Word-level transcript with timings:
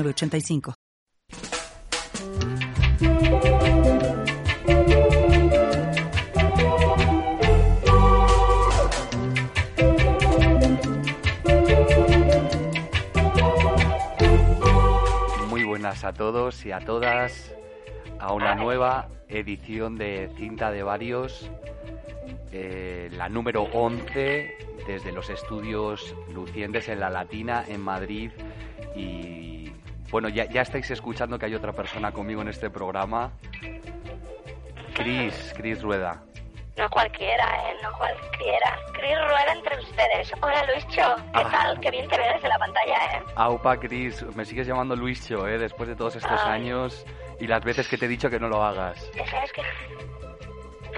85 0.00 0.74
Muy 15.48 15.64
buenas 15.64 16.04
a 16.04 16.12
todos 16.14 16.64
y 16.64 16.72
a 16.72 16.80
todas 16.80 17.52
a 18.18 18.32
una 18.32 18.54
nueva 18.54 19.08
edición 19.28 19.96
de 19.96 20.30
Cinta 20.36 20.70
de 20.70 20.82
Varios, 20.82 21.50
eh, 22.52 23.10
la 23.12 23.28
número 23.28 23.64
11 23.64 24.56
desde 24.86 25.12
los 25.12 25.28
estudios 25.28 26.14
lucientes 26.32 26.88
en 26.88 27.00
La 27.00 27.10
Latina, 27.10 27.64
en 27.68 27.80
Madrid 27.80 28.30
y 28.96 29.61
bueno, 30.12 30.28
ya, 30.28 30.44
ya 30.44 30.60
estáis 30.62 30.88
escuchando 30.92 31.36
que 31.38 31.46
hay 31.46 31.54
otra 31.56 31.72
persona 31.72 32.12
conmigo 32.12 32.42
en 32.42 32.48
este 32.48 32.70
programa. 32.70 33.32
Cris, 34.94 35.52
Cris 35.56 35.82
Rueda. 35.82 36.22
No 36.76 36.88
cualquiera, 36.88 37.44
¿eh? 37.70 37.76
No 37.82 37.92
cualquiera. 37.98 38.78
Cris 38.92 39.16
Rueda 39.18 39.52
entre 39.54 39.78
ustedes. 39.80 40.32
Hola, 40.40 40.64
Luischo. 40.66 41.16
¿Qué 41.16 41.42
Ah. 41.44 41.48
tal? 41.50 41.80
Qué 41.80 41.90
bien 41.90 42.08
te 42.08 42.16
ves 42.18 42.34
desde 42.34 42.48
la 42.48 42.58
pantalla, 42.58 42.96
¿eh? 43.18 43.22
Aupa, 43.36 43.76
Cris, 43.78 44.22
me 44.36 44.44
sigues 44.44 44.66
llamando 44.66 44.94
Luischo, 44.96 45.46
¿eh? 45.48 45.58
Después 45.58 45.88
de 45.88 45.96
todos 45.96 46.16
estos 46.16 46.40
Ay. 46.44 46.52
años 46.62 47.04
y 47.40 47.46
las 47.46 47.62
veces 47.64 47.88
que 47.88 47.98
te 47.98 48.06
he 48.06 48.08
dicho 48.08 48.30
que 48.30 48.38
no 48.38 48.48
lo 48.48 48.62
hagas. 48.62 49.10
Ya 49.14 49.26
sabes 49.26 49.52
que... 49.52 49.62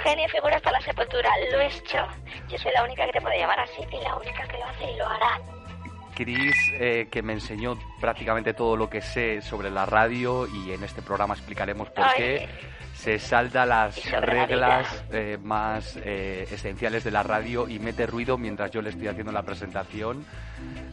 Genio 0.03 0.29
figura 0.29 0.57
hasta 0.57 0.71
la 0.73 0.81
sepultura. 0.81 1.31
Luischo. 1.53 2.07
Yo 2.49 2.59
soy 2.59 2.73
la 2.73 2.83
única 2.85 3.07
que 3.07 3.13
te 3.13 3.21
puede 3.21 3.39
llamar 3.39 3.61
así 3.61 3.83
y 3.91 4.01
la 4.03 4.17
única 4.17 4.47
que 4.47 4.59
lo 4.59 4.65
hace 4.67 4.91
y 4.91 4.97
lo 4.97 5.07
hará. 5.09 5.41
Cris, 6.15 6.55
eh, 6.73 7.09
que 7.11 7.23
me 7.23 7.33
enseñó 7.33 7.79
prácticamente 8.01 8.55
todo 8.55 8.77
lo 8.77 8.89
que 8.89 9.01
sé 9.01 9.43
sobre 9.43 9.71
la 9.71 9.87
radio 9.87 10.47
y 10.47 10.73
en 10.73 10.85
este 10.85 11.03
programa 11.03 11.35
explicaremos 11.35 11.91
por 11.91 12.05
Ay. 12.05 12.13
qué 12.17 12.49
se 13.05 13.19
salta 13.19 13.67
las 13.67 14.11
reglas 14.13 15.05
eh, 15.13 15.37
más 15.43 15.99
eh, 16.03 16.49
esenciales 16.51 17.05
de 17.05 17.11
la 17.11 17.23
radio 17.23 17.69
y 17.69 17.79
mete 17.79 18.07
ruido 18.07 18.39
mientras 18.39 18.71
yo 18.71 18.81
le 18.81 18.89
estoy 18.89 19.09
haciendo 19.09 19.31
la 19.31 19.43
presentación. 19.43 20.25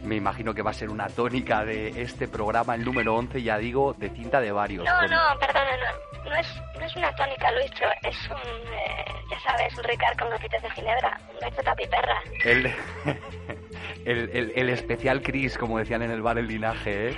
Me 0.04 0.16
imagino 0.18 0.54
que 0.54 0.62
va 0.62 0.72
a 0.72 0.74
ser 0.74 0.90
una 0.90 1.08
tónica 1.08 1.64
de 1.64 2.02
este 2.02 2.28
programa, 2.28 2.76
el 2.76 2.84
número 2.84 3.16
11, 3.16 3.42
ya 3.42 3.58
digo, 3.58 3.94
de 3.98 4.10
cinta 4.10 4.42
de 4.42 4.52
varios. 4.52 4.84
No, 4.84 4.92
con- 5.00 5.10
no, 5.10 5.22
perdona, 5.40 5.72
no. 5.78 6.30
No 6.30 6.36
es, 6.36 6.48
no 6.78 6.86
es 6.86 6.96
una 6.98 7.16
tónica, 7.16 7.50
Luischo. 7.54 7.86
Es 8.04 8.18
un... 8.30 8.38
eh, 8.38 9.06
ya 9.32 9.40
sabes, 9.40 9.78
un 9.78 9.84
Ricard 9.86 10.18
con 10.20 10.30
gotitas 10.32 10.62
de 10.64 10.70
ginebra. 10.72 11.18
Un 11.58 11.64
tapiperra. 11.64 12.22
El, 12.44 12.66
el, 14.06 14.30
el- 14.34 14.52
el 14.56 14.70
especial 14.70 15.22
Cris, 15.22 15.58
como 15.58 15.78
decían 15.80 16.02
en 16.02 16.12
el 16.12 16.22
bar 16.22 16.38
El 16.38 16.48
Linaje, 16.48 17.10
¿eh? 17.10 17.16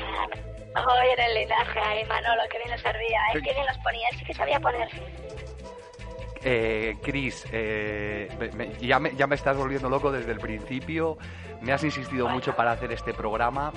Hoy 0.76 1.08
en 1.18 1.20
el 1.20 1.34
linaje 1.36 1.80
ahí, 1.80 2.06
Manolo, 2.06 2.42
que 2.50 2.58
bien 2.58 2.72
lo 2.72 2.78
servía, 2.78 3.20
¿eh? 3.34 3.42
Que 3.42 3.54
bien 3.54 3.66
los 3.66 3.78
ponía. 3.80 4.08
Él 4.10 4.18
sí 4.18 4.26
que 4.26 4.34
sabía 4.34 4.60
poner. 4.60 4.90
Eh, 6.44 6.98
Cris, 7.02 7.46
eh, 7.52 8.28
ya, 8.82 9.00
me, 9.00 9.16
ya 9.16 9.28
me 9.28 9.36
estás 9.36 9.56
volviendo 9.56 9.90
loco 9.90 10.12
desde 10.12 10.32
el 10.32 10.40
principio. 10.40 11.18
Me 11.64 11.72
has 11.74 11.84
insistido 11.84 12.28
mucho 12.28 12.54
para 12.56 12.72
hacer 12.72 12.92
este 12.92 13.14
programa. 13.14 13.72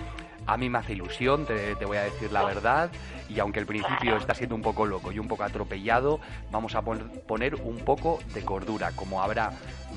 A 0.48 0.56
mí 0.56 0.70
me 0.70 0.78
hace 0.78 0.92
ilusión, 0.92 1.44
te, 1.44 1.74
te 1.74 1.84
voy 1.84 1.96
a 1.96 2.02
decir 2.04 2.30
la 2.30 2.44
verdad. 2.44 2.90
Y 3.28 3.40
aunque 3.40 3.58
el 3.58 3.66
principio 3.66 4.16
está 4.16 4.32
siendo 4.34 4.54
un 4.54 4.62
poco 4.62 4.86
loco 4.86 5.10
y 5.10 5.18
un 5.18 5.26
poco 5.26 5.42
atropellado, 5.42 6.20
vamos 6.52 6.76
a 6.76 6.82
pon- 6.82 7.10
poner 7.26 7.56
un 7.56 7.78
poco 7.78 8.20
de 8.32 8.44
cordura. 8.44 8.92
Como 8.94 9.20
habrá 9.22 9.50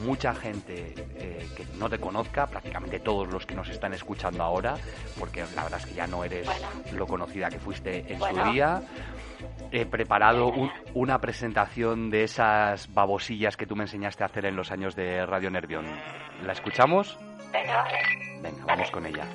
mucha 0.03 0.33
gente 0.33 0.95
eh, 1.17 1.47
que 1.55 1.65
no 1.77 1.87
te 1.87 1.99
conozca, 1.99 2.47
prácticamente 2.47 2.99
todos 2.99 3.27
los 3.31 3.45
que 3.45 3.53
nos 3.53 3.69
están 3.69 3.93
escuchando 3.93 4.41
ahora, 4.43 4.75
porque 5.19 5.43
la 5.55 5.63
verdad 5.63 5.79
es 5.79 5.85
que 5.85 5.93
ya 5.93 6.07
no 6.07 6.23
eres 6.23 6.47
lo 6.93 7.05
conocida 7.05 7.49
que 7.49 7.59
fuiste 7.59 8.11
en 8.11 8.19
su 8.19 8.51
día. 8.51 8.81
He 9.71 9.85
preparado 9.85 10.47
un- 10.47 10.71
una 10.95 11.19
presentación 11.19 12.09
de 12.09 12.23
esas 12.23 12.91
babosillas 12.91 13.55
que 13.55 13.67
tú 13.67 13.75
me 13.75 13.83
enseñaste 13.83 14.23
a 14.23 14.27
hacer 14.27 14.45
en 14.45 14.55
los 14.55 14.71
años 14.71 14.95
de 14.95 15.23
Radio 15.27 15.51
Nervión. 15.51 15.85
¿La 16.43 16.53
escuchamos? 16.53 17.19
Venga, 17.51 17.83
vale. 17.83 17.97
Venga, 18.41 18.65
vamos 18.65 18.91
con 18.91 19.05
ella. 19.05 19.27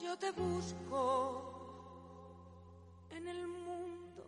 Yo 0.00 0.18
te 0.18 0.30
busco 0.32 1.54
en 3.10 3.28
el 3.28 3.46
mundo 3.46 4.26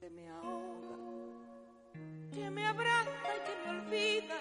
que 0.00 0.10
me 0.10 0.28
ahoga, 0.28 0.96
que 2.32 2.50
me 2.50 2.66
abraza 2.66 3.10
y 3.36 3.40
que 3.46 3.54
me 3.64 3.78
olvida 3.78 4.36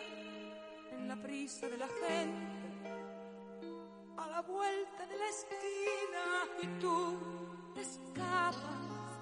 en 0.92 1.08
la 1.08 1.16
prisa 1.16 1.68
de 1.68 1.78
la 1.78 1.88
gente, 1.88 2.68
a 4.18 4.28
la 4.28 4.42
vuelta 4.42 5.06
de 5.06 5.18
la 5.18 5.28
esquina 5.28 6.26
y 6.62 6.68
tú 6.80 7.18
te 7.76 7.82
escapas 7.82 9.20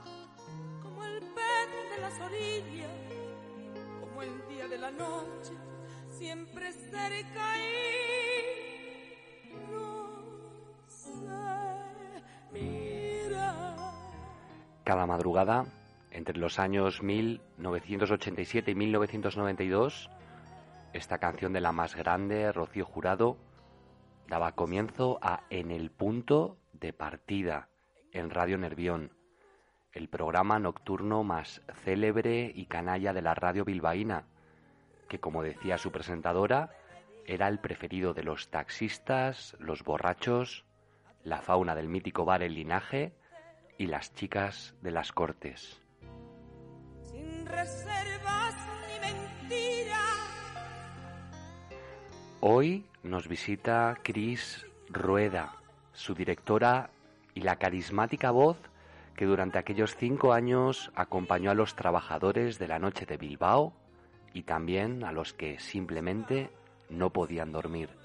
como 0.82 1.04
el 1.06 1.20
pez 1.20 1.96
de 1.96 2.02
las 2.02 2.20
orillas, 2.22 2.92
como 4.00 4.22
el 4.22 4.48
día 4.48 4.68
de 4.68 4.78
la 4.78 4.92
noche, 4.92 5.54
siempre 6.22 6.72
cerca 6.72 7.58
y 12.46 12.54
mira. 12.54 13.76
Cada 14.84 15.08
madrugada, 15.08 15.66
entre 16.12 16.38
los 16.38 16.60
años 16.60 17.02
1987 17.02 18.70
y 18.70 18.76
1992, 18.76 20.12
esta 20.94 21.18
canción 21.18 21.54
de 21.54 21.62
la 21.62 21.72
más 21.72 21.96
grande, 21.96 22.52
Rocío 22.52 22.86
Jurado, 22.86 23.38
daba 24.28 24.52
comienzo 24.52 25.18
a 25.24 25.42
En 25.50 25.72
el 25.72 25.90
punto 25.90 26.60
de 26.74 26.94
partida, 26.94 27.68
en 28.12 28.30
Radio 28.30 28.60
Nervión, 28.60 29.12
el 29.92 30.08
programa 30.08 30.60
nocturno 30.60 31.24
más 31.24 31.64
célebre 31.84 32.52
y 32.54 32.68
canalla 32.68 33.12
de 33.12 33.24
la 33.24 33.34
radio 33.34 33.66
bilbaína, 33.66 34.28
que 35.12 35.20
como 35.20 35.44
decía 35.44 35.78
su 35.78 35.92
presentadora, 35.92 36.72
era 37.26 37.50
el 37.50 37.60
preferido 37.60 38.14
de 38.14 38.24
los 38.24 38.48
taxistas, 38.48 39.58
los 39.60 39.84
borrachos, 39.84 40.64
la 41.26 41.42
fauna 41.42 41.76
del 41.76 41.90
mítico 41.90 42.24
bar 42.24 42.44
El 42.44 42.56
Linaje 42.56 43.12
y 43.78 43.88
las 43.88 44.14
chicas 44.14 44.74
de 44.82 44.92
las 44.92 45.12
cortes. 45.12 45.82
sin 47.04 47.46
reservas 47.46 48.56
ni 48.88 49.00
mentiras. 49.02 50.30
Hoy 52.40 52.86
nos 53.04 53.28
visita 53.28 53.98
Cris 54.04 54.66
Rueda, 54.88 55.58
su 55.92 56.16
directora 56.16 56.90
y 57.34 57.42
la 57.42 57.58
carismática 57.58 58.32
voz 58.32 58.58
que 59.18 59.26
durante 59.26 59.60
aquellos 59.60 59.94
cinco 59.98 60.32
años 60.32 60.90
acompañó 60.96 61.52
a 61.52 61.56
los 61.56 61.76
trabajadores 61.76 62.60
de 62.60 62.70
la 62.70 62.80
noche 62.80 63.06
de 63.06 63.18
Bilbao 63.18 63.74
y 64.34 64.44
también 64.44 65.04
a 65.04 65.12
los 65.12 65.34
que 65.34 65.60
simplemente 65.60 66.50
no 66.90 67.12
podían 67.12 67.52
dormir. 67.52 68.02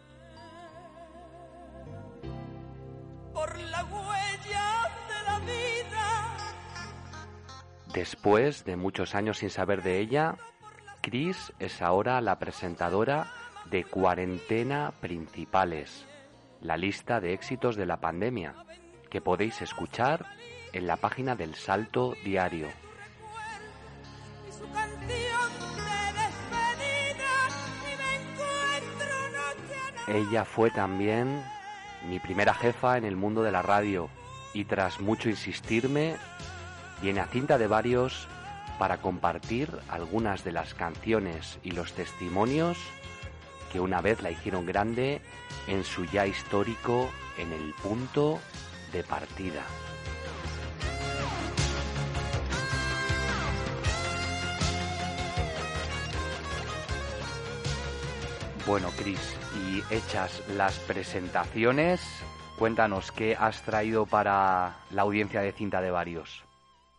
por 3.37 3.59
la 3.59 3.85
huella 3.85 4.91
de 5.09 5.25
la 5.27 5.39
vida. 5.41 6.37
Después 7.93 8.65
de 8.65 8.77
muchos 8.77 9.15
años 9.15 9.39
sin 9.39 9.51
saber 9.51 9.83
de 9.83 10.01
ella, 10.01 10.37
Cris 11.03 11.53
es 11.59 11.83
ahora 11.83 12.23
la 12.23 12.39
presentadora 12.39 13.31
de 13.67 13.85
Cuarentena 13.85 14.95
Principales, 15.03 16.07
la 16.63 16.79
lista 16.79 17.21
de 17.21 17.35
éxitos 17.35 17.77
de 17.77 17.85
la 17.85 18.01
pandemia, 18.01 18.55
que 19.11 19.21
podéis 19.21 19.61
escuchar 19.61 20.25
en 20.73 20.87
la 20.87 20.97
página 20.97 21.37
del 21.37 21.55
Salto 21.55 22.15
Diario. 22.25 22.69
Ella 30.07 30.45
fue 30.45 30.71
también 30.71 31.43
mi 32.09 32.21
primera 32.21 32.55
jefa 32.55 32.97
en 32.97 33.05
el 33.05 33.17
mundo 33.17 33.43
de 33.43 33.51
la 33.51 33.63
radio 33.63 34.09
y 34.55 34.65
tras 34.65 35.01
mucho 35.01 35.29
insistirme, 35.29 36.17
viene 37.03 37.21
a 37.21 37.27
cinta 37.27 37.59
de 37.59 37.67
varios 37.67 38.29
para 38.79 38.99
compartir 38.99 39.71
algunas 39.89 40.45
de 40.45 40.53
las 40.53 40.75
canciones 40.75 41.59
y 41.63 41.73
los 41.73 41.93
testimonios 41.93 42.79
que 43.73 43.81
una 43.81 44.01
vez 44.01 44.23
la 44.23 44.31
hicieron 44.31 44.65
grande 44.65 45.21
en 45.67 45.83
su 45.83 46.05
ya 46.05 46.27
histórico 46.27 47.11
en 47.37 47.53
el 47.53 47.75
punto 47.83 48.39
de 48.93 49.03
partida. 49.03 49.63
Bueno, 58.67 58.91
Cris, 58.99 59.39
y 59.55 59.95
hechas 59.95 60.43
las 60.49 60.81
presentaciones, 60.81 62.01
cuéntanos 62.59 63.13
qué 63.13 63.37
has 63.39 63.65
traído 63.65 64.07
para 64.07 64.75
la 64.91 65.03
audiencia 65.03 65.41
de 65.41 65.53
Cinta 65.53 65.81
de 65.81 65.93
Varios. 65.93 66.43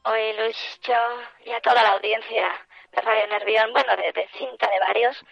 Hoy, 0.03 0.31
Luis, 0.37 0.55
yo 0.81 0.95
y 1.43 1.51
a 1.51 1.59
toda 1.59 1.83
la 1.83 1.89
audiencia 1.89 2.47
de 2.93 3.01
Radio 3.01 3.27
Nervión, 3.27 3.73
bueno, 3.73 3.97
de, 3.97 4.29
Cinta 4.37 4.69
de 4.69 4.79
Varios, 4.79 5.25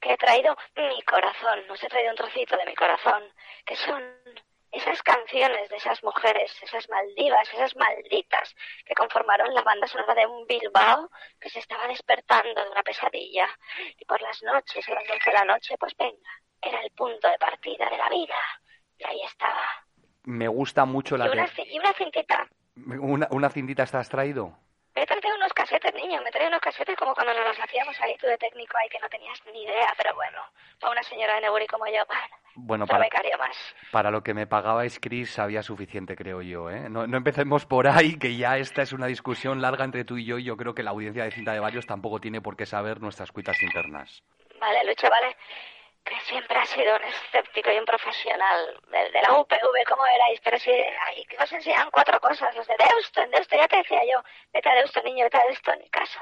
que 0.00 0.14
he 0.14 0.16
traído 0.16 0.56
mi 0.76 1.02
corazón, 1.02 1.60
os 1.68 1.82
he 1.84 1.88
traído 1.88 2.12
un 2.12 2.16
trocito 2.16 2.56
de 2.56 2.64
mi 2.64 2.74
corazón, 2.74 3.24
que 3.66 3.76
son 3.76 4.02
esas 4.72 5.02
canciones 5.02 5.68
de 5.68 5.76
esas 5.76 6.02
mujeres, 6.02 6.50
esas 6.62 6.88
maldivas, 6.88 7.46
esas 7.52 7.76
malditas 7.76 8.54
que 8.86 8.94
conformaron 8.94 9.52
la 9.54 9.62
banda 9.62 9.86
sonora 9.86 10.14
de 10.14 10.26
un 10.26 10.46
Bilbao 10.46 11.10
que 11.38 11.50
se 11.50 11.58
estaba 11.58 11.86
despertando 11.86 12.64
de 12.64 12.70
una 12.70 12.82
pesadilla. 12.82 13.46
Y 13.98 14.04
por 14.06 14.20
las 14.22 14.42
noches, 14.42 14.88
a 14.88 14.94
las 14.94 15.04
11 15.10 15.30
de 15.30 15.36
la 15.36 15.44
noche, 15.44 15.74
pues 15.78 15.94
venga, 15.98 16.30
era 16.60 16.80
el 16.80 16.90
punto 16.92 17.28
de 17.28 17.38
partida 17.38 17.88
de 17.90 17.98
la 17.98 18.08
vida. 18.08 18.34
Y 18.98 19.04
ahí 19.04 19.20
estaba. 19.24 19.62
Me 20.24 20.48
gusta 20.48 20.86
mucho 20.86 21.18
la... 21.18 21.26
Y 21.26 21.30
una, 21.30 21.48
y 21.66 21.78
una 21.78 21.92
cintita. 21.92 22.48
Una, 22.76 23.28
una 23.30 23.50
cintita 23.50 23.82
estás 23.82 24.08
traído. 24.08 24.56
Me 24.94 25.02
he 25.02 25.06
traído 25.06 25.36
unos 25.36 25.52
casetes, 25.54 25.94
niño, 25.94 26.20
me 26.22 26.28
he 26.28 26.32
traído 26.32 26.48
unos 26.48 26.60
casetes 26.60 26.96
como 26.96 27.14
cuando 27.14 27.32
nos 27.32 27.46
los 27.46 27.58
hacíamos 27.58 27.98
ahí 28.00 28.14
tú 28.18 28.26
de 28.26 28.36
técnico 28.36 28.76
ahí 28.76 28.88
que 28.88 28.98
no 28.98 29.08
tenías 29.08 29.40
ni 29.52 29.62
idea, 29.62 29.92
pero 29.96 30.14
bueno, 30.14 30.38
para 30.78 30.92
una 30.92 31.02
señora 31.02 31.36
de 31.36 31.42
Neburi 31.42 31.66
como 31.66 31.86
yo, 31.86 32.02
bueno, 32.54 32.86
para, 32.86 33.04
becario 33.04 33.38
más. 33.38 33.56
para 33.90 34.10
lo 34.10 34.22
que 34.22 34.34
me 34.34 34.46
pagabais, 34.46 35.00
Chris, 35.00 35.38
había 35.38 35.62
suficiente, 35.62 36.14
creo 36.14 36.42
yo. 36.42 36.68
¿eh? 36.70 36.90
No, 36.90 37.06
no 37.06 37.16
empecemos 37.16 37.64
por 37.64 37.88
ahí, 37.88 38.18
que 38.18 38.36
ya 38.36 38.58
esta 38.58 38.82
es 38.82 38.92
una 38.92 39.06
discusión 39.06 39.62
larga 39.62 39.84
entre 39.84 40.04
tú 40.04 40.18
y 40.18 40.26
yo, 40.26 40.38
y 40.38 40.44
yo 40.44 40.58
creo 40.58 40.74
que 40.74 40.82
la 40.82 40.90
audiencia 40.90 41.24
de 41.24 41.30
Cinta 41.30 41.54
de 41.54 41.60
Varios 41.60 41.86
tampoco 41.86 42.20
tiene 42.20 42.42
por 42.42 42.56
qué 42.56 42.66
saber 42.66 43.00
nuestras 43.00 43.32
cuitas 43.32 43.56
internas. 43.62 44.22
Vale, 44.60 44.84
Lucho, 44.84 45.08
vale. 45.08 45.34
Siempre 46.24 46.58
has 46.58 46.68
sido 46.68 46.96
un 46.96 47.02
escéptico 47.04 47.70
y 47.72 47.78
un 47.78 47.84
profesional 47.84 48.80
de, 48.90 49.10
de 49.10 49.22
la 49.22 49.32
UPV, 49.40 49.84
¿cómo 49.88 50.06
erais? 50.06 50.40
Pero 50.42 50.58
si 50.58 50.70
ahí 50.70 51.26
os 51.40 51.52
enseñan 51.52 51.90
cuatro 51.90 52.20
cosas, 52.20 52.54
los 52.54 52.66
de 52.66 52.74
Deusto, 52.78 53.22
en 53.22 53.30
Deusto, 53.30 53.56
ya 53.56 53.68
te 53.68 53.76
decía 53.78 54.00
yo, 54.10 54.22
vete 54.52 54.68
a 54.68 54.74
Deusto, 54.74 55.02
niño, 55.02 55.24
vete 55.24 55.36
a 55.38 55.44
Deusto, 55.44 55.74
ni 55.76 55.88
caso. 55.90 56.20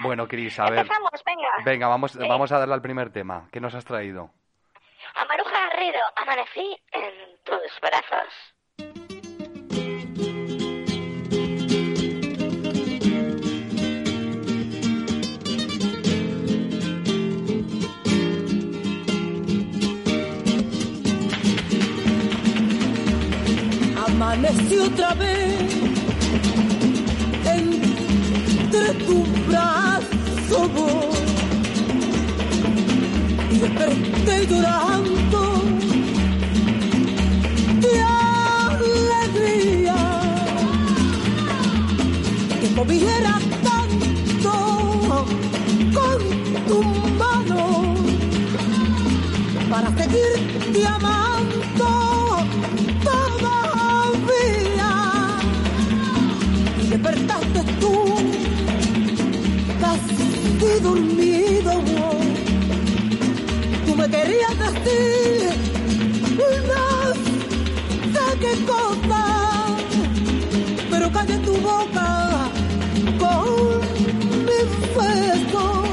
Bueno, 0.00 0.26
Chris, 0.28 0.58
a 0.58 0.64
ver. 0.70 0.78
Empezamos, 0.80 1.10
venga. 1.24 1.50
Venga, 1.64 1.88
vamos, 1.88 2.12
Sí. 2.12 2.18
vamos 2.28 2.52
a 2.52 2.58
darle 2.58 2.74
al 2.74 2.82
primer 2.82 3.12
tema. 3.12 3.48
¿Qué 3.52 3.60
nos 3.60 3.74
has 3.74 3.84
traído? 3.84 4.30
A 5.14 5.24
Maruja 5.24 5.68
Garrido, 5.70 6.00
amanecí 6.16 6.80
en 6.92 7.38
tus 7.44 7.80
brazos. 7.80 8.54
Amanecí 24.32 24.78
otra 24.78 25.12
vez 25.14 25.74
entre 27.44 28.94
tu 29.04 29.24
brazo 29.48 30.68
voy, 30.68 31.16
y 33.50 33.58
desperté 33.58 34.46
llorando 34.46 35.62
de 37.80 38.02
alegría 38.68 39.96
que 42.60 42.68
moviera 42.76 43.34
tanto 43.64 44.52
con 45.92 46.18
tu 46.68 46.78
mano 47.18 47.94
para 49.68 49.88
seguirte 49.96 50.86
amando 50.86 51.29
despertaste 57.00 57.62
tú, 57.80 57.94
casi 59.80 60.80
dormido. 60.80 61.72
Tú 63.86 63.96
me 63.96 64.08
querías 64.08 64.58
decir, 64.58 65.50
no 66.68 67.14
sé 68.12 68.38
qué 68.40 68.64
cosa, 68.66 69.22
pero 70.90 71.10
callé 71.12 71.38
tu 71.38 71.54
boca 71.56 72.50
con 73.18 73.80
mi 74.46 74.60
beso. 74.96 75.84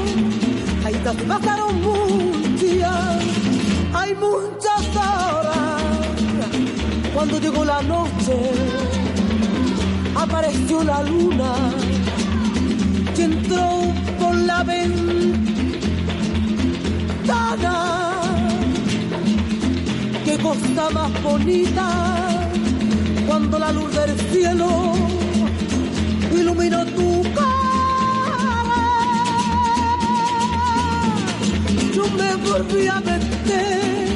Ahí 0.84 0.94
te 0.94 1.12
pasaron 1.24 1.80
muchas, 1.80 3.24
hay 3.94 4.14
muchas 4.14 4.96
horas. 4.96 5.82
Cuando 7.14 7.40
llegó 7.40 7.64
la 7.64 7.82
noche, 7.82 8.34
apareció 10.18 10.82
la 10.82 11.02
luna 11.04 11.54
y 13.16 13.22
entró 13.22 13.92
por 14.18 14.34
la 14.34 14.64
ventana. 14.64 14.94
Qué 20.24 20.36
cosa 20.38 20.90
más 20.92 21.22
bonita 21.22 21.86
cuando 23.26 23.58
la 23.58 23.72
luz 23.72 23.94
del 23.94 24.18
cielo 24.32 24.94
iluminó 26.32 26.84
tu 26.86 27.22
cara. 27.34 27.48
Yo 31.94 32.04
me 32.18 32.36
volví 32.36 32.88
a 32.88 33.00
meter 33.00 34.08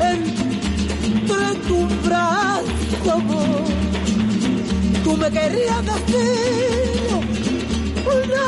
entre 0.00 1.54
tu 1.68 1.86
brazo. 2.04 3.81
Tú 5.12 5.18
me 5.18 5.30
querías 5.30 5.84
decir 5.84 7.20
una 8.06 8.46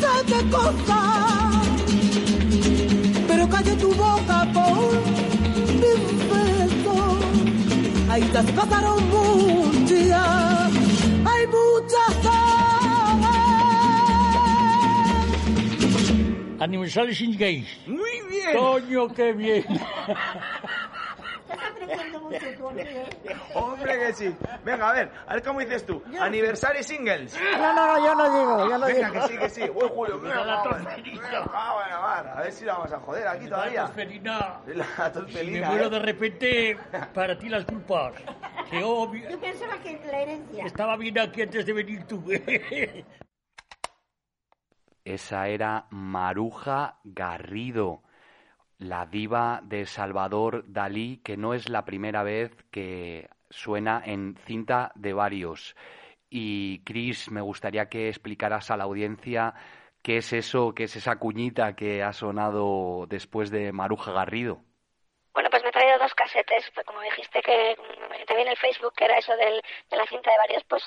sé 0.00 0.12
qué 0.28 0.40
cosa, 0.50 1.00
pero 3.26 3.48
callé 3.48 3.74
tu 3.74 3.92
boca 3.92 4.46
por 4.54 4.92
mi 5.82 5.94
beso. 6.30 7.18
Ahí 8.08 8.22
te 8.22 8.40
pasaron 8.52 9.02
muchas, 9.08 10.70
hay 11.24 11.46
muchas 11.58 12.14
horas. 12.24 13.26
Aniversario 16.60 17.12
sin 17.16 17.36
gays. 17.36 17.66
Muy 17.88 18.20
bien. 18.30 18.56
Coño, 18.56 19.08
qué 19.12 19.32
bien. 19.32 19.64
Hombre 23.56 23.98
que 23.98 24.12
sí. 24.12 24.36
Venga, 24.64 24.90
a 24.90 24.92
ver, 24.92 25.10
a 25.26 25.34
ver 25.34 25.42
cómo 25.42 25.60
dices 25.60 25.84
tú. 25.86 26.02
Aniversario 26.20 26.82
singles. 26.82 27.38
No, 27.58 27.72
no, 27.74 27.86
no, 27.86 28.06
yo 28.06 28.14
no 28.14 28.24
digo, 28.38 28.68
yo 28.70 28.78
no 28.78 28.86
Venga, 28.86 29.10
digo. 29.10 29.20
que 29.26 29.28
sí, 29.32 29.38
que 29.38 29.48
sí. 29.50 29.62
Uy, 29.62 29.88
Julio, 29.94 30.18
mira, 30.18 30.44
la 30.44 30.56
vamos, 30.56 30.78
tosferina. 30.78 31.22
venga, 31.22 31.40
vamos 31.98 32.36
a 32.36 32.40
ver 32.42 32.52
si 32.52 32.64
la 32.64 32.72
vamos 32.74 32.92
a 32.92 33.00
joder 33.00 33.28
aquí 33.28 33.46
todavía. 33.48 33.86
Tosferina. 33.86 34.60
La 34.66 34.84
Si 34.84 35.00
me 35.02 35.10
tosferina, 35.10 35.68
muero 35.70 35.86
¿eh? 35.86 35.90
de 35.90 35.98
repente, 36.00 36.78
para 37.14 37.38
ti 37.38 37.48
las 37.48 37.64
culpas. 37.64 38.14
Que 38.70 38.82
obvio. 38.84 39.30
Yo 39.30 39.40
pensaba 39.40 39.78
que 39.78 40.00
la 40.10 40.20
herencia. 40.20 40.64
Estaba 40.64 40.96
bien 40.96 41.18
aquí 41.18 41.42
antes 41.42 41.64
de 41.66 41.72
venir 41.72 42.04
tú. 42.06 42.22
Esa 45.04 45.48
era 45.48 45.86
Maruja 45.90 46.98
Garrido, 47.04 48.02
la 48.78 49.06
diva 49.06 49.60
de 49.62 49.86
Salvador 49.86 50.64
Dalí, 50.66 51.18
que 51.18 51.36
no 51.36 51.54
es 51.54 51.68
la 51.68 51.84
primera 51.84 52.22
vez 52.24 52.50
que 52.72 53.28
suena 53.50 54.02
en 54.04 54.36
cinta 54.46 54.92
de 54.94 55.12
varios. 55.12 55.76
Y 56.28 56.82
Chris, 56.84 57.30
me 57.30 57.40
gustaría 57.40 57.88
que 57.88 58.08
explicaras 58.08 58.70
a 58.70 58.76
la 58.76 58.84
audiencia 58.84 59.54
qué 60.02 60.18
es 60.18 60.32
eso, 60.32 60.74
qué 60.74 60.84
es 60.84 60.96
esa 60.96 61.16
cuñita 61.16 61.74
que 61.74 62.02
ha 62.02 62.12
sonado 62.12 63.06
después 63.08 63.50
de 63.50 63.72
Maruja 63.72 64.12
Garrido. 64.12 64.62
Bueno, 65.32 65.50
pues 65.50 65.62
me 65.62 65.68
he 65.68 65.72
traído 65.72 65.98
dos 65.98 66.14
casetes, 66.14 66.70
pues 66.74 66.86
como 66.86 67.00
dijiste 67.02 67.42
que 67.42 67.76
mm, 67.76 68.24
te 68.26 68.34
vi 68.34 68.42
en 68.42 68.48
el 68.48 68.56
Facebook 68.56 68.94
que 68.96 69.04
era 69.04 69.18
eso 69.18 69.36
del, 69.36 69.60
de 69.90 69.96
la 69.96 70.06
cinta 70.06 70.30
de 70.30 70.38
varios, 70.38 70.64
pues 70.64 70.82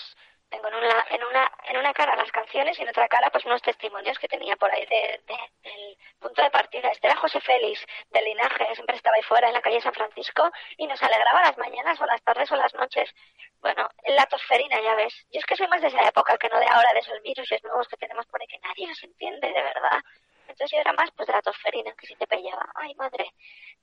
tengo 0.50 0.68
en 0.68 0.76
una, 0.76 1.06
en 1.10 1.24
una, 1.24 1.52
en 1.68 1.78
una 1.78 1.94
cara 1.94 2.16
las 2.16 2.32
canciones 2.32 2.78
y 2.80 2.82
en 2.82 2.90
otra 2.90 3.08
cara 3.08 3.30
pues 3.30 3.46
unos 3.46 3.62
testimonios 3.62 4.18
que 4.20 4.28
tenía 4.28 4.56
por 4.56 4.72
ahí 4.74 4.86
de, 4.86 5.22
de- 5.28 5.52
del 5.70 5.98
punto 6.20 6.42
de 6.42 6.50
partida. 6.52 6.90
Este 6.90 7.08
era 7.08 7.16
José 7.18 7.40
Félix, 7.42 7.86
del 8.12 8.24
linaje, 8.26 8.74
siempre 8.76 8.96
estaba 8.96 9.16
ahí 9.16 9.24
fuera 9.24 9.48
en 9.48 9.54
la 9.54 9.62
calle 9.62 9.82
San 9.82 9.94
Francisco 9.94 10.50
y 10.78 10.88
nos 10.88 11.02
alegraba 11.04 11.42
las 11.42 11.58
mañanas 11.58 12.00
o 12.02 12.06
las 12.06 12.22
tardes 12.24 12.52
o 12.52 12.56
las 12.56 12.74
noches. 12.74 13.14
Bueno, 13.62 13.88
la 14.08 14.26
tosferina, 14.26 14.82
ya 14.82 14.96
ves. 14.96 15.14
Yo 15.32 15.40
es 15.40 15.46
que 15.46 15.56
soy 15.56 15.68
más 15.68 15.82
de 15.82 15.88
esa 15.88 16.02
época 16.08 16.38
que 16.38 16.50
no 16.50 16.60
de 16.60 16.68
ahora, 16.68 16.94
de 16.94 17.00
esos 17.00 17.22
virus 17.22 17.50
nuevos 17.64 17.88
que 17.88 17.98
tenemos 17.98 18.26
por 18.28 18.42
ahí 18.42 18.48
que 18.48 18.60
nadie 18.60 18.88
nos 18.88 19.04
entiende, 19.04 19.48
de 19.48 19.62
verdad. 19.62 20.02
Entonces 20.48 20.72
yo 20.72 20.80
era 20.82 20.94
más 20.94 21.12
pues 21.12 21.28
de 21.28 21.34
la 21.34 21.42
tosferina, 21.42 21.94
que 21.96 22.08
si 22.08 22.16
te 22.16 22.26
pillaba, 22.28 22.66
ay 22.76 22.96
madre, 22.96 23.34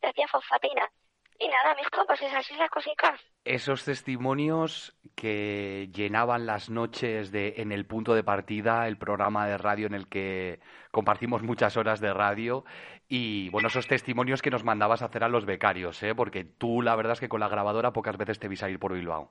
te 0.00 0.08
hacía 0.08 0.26
fosfatina. 0.28 0.90
Y 1.38 1.48
nada, 1.48 1.74
mijo, 1.74 2.06
pues 2.06 2.22
es 2.22 2.34
así 2.34 2.54
la 2.54 2.68
cosica. 2.68 3.14
Esos 3.44 3.84
testimonios 3.84 4.96
que 5.14 5.90
llenaban 5.92 6.46
las 6.46 6.70
noches 6.70 7.30
de 7.30 7.54
En 7.58 7.72
el 7.72 7.86
punto 7.86 8.14
de 8.14 8.24
partida, 8.24 8.88
el 8.88 8.96
programa 8.96 9.46
de 9.46 9.58
radio 9.58 9.86
en 9.86 9.94
el 9.94 10.08
que 10.08 10.60
compartimos 10.90 11.42
muchas 11.42 11.76
horas 11.76 12.00
de 12.00 12.12
radio 12.14 12.64
y 13.08 13.50
bueno, 13.50 13.68
esos 13.68 13.86
testimonios 13.86 14.42
que 14.42 14.50
nos 14.50 14.64
mandabas 14.64 15.02
hacer 15.02 15.22
a 15.24 15.28
los 15.28 15.44
becarios, 15.44 16.02
¿eh? 16.02 16.14
porque 16.14 16.44
tú 16.44 16.82
la 16.82 16.96
verdad 16.96 17.12
es 17.12 17.20
que 17.20 17.28
con 17.28 17.40
la 17.40 17.48
grabadora 17.48 17.92
pocas 17.92 18.16
veces 18.16 18.38
te 18.38 18.48
vis 18.48 18.62
a 18.62 18.70
ir 18.70 18.78
por 18.78 18.94
Bilbao. 18.94 19.30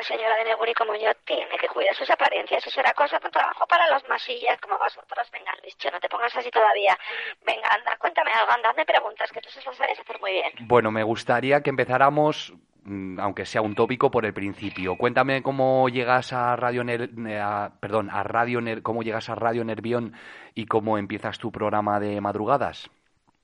Una 0.00 0.06
señora 0.16 0.34
de 0.36 0.44
Neguri 0.44 0.72
como 0.72 0.94
yo 0.94 1.10
tiene 1.26 1.58
que 1.60 1.68
cuidar 1.68 1.94
sus 1.94 2.08
apariencias. 2.08 2.66
Eso 2.66 2.80
era 2.80 2.94
cosa 2.94 3.18
de 3.18 3.28
trabajo 3.28 3.66
para 3.66 3.86
los 3.90 4.08
masillas 4.08 4.58
como 4.58 4.78
vosotros. 4.78 5.30
Venga, 5.30 5.52
Luis, 5.60 5.76
no 5.92 6.00
te 6.00 6.08
pongas 6.08 6.34
así 6.34 6.50
todavía. 6.50 6.96
Venga, 7.44 7.68
anda, 7.68 7.98
cuéntame 7.98 8.30
algo, 8.32 8.50
anda, 8.50 8.72
me 8.72 8.86
preguntas, 8.86 9.30
que 9.30 9.42
tú 9.42 9.50
lo 9.62 9.74
sabes 9.74 10.00
hacer 10.00 10.18
muy 10.18 10.32
bien. 10.32 10.52
Bueno, 10.60 10.90
me 10.90 11.02
gustaría 11.02 11.60
que 11.62 11.68
empezáramos, 11.68 12.54
mm, 12.84 13.20
aunque 13.20 13.44
sea 13.44 13.60
un 13.60 13.74
tópico, 13.74 14.10
por 14.10 14.24
el 14.24 14.32
principio. 14.32 14.96
Cuéntame 14.96 15.42
cómo 15.42 15.86
llegas 15.90 16.32
a 16.32 16.56
Radio 16.56 16.82
Ner 16.82 17.10
a- 17.38 17.72
perdón, 17.78 18.08
a 18.10 18.22
Radio 18.22 18.62
Ner- 18.62 18.80
cómo 18.82 19.02
llegas 19.02 19.28
a 19.28 19.34
Radio 19.34 19.64
Nervión 19.64 20.14
y 20.54 20.64
cómo 20.64 20.96
empiezas 20.96 21.38
tu 21.38 21.52
programa 21.52 22.00
de 22.00 22.22
madrugadas. 22.22 22.88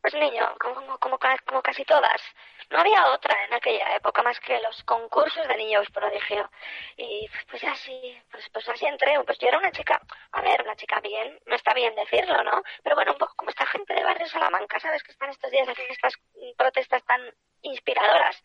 Pues 0.01 0.15
niño, 0.15 0.49
como, 0.59 0.77
como, 1.01 1.19
como 1.45 1.61
casi 1.63 1.85
todas. 1.85 2.23
No 2.71 2.81
había 2.81 3.07
otra 3.13 3.45
en 3.45 3.55
aquella 3.55 3.95
época 3.95 4.23
más 4.23 4.39
que 4.41 4.61
los 4.61 4.83
concursos 4.85 5.47
de 5.47 5.57
niños 5.57 5.89
prodigio. 5.91 6.51
Y 6.97 7.29
pues 7.51 7.63
así, 7.65 8.21
pues, 8.31 8.49
pues 8.53 8.69
así 8.69 8.87
entré. 8.87 9.23
Pues 9.25 9.39
yo 9.39 9.49
era 9.49 9.59
una 9.59 9.71
chica, 9.71 10.01
a 10.33 10.41
ver, 10.43 10.63
una 10.63 10.77
chica 10.77 11.01
bien, 11.01 11.39
no 11.47 11.55
está 11.55 11.75
bien 11.75 11.95
decirlo, 11.95 12.43
¿no? 12.43 12.63
Pero 12.83 12.97
bueno, 12.97 13.13
un 13.13 13.19
poco 13.19 13.35
como 13.37 13.51
esta 13.51 13.67
gente 13.67 13.95
de 13.95 14.05
Barrio 14.05 14.27
Salamanca, 14.29 14.81
¿sabes? 14.81 15.03
Que 15.03 15.13
están 15.13 15.31
estos 15.31 15.51
días 15.51 15.69
haciendo 15.69 15.93
estas 15.93 16.15
protestas 16.57 17.05
tan 17.05 17.21
inspiradoras. 17.63 18.43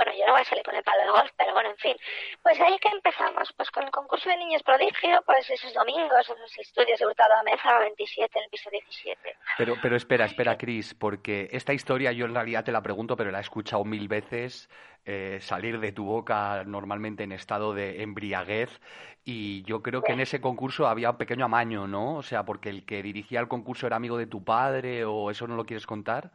Bueno, 0.00 0.18
yo 0.18 0.24
no 0.24 0.32
voy 0.32 0.40
a 0.40 0.44
salir 0.44 0.64
con 0.64 0.74
el 0.74 0.82
palo 0.82 1.02
de 1.04 1.10
golf, 1.10 1.30
pero 1.36 1.52
bueno, 1.52 1.68
en 1.68 1.76
fin. 1.76 1.94
Pues 2.42 2.58
ahí 2.58 2.78
que 2.78 2.88
empezamos, 2.88 3.52
pues 3.54 3.70
con 3.70 3.84
el 3.84 3.90
concurso 3.90 4.30
de 4.30 4.38
niños 4.38 4.62
prodigio, 4.62 5.20
pues 5.26 5.50
esos 5.50 5.74
domingos, 5.74 6.20
esos 6.20 6.58
estudios 6.58 6.98
de 6.98 7.06
Hurtado 7.06 7.34
a 7.34 7.42
Meza 7.42 7.78
27, 7.80 8.38
el 8.38 8.48
piso 8.48 8.70
17. 8.70 9.36
Pero, 9.58 9.76
pero 9.82 9.96
espera, 9.96 10.24
espera, 10.24 10.56
Cris, 10.56 10.94
porque 10.94 11.50
esta 11.52 11.74
historia 11.74 12.12
yo 12.12 12.24
en 12.24 12.34
realidad 12.34 12.64
te 12.64 12.72
la 12.72 12.80
pregunto, 12.80 13.14
pero 13.14 13.30
la 13.30 13.38
he 13.38 13.42
escuchado 13.42 13.84
mil 13.84 14.08
veces 14.08 14.70
eh, 15.04 15.36
salir 15.42 15.78
de 15.80 15.92
tu 15.92 16.06
boca 16.06 16.64
normalmente 16.64 17.24
en 17.24 17.32
estado 17.32 17.74
de 17.74 18.02
embriaguez 18.02 18.80
y 19.22 19.64
yo 19.64 19.82
creo 19.82 20.00
que 20.00 20.12
en 20.12 20.20
ese 20.20 20.40
concurso 20.40 20.88
había 20.88 21.10
un 21.10 21.18
pequeño 21.18 21.44
amaño, 21.44 21.86
¿no? 21.86 22.16
O 22.16 22.22
sea, 22.22 22.46
porque 22.46 22.70
el 22.70 22.86
que 22.86 23.02
dirigía 23.02 23.40
el 23.40 23.48
concurso 23.48 23.86
era 23.86 23.96
amigo 23.96 24.16
de 24.16 24.26
tu 24.26 24.44
padre 24.44 25.04
o 25.04 25.30
eso 25.30 25.46
no 25.46 25.56
lo 25.56 25.66
quieres 25.66 25.86
contar. 25.86 26.30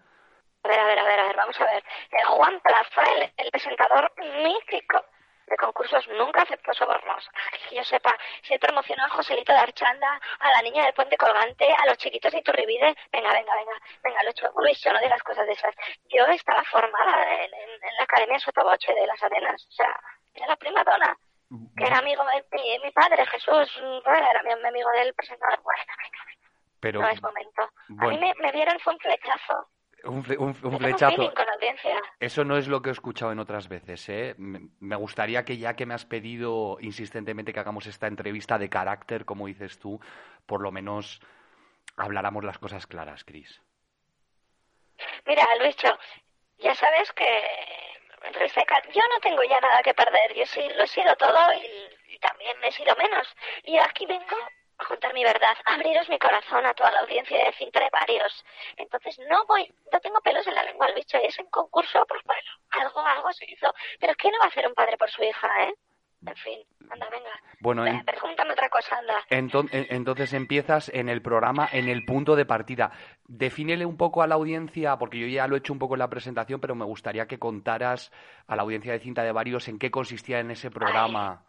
A 0.66 0.68
ver, 0.68 0.80
a 0.80 0.86
ver, 0.86 1.00
a 1.00 1.04
ver, 1.04 1.20
a 1.20 1.24
ver, 1.28 1.36
vamos 1.36 1.62
a 1.62 1.66
ver. 1.66 1.84
El 2.12 2.26
Juan 2.26 2.60
Plaza, 2.62 3.04
el, 3.38 3.52
presentador 3.52 4.12
mítico 4.44 5.06
de 5.46 5.58
concursos, 5.58 6.08
nunca 6.08 6.42
aceptó 6.42 6.74
sobornos. 6.74 7.30
Que 7.70 7.76
yo 7.76 7.84
sepa, 7.84 8.16
se 8.42 8.58
promocionó 8.58 9.06
a 9.06 9.10
Joselito 9.10 9.54
de 9.54 9.60
Archanda, 9.60 10.20
a 10.40 10.50
la 10.54 10.62
niña 10.64 10.84
del 10.86 10.94
puente 10.96 11.18
colgante, 11.18 11.72
a 11.72 11.86
los 11.86 11.98
chiquitos 12.00 12.32
de 12.32 12.40
Iturribide. 12.40 12.96
Venga, 13.12 13.32
venga, 13.32 13.54
venga, 13.56 13.74
venga, 14.04 14.24
Lucho, 14.24 14.48
Luis, 14.58 14.82
yo 14.84 14.92
no 14.92 15.00
digas 15.00 15.22
cosas 15.22 15.46
de 15.46 15.54
esas. 15.54 15.76
Yo 16.06 16.26
estaba 16.26 16.64
formada 16.64 17.24
en, 17.36 17.54
en- 17.54 17.84
en 17.84 17.96
la 17.98 18.04
Academia 18.04 18.40
Sotoboche 18.40 18.92
de 18.96 19.06
las 19.06 19.22
Arenas. 19.22 19.68
O 19.70 19.72
sea, 19.72 20.00
era 20.34 20.48
la 20.48 20.56
prima 20.56 20.84
dona, 20.84 21.16
que 21.78 21.86
era 21.86 22.00
amigo 22.00 22.24
de 22.26 22.44
mi, 22.58 22.80
mi 22.80 22.90
padre, 22.92 23.24
Jesús, 23.28 23.80
bueno, 24.04 24.28
era 24.32 24.42
mi, 24.42 24.56
mi 24.64 24.68
amigo 24.68 24.90
del 24.94 25.14
presentador. 25.14 25.62
Bueno, 25.62 25.84
venga, 25.88 26.24
venga, 26.26 26.48
Pero 26.80 27.02
no 27.02 27.08
es 27.10 27.22
momento. 27.22 27.62
A 27.62 27.70
mí 27.88 27.96
bueno, 27.98 28.20
me, 28.20 28.34
me 28.40 28.52
vieron 28.52 28.80
fue 28.80 28.94
un 28.94 29.00
flechazo. 29.00 29.70
Un, 30.06 30.24
fle- 30.24 30.38
un- 30.38 30.56
flechazo. 30.80 31.34
Eso 32.20 32.44
no 32.44 32.58
es 32.58 32.68
lo 32.68 32.82
que 32.82 32.90
he 32.90 32.92
escuchado 32.94 33.32
en 33.32 33.40
otras 33.40 33.68
veces, 33.68 34.08
¿eh? 34.10 34.36
Me 34.38 34.96
gustaría 34.96 35.44
que 35.46 35.58
ya 35.58 35.76
que 35.76 35.86
me 35.86 35.94
has 35.94 36.06
pedido 36.06 36.78
insistentemente 36.82 37.54
que 37.54 37.60
hagamos 37.60 37.86
esta 37.88 38.08
entrevista 38.08 38.58
de 38.58 38.70
carácter, 38.70 39.26
como 39.26 39.48
dices 39.48 39.78
tú, 39.80 40.00
por 40.46 40.62
lo 40.62 40.72
menos 40.72 41.22
habláramos 41.98 42.44
las 42.44 42.58
cosas 42.58 42.88
claras, 42.88 43.24
Cris. 43.24 43.62
Mira, 45.26 45.46
Luicho, 45.60 45.90
ya 46.60 46.74
sabes 46.76 47.12
que 47.14 47.26
yo 48.94 49.02
no 49.14 49.20
tengo 49.22 49.44
ya 49.44 49.60
nada 49.60 49.82
que 49.84 49.94
perder. 49.94 50.34
Yo 50.36 50.46
sí 50.46 50.62
lo 50.76 50.84
he 50.84 50.88
sido 50.88 51.16
todo 51.16 51.54
y, 51.54 52.14
y 52.14 52.20
también 52.20 52.56
he 52.64 52.72
sido 52.72 52.96
menos. 52.96 53.28
Y 53.64 53.78
aquí 53.78 54.06
vengo 54.06 54.36
a 54.86 54.90
contar 54.90 55.14
mi 55.14 55.24
verdad, 55.24 55.56
a 55.66 55.74
abriros 55.74 56.08
mi 56.10 56.20
corazón 56.20 56.66
a 56.66 56.74
toda 56.74 56.92
la 56.92 57.00
audiencia 57.02 57.38
y 57.38 57.42
a 57.42 57.46
decir 57.46 57.68
entre 57.68 57.90
varios. 57.92 58.46
Entonces 58.78 59.20
no 59.30 59.46
voy, 59.48 59.74
no 59.92 60.00
tengo 60.00 60.20
pelos 60.22 60.46
en 60.48 60.56
la 60.56 60.64
lengua, 60.64 60.90
Luicho, 60.92 61.18
y 61.22 61.26
es 61.26 61.40
en 61.40 61.48
concurso, 61.48 62.06
pues 62.08 62.22
bueno, 62.26 62.42
algo, 62.70 63.00
algo 63.02 63.32
se 63.34 63.46
hizo. 63.52 63.74
Pero 64.00 64.14
¿qué 64.16 64.30
no 64.32 64.38
va 64.40 64.46
a 64.46 64.50
hacer 64.50 64.68
un 64.68 64.74
padre 64.74 64.98
por 64.98 65.10
su 65.10 65.24
hija, 65.24 65.48
eh? 65.66 65.74
En 66.28 66.36
fin, 66.38 66.60
anda, 66.90 67.08
venga. 67.12 67.30
Bueno, 67.60 67.86
en- 67.86 68.04
Pregúntame 68.04 68.54
otra 68.54 68.68
cosa, 68.70 68.98
anda. 68.98 69.22
Enton- 69.30 69.70
en- 69.72 69.86
entonces 69.90 70.34
empiezas 70.34 70.90
en 70.90 71.08
el 71.08 71.22
programa, 71.22 71.70
en 71.72 71.88
el 71.88 72.04
punto 72.04 72.36
de 72.36 72.46
partida. 72.46 72.92
Defínele 73.26 73.86
un 73.86 73.96
poco 73.98 74.24
a 74.24 74.28
la 74.28 74.34
audiencia, 74.36 74.98
porque 74.98 75.20
yo 75.20 75.28
ya 75.28 75.46
lo 75.48 75.56
he 75.56 75.60
hecho 75.60 75.74
un 75.74 75.78
poco 75.80 75.94
en 75.94 76.00
la 76.00 76.10
presentación, 76.10 76.60
pero 76.62 76.74
me 76.74 76.86
gustaría 76.86 77.28
que 77.28 77.38
contaras 77.38 78.12
a 78.48 78.56
la 78.56 78.64
audiencia 78.64 78.92
de 78.94 79.00
Cinta 79.00 79.22
de 79.24 79.32
Varios 79.34 79.68
en 79.68 79.78
qué 79.78 79.92
consistía 79.92 80.40
en 80.40 80.50
ese 80.52 80.72
programa. 80.72 81.44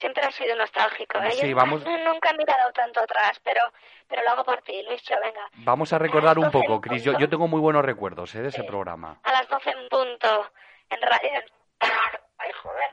Siempre 0.00 0.24
ha 0.24 0.30
sido 0.30 0.54
nostálgico, 0.56 1.18
¿eh? 1.18 1.32
Sí, 1.32 1.48
Yo 1.50 1.56
vamos- 1.56 1.82
nunca, 2.06 2.30
he 2.30 2.36
mirado 2.36 2.72
tanto 2.72 3.00
atrás, 3.00 3.40
pero, 3.42 3.60
pero 4.06 4.22
lo 4.22 4.30
hago 4.30 4.44
por 4.44 4.62
ti, 4.62 4.82
Luicho, 4.84 5.14
venga. 5.22 5.48
Vamos 5.56 5.92
a 5.92 5.98
recordar 5.98 6.38
un 6.38 6.44
Entonces, 6.46 6.68
poco, 6.68 6.80
Cris. 6.80 7.02
Yo, 7.02 7.18
yo 7.18 7.28
tengo 7.28 7.48
muy 7.48 7.60
buenos 7.60 7.84
recuerdos 7.84 8.34
¿eh? 8.34 8.42
de 8.42 8.48
ese 8.48 8.62
programa. 8.64 9.18
A 9.24 9.32
las 9.32 9.48
12 9.48 9.70
en 9.70 9.88
punto, 9.88 10.52
en 10.90 11.02
radio. 11.02 11.42
Ay, 12.38 12.50
joder. 12.62 12.90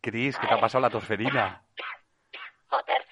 Cris, 0.00 0.36
¿qué 0.38 0.46
te 0.46 0.54
ha 0.54 0.60
pasado 0.60 0.82
la 0.82 0.90
tosferina? 0.90 1.62
Joder. 2.68 3.03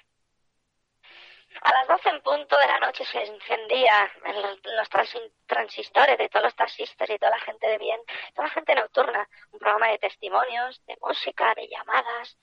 A 1.63 1.71
las 1.73 1.87
12 1.87 2.09
en 2.09 2.21
punto 2.21 2.57
de 2.57 2.67
la 2.67 2.79
noche 2.79 3.05
se 3.05 3.23
encendía 3.23 4.11
en 4.25 4.41
los, 4.41 4.59
los 4.65 4.89
transi- 4.89 5.31
transistores 5.45 6.17
de 6.17 6.27
todos 6.29 6.43
los 6.45 6.55
taxistas 6.55 7.09
y 7.09 7.17
toda 7.17 7.31
la 7.31 7.39
gente 7.39 7.67
de 7.67 7.77
bien, 7.77 7.99
toda 8.35 8.47
la 8.47 8.53
gente 8.53 8.75
nocturna. 8.75 9.27
Un 9.51 9.59
programa 9.59 9.87
de 9.87 9.97
testimonios, 9.99 10.81
de 10.85 10.97
música, 11.01 11.53
de 11.55 11.67
llamadas. 11.69 12.37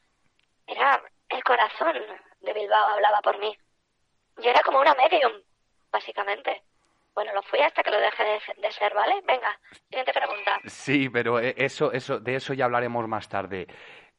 Era 0.66 1.02
el 1.28 1.44
corazón 1.44 1.96
de 2.40 2.52
Bilbao, 2.54 2.86
hablaba 2.88 3.20
por 3.20 3.38
mí. 3.38 3.56
Yo 4.38 4.50
era 4.50 4.62
como 4.62 4.80
una 4.80 4.94
medium, 4.94 5.32
básicamente. 5.90 6.62
Bueno, 7.14 7.34
lo 7.34 7.42
fui 7.42 7.58
hasta 7.60 7.82
que 7.82 7.90
lo 7.90 7.98
dejé 8.00 8.40
de, 8.56 8.72
ser, 8.72 8.94
¿vale? 8.94 9.20
Venga, 9.26 9.58
siguiente 9.88 10.12
pregunta. 10.12 10.60
Sí, 10.66 11.10
pero 11.10 11.40
eh, 11.40 11.54
eso, 11.58 11.92
eso, 11.92 12.20
de 12.20 12.36
eso 12.36 12.54
ya 12.54 12.64
hablaremos 12.64 13.06
más 13.08 13.28
tarde. 13.28 13.66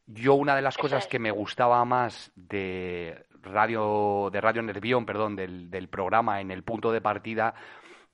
Yo 0.05 0.33
una 0.33 0.55
de 0.55 0.61
las 0.61 0.75
Eso 0.75 0.81
cosas 0.81 1.05
es. 1.05 1.09
que 1.09 1.17
me 1.17 1.31
gustaba 1.31 1.83
más 1.85 2.31
de 2.35 3.25
Radio, 3.43 4.29
de 4.31 4.41
Radio 4.41 4.61
Nervión, 4.61 5.05
perdón, 5.05 5.35
del, 5.35 5.69
del 5.69 5.89
programa 5.89 6.41
en 6.41 6.51
el 6.51 6.63
punto 6.63 6.91
de 6.91 7.01
partida, 7.01 7.53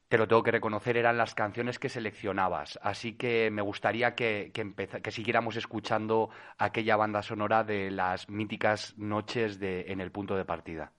te 0.09 0.17
lo 0.17 0.27
tengo 0.27 0.43
que 0.43 0.51
reconocer, 0.51 0.95
eran 0.95 1.17
las 1.17 1.35
canciones 1.35 1.79
que 1.79 1.89
seleccionabas. 1.89 2.79
Así 2.81 3.17
que 3.17 3.49
me 3.51 3.61
gustaría 3.61 4.15
que, 4.15 4.51
que, 4.53 4.73
que 5.01 5.11
siguiéramos 5.11 5.57
escuchando 5.57 6.29
aquella 6.57 6.95
banda 6.95 7.21
sonora 7.21 7.63
de 7.63 7.91
las 7.91 8.29
míticas 8.29 8.97
noches 8.97 9.59
de, 9.59 9.91
en 9.91 9.99
el 9.99 10.11
punto 10.11 10.35
de 10.35 10.45
partida. 10.45 10.91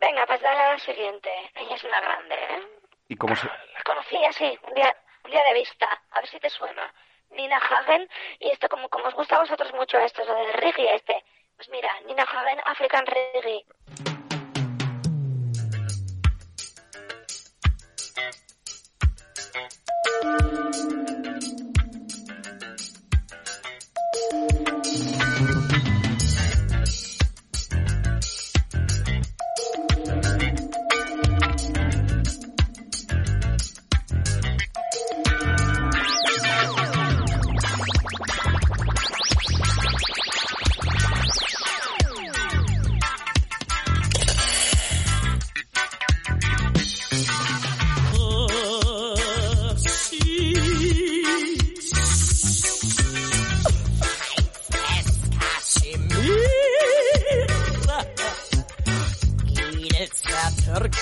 Venga, 0.00 0.24
pues 0.26 0.40
dale 0.40 0.60
a 0.60 0.72
la 0.72 0.78
siguiente. 0.78 1.28
Ella 1.54 1.74
es 1.74 1.84
una 1.84 2.00
grande, 2.00 2.34
¿eh? 2.34 2.62
Y 3.08 3.16
como 3.16 3.36
se, 3.36 3.46
La 3.46 3.82
conocí 3.84 4.16
así, 4.24 4.58
un 4.66 4.74
día, 4.74 4.96
un 5.24 5.30
día 5.30 5.42
de 5.44 5.54
vista. 5.54 5.86
A 6.10 6.20
ver 6.20 6.28
si 6.28 6.38
te 6.40 6.50
suena. 6.50 6.92
Nina 7.30 7.56
Hagen, 7.56 8.08
y 8.38 8.48
esto 8.48 8.68
como, 8.68 8.88
como 8.88 9.06
os 9.08 9.14
gusta 9.14 9.36
a 9.36 9.40
vosotros 9.40 9.72
mucho 9.74 9.98
esto, 9.98 10.24
lo 10.24 10.34
del 10.34 10.52
reggae 10.54 10.94
este. 10.94 11.24
Pues 11.56 11.68
mira, 11.70 11.90
Nina 12.06 12.26
Faben, 12.26 12.58
African 12.66 13.06
Reggae. 13.06 13.64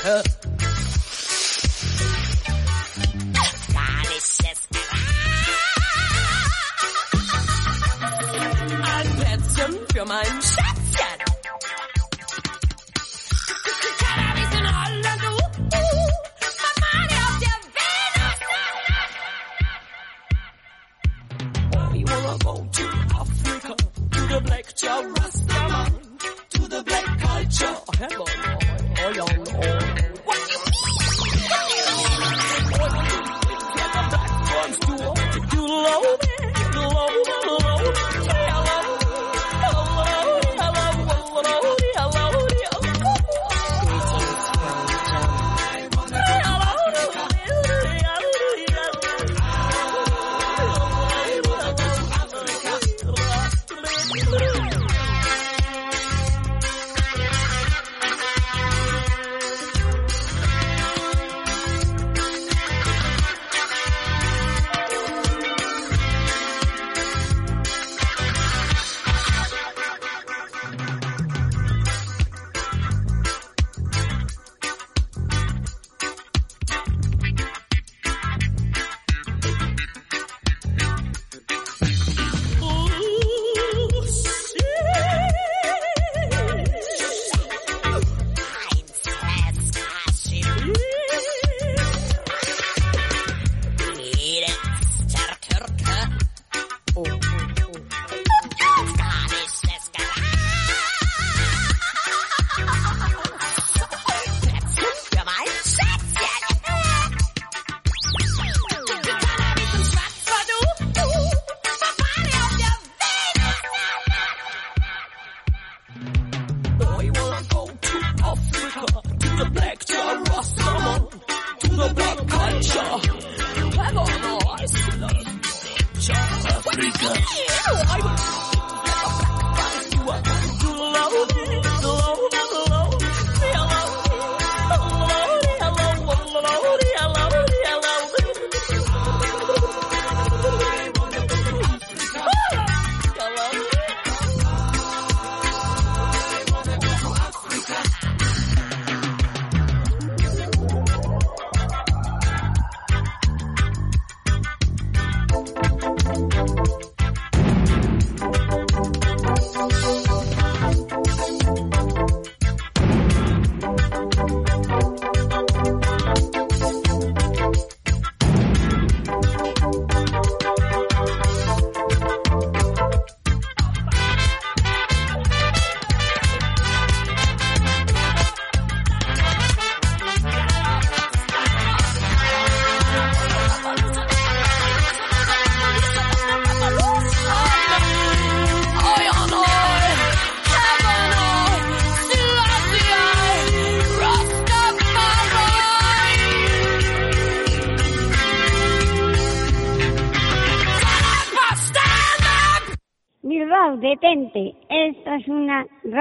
her. 0.05 0.44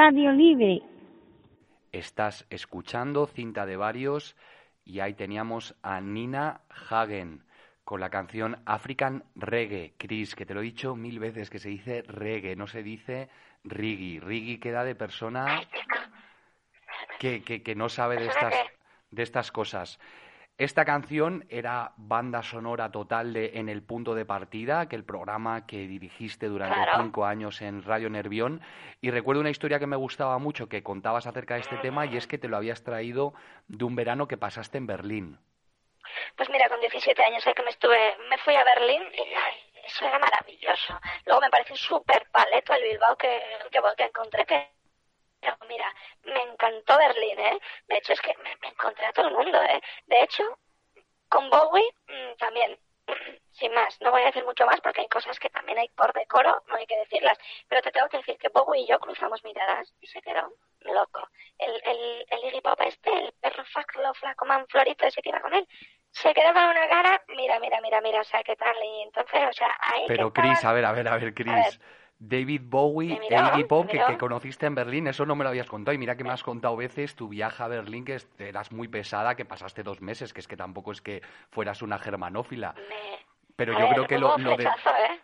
Radio 0.06 0.34
libre. 0.34 0.82
Estás 1.94 2.46
escuchando 2.50 3.26
cinta 3.26 3.66
de 3.66 3.78
varios 3.78 4.36
y 4.84 5.00
ahí 5.00 5.14
teníamos 5.14 5.76
a 5.82 6.02
Nina 6.02 6.60
Hagen 6.68 7.46
con 7.86 8.02
la 8.02 8.10
canción 8.10 8.62
African 8.66 9.24
Reggae. 9.36 9.94
Chris, 9.98 10.36
que 10.36 10.46
te 10.46 10.54
lo 10.54 10.60
he 10.60 10.64
dicho 10.64 10.98
mil 10.98 11.20
veces 11.20 11.50
que 11.50 11.58
se 11.58 11.70
dice 11.70 12.02
reggae, 12.02 12.58
no 12.58 12.68
se 12.68 12.84
dice 12.84 13.30
rigi. 13.64 14.20
Rigi 14.20 14.58
queda 14.58 14.84
de 14.84 14.96
persona 14.96 15.62
que, 17.18 17.42
que, 17.42 17.64
que 17.64 17.76
no 17.76 17.88
sabe 17.88 18.18
de 18.18 18.28
estas, 18.28 18.56
de 19.10 19.24
estas 19.24 19.54
cosas. 19.54 20.02
Esta 20.60 20.86
canción 20.86 21.46
era 21.50 21.94
banda 21.98 22.44
sonora 22.44 22.92
total 22.92 23.34
de 23.34 23.54
En 23.56 23.70
el 23.70 23.82
punto 23.82 24.14
de 24.14 24.24
partida, 24.26 24.82
aquel 24.82 25.04
programa 25.04 25.66
que 25.66 25.88
dirigiste 25.88 26.48
durante 26.48 26.76
Claro. 26.76 27.04
cinco 27.04 27.26
años 27.26 27.62
en 27.64 27.84
Radio 27.84 28.10
Nervión. 28.10 28.62
Y 29.02 29.10
recuerdo 29.10 29.42
una 29.42 29.50
historia 29.50 29.80
que 29.80 29.88
me 29.88 29.96
gustaba 29.96 30.38
mucho 30.38 30.70
que 30.70 30.84
contabas 30.84 31.26
acerca 31.26 31.56
de 31.56 31.62
este 31.62 31.78
tema 31.78 32.06
y 32.06 32.18
es 32.18 32.28
que 32.28 32.38
te 32.38 32.48
lo 32.48 32.58
habías 32.58 32.84
traído 32.84 33.34
de 33.68 33.84
un 33.84 33.96
verano 33.96 34.28
que 34.28 34.38
pasaste 34.38 34.78
en 34.78 34.86
Berlín. 34.86 35.40
Pues 36.36 36.50
mira, 36.52 36.70
con 36.70 36.80
17 36.80 37.24
años 37.24 37.46
es 37.46 37.56
que 37.56 37.64
me 37.64 37.72
estuve, 37.72 38.16
me 38.30 38.38
fui 38.38 38.54
a 38.56 38.64
Berlín 38.64 39.02
y 39.12 39.22
ay, 39.22 39.56
eso 39.86 40.06
era 40.06 40.20
maravilloso. 40.20 41.00
Luego 41.26 41.42
me 41.42 41.50
pareció 41.50 41.76
súper 41.76 42.28
paleto 42.32 42.74
el 42.76 42.84
Bilbao 42.84 43.16
que, 43.18 43.42
que, 43.72 43.80
que 43.98 44.04
encontré 44.04 44.46
que 44.46 44.70
pero 45.44 45.58
mira, 45.68 45.94
me 46.24 46.42
encantó 46.42 46.98
Berlín, 46.98 47.40
¿eh? 47.40 47.60
De 47.88 47.98
hecho, 47.98 48.14
es 48.14 48.22
que 48.22 48.34
me, 48.44 48.56
me 48.62 48.70
encontré 48.70 49.06
a 49.06 49.14
todo 49.14 49.28
el 49.28 49.34
mundo, 49.36 49.62
¿eh? 49.62 49.82
De 50.06 50.24
hecho, 50.24 50.44
con 51.30 51.50
Bowie 51.50 51.94
mm, 52.08 52.38
también, 52.38 52.80
sin 53.52 53.74
más. 53.74 54.00
No 54.02 54.12
voy 54.12 54.22
a 54.22 54.26
decir 54.26 54.44
mucho 54.46 54.66
más 54.66 54.80
porque 54.82 55.02
hay 55.02 55.08
cosas 55.10 55.38
que 55.40 55.50
también 55.50 55.78
hay 55.78 55.90
por 55.90 56.14
decoro, 56.14 56.64
no 56.68 56.76
hay 56.76 56.86
que 56.86 56.98
decirlas. 56.98 57.38
Pero 57.68 57.82
te 57.82 57.92
tengo 57.92 58.08
que 58.10 58.18
decir 58.18 58.38
que 58.38 58.50
Bowie 58.50 58.82
y 58.82 58.88
yo 58.88 59.00
cruzamos 59.00 59.44
miradas 59.44 59.94
y 60.00 60.08
se 60.08 60.22
quedó 60.22 60.54
loco. 60.82 61.28
El, 61.58 61.82
el, 61.86 62.26
el 62.30 62.46
Iggy 62.46 62.62
Pop 62.62 62.80
este, 62.82 63.12
el 63.12 63.34
perro 63.42 63.64
flaco, 63.66 64.14
flaco 64.14 64.46
man 64.46 64.66
florito 64.68 65.06
ese 65.06 65.22
que 65.22 65.30
iba 65.30 65.40
con 65.42 65.54
él, 65.54 65.68
se 66.12 66.34
quedó 66.34 66.54
con 66.54 66.64
una 66.64 66.88
cara, 66.88 67.24
mira, 67.30 67.60
mira, 67.60 67.82
mira, 67.82 68.00
mira, 68.02 68.22
o 68.22 68.24
sea, 68.24 68.44
qué 68.44 68.56
tal. 68.56 68.76
Y 68.84 69.02
entonces, 69.04 69.42
o 69.50 69.54
sea, 69.54 69.76
ahí 69.80 70.06
Pero 70.08 70.28
estaban- 70.28 70.56
a 70.66 70.74
ver, 70.74 70.86
a 70.86 70.92
ver, 70.92 71.08
a 71.08 71.18
ver, 71.18 71.34
Chris. 71.34 71.80
David 72.26 72.62
Bowie, 72.66 73.20
miró, 73.20 73.48
Iggy 73.56 73.64
Pop, 73.66 73.88
que, 73.90 74.00
que 74.08 74.18
conociste 74.18 74.66
en 74.66 74.76
Berlín, 74.76 75.08
eso 75.08 75.26
no 75.26 75.36
me 75.36 75.44
lo 75.44 75.50
habías 75.50 75.68
contado. 75.68 75.94
Y 75.94 75.98
mira 75.98 76.16
que 76.16 76.24
me 76.24 76.30
has 76.32 76.42
contado 76.44 76.76
veces 76.78 77.16
tu 77.16 77.28
viaje 77.28 77.62
a 77.62 77.68
Berlín, 77.68 78.06
que 78.06 78.18
eras 78.40 78.72
muy 78.72 78.88
pesada, 78.88 79.36
que 79.36 79.44
pasaste 79.46 79.84
dos 79.84 80.02
meses, 80.02 80.32
que 80.34 80.40
es 80.40 80.48
que 80.48 80.56
tampoco 80.56 80.92
es 80.94 81.02
que 81.02 81.22
fueras 81.52 81.82
una 81.82 82.00
germanófila. 82.00 82.74
me- 82.76 83.26
Pero 83.56 83.74
A 83.74 83.80
yo 83.80 83.86
ver, 83.86 83.94
creo 83.94 84.08
que 84.08 84.18
lo, 84.18 84.38
lo 84.38 84.56
de, 84.56 84.64
¿eh? 84.66 84.70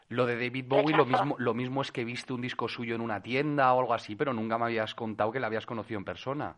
lo 0.10 0.26
de 0.26 0.36
David 0.36 0.66
Bowie, 0.68 0.96
lo 0.96 1.06
mismo, 1.06 1.36
lo 1.40 1.54
mismo 1.54 1.82
es 1.82 1.92
que 1.92 2.04
viste 2.04 2.34
un 2.34 2.42
disco 2.42 2.68
suyo 2.68 2.96
en 2.96 3.02
una 3.02 3.22
tienda 3.24 3.74
o 3.74 3.80
algo 3.80 3.94
así, 3.94 4.16
pero 4.16 4.34
nunca 4.34 4.58
me 4.58 4.66
habías 4.66 4.94
contado 4.94 5.32
que 5.32 5.40
la 5.40 5.48
habías 5.48 5.66
conocido 5.66 5.98
en 6.00 6.06
persona. 6.06 6.56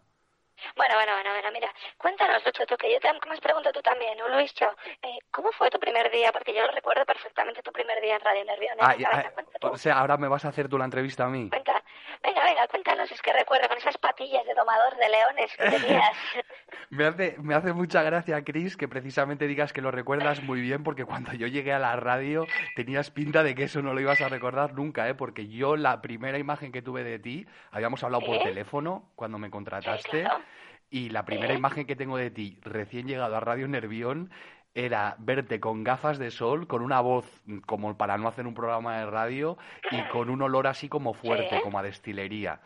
Bueno, 0.76 0.96
bueno, 0.96 1.14
bueno, 1.14 1.32
bueno, 1.32 1.52
mira, 1.52 1.72
Cuéntanos, 1.98 2.44
Lucho, 2.46 2.66
tú, 2.66 2.76
que 2.78 2.92
yo 2.92 3.00
te 3.00 3.08
más 3.28 3.40
pregunto 3.40 3.72
tú 3.72 3.82
también, 3.82 4.18
¿no, 4.18 4.28
Luis? 4.30 4.54
Eh, 5.02 5.20
¿Cómo 5.32 5.52
fue 5.52 5.70
tu 5.70 5.80
primer 5.80 6.12
día? 6.12 6.32
Porque 6.32 6.54
yo 6.54 6.66
lo 6.66 6.72
recuerdo 6.72 7.06
perfectamente 7.06 7.62
tu 7.62 7.72
primer 7.72 8.02
día 8.02 8.16
en 8.16 8.22
Radio 8.22 8.46
Nervión. 8.46 8.78
Ah, 8.80 8.96
o 9.62 9.78
sea, 9.78 10.00
ahora 10.00 10.18
me 10.18 10.28
vas 10.28 10.46
a 10.46 10.50
hacer 10.50 10.68
tú 10.68 10.78
la 10.78 10.86
entrevista 10.86 11.26
a 11.26 11.30
mí. 11.30 11.50
Cuenta, 11.50 11.84
venga, 12.24 12.44
venga, 12.44 12.68
cuéntanos, 12.68 13.12
es 13.12 13.22
que 13.22 13.34
recuerdo 13.34 13.68
con 13.68 13.78
esas 13.78 13.98
patillas 13.98 14.46
de 14.46 14.54
domador 14.54 14.96
de 14.98 15.10
leones 15.10 15.56
que 15.56 15.70
tenías. 15.70 16.18
me, 16.90 17.06
hace, 17.06 17.36
me 17.40 17.56
hace 17.56 17.74
mucha 17.74 18.02
gracia, 18.04 18.44
Cris, 18.44 18.76
que 18.76 18.88
precisamente 18.88 19.48
digas 19.48 19.74
que 19.74 19.82
lo 19.82 19.92
recuerdas 19.92 20.42
muy 20.42 20.62
bien, 20.62 20.84
porque 20.84 21.06
cuando 21.06 21.34
yo 21.34 21.48
llegué 21.48 21.74
a 21.74 21.80
la 21.80 21.96
radio 21.96 22.46
tenías 22.76 23.12
pinta 23.12 23.44
de 23.44 23.56
que 23.56 23.64
eso 23.64 23.82
no 23.82 23.94
lo 23.94 24.02
ibas 24.02 24.22
a 24.22 24.30
recordar 24.30 24.74
nunca, 24.74 25.08
¿eh? 25.08 25.16
Porque 25.16 25.48
yo 25.48 25.76
la 25.76 26.02
primera 26.02 26.38
imagen 26.38 26.72
que 26.72 26.82
tuve 26.82 27.04
de 27.04 27.20
ti, 27.20 27.46
habíamos 27.72 28.04
hablado 28.04 28.26
por 28.26 28.40
teléfono 28.40 29.12
cuando 29.16 29.38
me 29.38 29.50
contrataste. 29.50 30.28
Y 30.92 31.10
la 31.10 31.24
primera 31.24 31.54
imagen 31.54 31.88
que 31.88 31.96
tengo 31.96 32.18
de 32.18 32.32
ti, 32.32 32.60
recién 32.62 33.08
llegado 33.08 33.38
a 33.38 33.40
Radio 33.40 33.66
Nervión, 33.66 34.30
era 34.76 35.16
verte 35.20 35.62
con 35.62 35.86
gafas 35.86 36.20
de 36.20 36.32
sol, 36.32 36.68
con 36.68 36.82
una 36.82 37.00
voz 37.00 37.26
como 37.66 37.98
para 37.98 38.18
no 38.18 38.28
hacer 38.28 38.46
un 38.46 38.54
programa 38.54 38.98
de 38.98 39.06
radio 39.06 39.58
y 39.90 40.02
con 40.10 40.30
un 40.30 40.42
olor 40.42 40.68
así 40.68 40.90
como 40.90 41.14
fuerte, 41.14 41.62
como 41.62 41.80
a 41.80 41.84
destilería. 41.84 42.60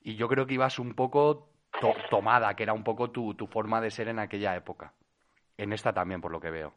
Y 0.00 0.14
yo 0.14 0.28
creo 0.28 0.46
que 0.46 0.54
ibas 0.54 0.78
un 0.78 0.94
poco 0.94 1.48
tomada, 2.08 2.54
que 2.54 2.62
era 2.62 2.72
un 2.72 2.84
poco 2.84 3.10
tu, 3.10 3.34
tu 3.34 3.48
forma 3.48 3.80
de 3.80 3.90
ser 3.90 4.06
en 4.06 4.20
aquella 4.20 4.54
época. 4.54 4.92
En 5.56 5.72
esta 5.72 5.92
también, 5.92 6.20
por 6.20 6.30
lo 6.30 6.40
que 6.40 6.52
veo. 6.52 6.74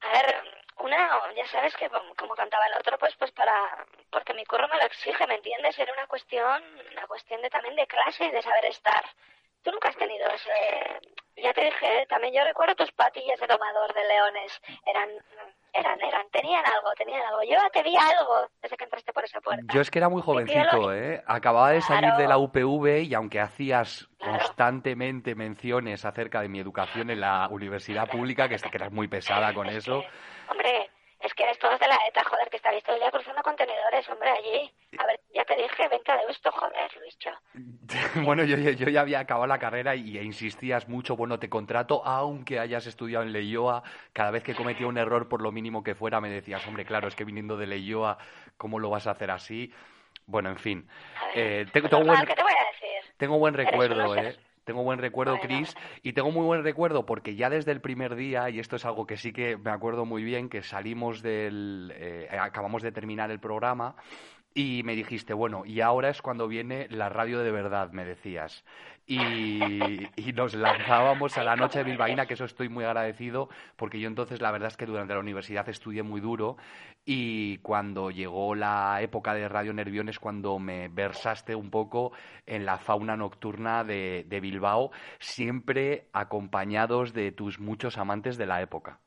A 0.00 0.12
ver, 0.12 0.34
una, 0.78 1.08
ya 1.34 1.46
sabes 1.46 1.74
que 1.76 1.88
como 2.16 2.34
cantaba 2.34 2.66
el 2.66 2.74
otro, 2.74 2.98
pues 2.98 3.14
pues 3.16 3.30
para, 3.32 3.86
porque 4.10 4.34
mi 4.34 4.44
curro 4.44 4.68
me 4.68 4.76
lo 4.76 4.84
exige, 4.84 5.26
¿me 5.26 5.36
entiendes? 5.36 5.78
Era 5.78 5.92
una 5.92 6.06
cuestión, 6.06 6.62
una 6.92 7.06
cuestión 7.06 7.40
de 7.42 7.50
también 7.50 7.76
de 7.76 7.86
clase 7.86 8.26
y 8.26 8.30
de 8.30 8.42
saber 8.42 8.64
estar. 8.66 9.04
Tú 9.62 9.70
nunca 9.70 9.90
has 9.90 9.96
tenido 9.96 10.26
ese, 10.30 11.00
ya 11.36 11.52
te 11.52 11.64
dije, 11.64 12.06
también 12.08 12.34
yo 12.34 12.44
recuerdo 12.44 12.74
tus 12.74 12.92
patillas 12.92 13.38
de 13.40 13.46
domador 13.46 13.92
de 13.94 14.04
leones, 14.06 14.60
eran, 14.86 15.08
eran, 15.72 16.00
eran, 16.00 16.28
tenían 16.30 16.64
algo, 16.66 16.92
tenían 16.96 17.22
algo. 17.22 17.42
Yo 17.42 17.58
te 17.72 17.82
vi 17.82 17.96
algo 17.96 18.48
desde 18.62 18.76
que 18.76 18.84
entraste 18.84 19.12
por 19.12 19.24
esa 19.24 19.40
puerta. 19.40 19.62
Yo 19.72 19.80
es 19.80 19.90
que 19.90 19.98
era 19.98 20.08
muy 20.08 20.22
jovencito, 20.22 20.92
¿eh? 20.92 21.22
Acababa 21.26 21.70
de 21.70 21.80
salir 21.82 22.12
de 22.14 22.26
la 22.26 22.38
UPV 22.38 23.04
y 23.04 23.14
aunque 23.14 23.40
hacías 23.40 24.08
constantemente 24.18 25.34
menciones 25.34 26.04
acerca 26.04 26.40
de 26.42 26.48
mi 26.48 26.60
educación 26.60 27.10
en 27.10 27.20
la 27.20 27.48
universidad 27.50 28.08
pública, 28.08 28.48
que, 28.48 28.56
que 28.56 28.76
eras 28.76 28.92
muy 28.92 29.08
pesada 29.08 29.52
con 29.54 29.68
eso. 29.68 30.02
hombre, 30.50 30.89
es 31.20 31.34
que 31.34 31.42
eres 31.42 31.58
todos 31.58 31.78
de 31.78 31.86
la 31.86 31.98
ETA, 32.08 32.24
joder, 32.24 32.48
que 32.48 32.56
estáis 32.56 32.82
todo 32.82 32.96
el 32.96 33.02
día 33.02 33.10
cruzando 33.10 33.42
contenedores, 33.42 34.08
hombre, 34.08 34.30
allí. 34.30 34.72
A 34.98 35.06
ver, 35.06 35.20
ya 35.34 35.44
te 35.44 35.54
dije, 35.54 35.88
vente 35.88 36.12
de 36.12 36.18
esto, 36.30 36.50
joder, 36.50 36.90
Luischo. 36.98 37.30
bueno, 38.24 38.44
yo, 38.44 38.56
yo, 38.56 38.88
ya 38.88 39.02
había 39.02 39.20
acabado 39.20 39.46
la 39.46 39.58
carrera 39.58 39.94
y, 39.94 40.18
insistías 40.18 40.88
mucho, 40.88 41.16
bueno, 41.16 41.38
te 41.38 41.50
contrato, 41.50 42.02
aunque 42.06 42.58
hayas 42.58 42.86
estudiado 42.86 43.24
en 43.24 43.32
Leioa, 43.32 43.82
cada 44.12 44.30
vez 44.30 44.42
que 44.42 44.54
cometía 44.54 44.86
un 44.86 44.96
error, 44.96 45.28
por 45.28 45.42
lo 45.42 45.52
mínimo 45.52 45.82
que 45.82 45.94
fuera, 45.94 46.20
me 46.20 46.30
decías, 46.30 46.66
hombre, 46.66 46.86
claro, 46.86 47.08
es 47.08 47.14
que 47.14 47.24
viniendo 47.24 47.56
de 47.56 47.66
Leioa, 47.66 48.16
¿cómo 48.56 48.78
lo 48.78 48.88
vas 48.88 49.06
a 49.06 49.10
hacer 49.10 49.30
así? 49.30 49.72
Bueno, 50.26 50.48
en 50.48 50.58
fin. 50.58 50.88
Eh, 51.34 51.66
tengo, 51.72 51.88
tengo 51.88 52.04
buen, 52.04 52.24
¿qué 52.24 52.34
te 52.34 52.42
voy 52.42 52.52
a 52.52 52.70
decir? 52.72 53.14
Tengo 53.18 53.38
buen 53.38 53.54
recuerdo, 53.54 54.16
¿eh? 54.16 54.38
Tengo 54.70 54.84
buen 54.84 55.00
recuerdo, 55.00 55.36
Chris, 55.40 55.74
y 56.04 56.12
tengo 56.12 56.30
muy 56.30 56.44
buen 56.44 56.62
recuerdo 56.62 57.04
porque 57.04 57.34
ya 57.34 57.50
desde 57.50 57.72
el 57.72 57.80
primer 57.80 58.14
día, 58.14 58.48
y 58.50 58.60
esto 58.60 58.76
es 58.76 58.84
algo 58.84 59.04
que 59.04 59.16
sí 59.16 59.32
que 59.32 59.56
me 59.56 59.72
acuerdo 59.72 60.04
muy 60.04 60.22
bien, 60.22 60.48
que 60.48 60.62
salimos 60.62 61.22
del... 61.22 61.92
Eh, 61.96 62.28
acabamos 62.40 62.80
de 62.80 62.92
terminar 62.92 63.32
el 63.32 63.40
programa 63.40 63.96
y 64.54 64.82
me 64.84 64.94
dijiste, 64.94 65.34
bueno, 65.34 65.64
y 65.66 65.80
ahora 65.80 66.10
es 66.10 66.22
cuando 66.22 66.46
viene 66.46 66.86
la 66.88 67.08
radio 67.08 67.40
de 67.40 67.50
verdad, 67.50 67.90
me 67.90 68.04
decías. 68.04 68.64
Y, 69.10 70.32
nos 70.36 70.54
lanzábamos 70.54 71.36
a 71.36 71.42
la 71.42 71.56
noche 71.56 71.80
de 71.80 71.84
Bilbaína, 71.84 72.26
que 72.26 72.34
eso 72.34 72.44
estoy 72.44 72.68
muy 72.68 72.84
agradecido, 72.84 73.48
porque 73.74 73.98
yo 73.98 74.06
entonces 74.06 74.40
la 74.40 74.52
verdad 74.52 74.68
es 74.68 74.76
que 74.76 74.86
durante 74.86 75.14
la 75.14 75.18
universidad 75.18 75.68
estudié 75.68 76.04
muy 76.04 76.20
duro 76.20 76.56
y 77.04 77.58
cuando 77.58 78.12
llegó 78.12 78.54
la 78.54 79.02
época 79.02 79.34
de 79.34 79.48
Radio 79.48 79.72
Nervión 79.72 80.08
es 80.08 80.20
cuando 80.20 80.60
me 80.60 80.86
versaste 80.86 81.56
un 81.56 81.70
poco 81.70 82.12
en 82.46 82.64
la 82.64 82.78
fauna 82.78 83.16
nocturna 83.16 83.82
de, 83.82 84.24
de 84.28 84.40
Bilbao, 84.40 84.92
siempre 85.18 86.06
acompañados 86.12 87.12
de 87.12 87.32
tus 87.32 87.58
muchos 87.58 87.98
amantes 87.98 88.36
de 88.36 88.46
la 88.46 88.62
época. 88.62 89.00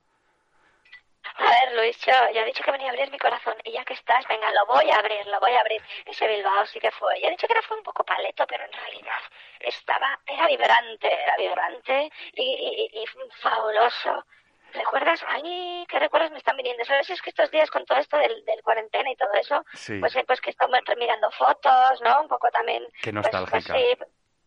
Luis, 1.84 1.98
yo, 2.06 2.14
he 2.34 2.46
dicho 2.46 2.64
que 2.64 2.72
venía 2.72 2.88
a 2.88 2.92
abrir 2.92 3.12
mi 3.12 3.18
corazón 3.18 3.56
y 3.66 3.74
ya 3.74 3.84
que 3.84 3.94
estás, 3.94 4.26
venga, 4.30 4.50
lo 4.54 4.66
voy 4.68 4.90
a 4.90 5.00
abrir, 5.00 5.28
lo 5.28 5.38
voy 5.42 5.52
a 5.52 5.60
abrir. 5.60 5.82
Ese 6.06 6.26
Bilbao 6.28 6.66
sí 6.66 6.80
que 6.80 6.92
fue. 6.92 7.20
Yo 7.20 7.28
he 7.28 7.32
dicho 7.32 7.46
que 7.46 7.52
era 7.52 7.62
fue 7.62 7.76
un 7.76 7.84
poco 7.84 8.06
paleto, 8.06 8.48
pero 8.48 8.64
en 8.64 8.72
realidad 8.72 9.20
estaba, 9.60 10.18
era 10.26 10.48
vibrante, 10.48 11.12
era 11.12 11.36
vibrante 11.36 12.10
y, 12.36 12.90
y, 12.94 13.04
y 13.04 13.06
fabuloso. 13.42 14.26
¿Recuerdas? 14.74 15.26
Ay, 15.28 15.86
¿qué 15.90 16.00
recuerdos 16.00 16.32
me 16.32 16.38
están 16.38 16.56
viniendo? 16.56 16.86
¿Sabes? 16.86 17.10
Es 17.10 17.22
que 17.22 17.32
estos 17.32 17.52
días 17.52 17.70
con 17.70 17.86
todo 17.86 17.98
esto 17.98 18.18
del, 18.18 18.46
del 18.46 18.64
cuarentena 18.64 19.12
y 19.12 19.18
todo 19.18 19.34
eso, 19.34 19.66
pues, 20.00 20.16
eh, 20.16 20.24
pues 20.26 20.40
que 20.40 20.52
estamos 20.52 20.80
mirando 20.98 21.30
fotos, 21.32 22.02
¿no? 22.02 22.22
Un 22.22 22.30
poco 22.30 22.50
también. 22.50 22.88
Qué 23.02 23.12
pues, 23.12 23.28
pues 23.30 23.34
nostálgica. 23.34 23.74
sí, 23.76 23.98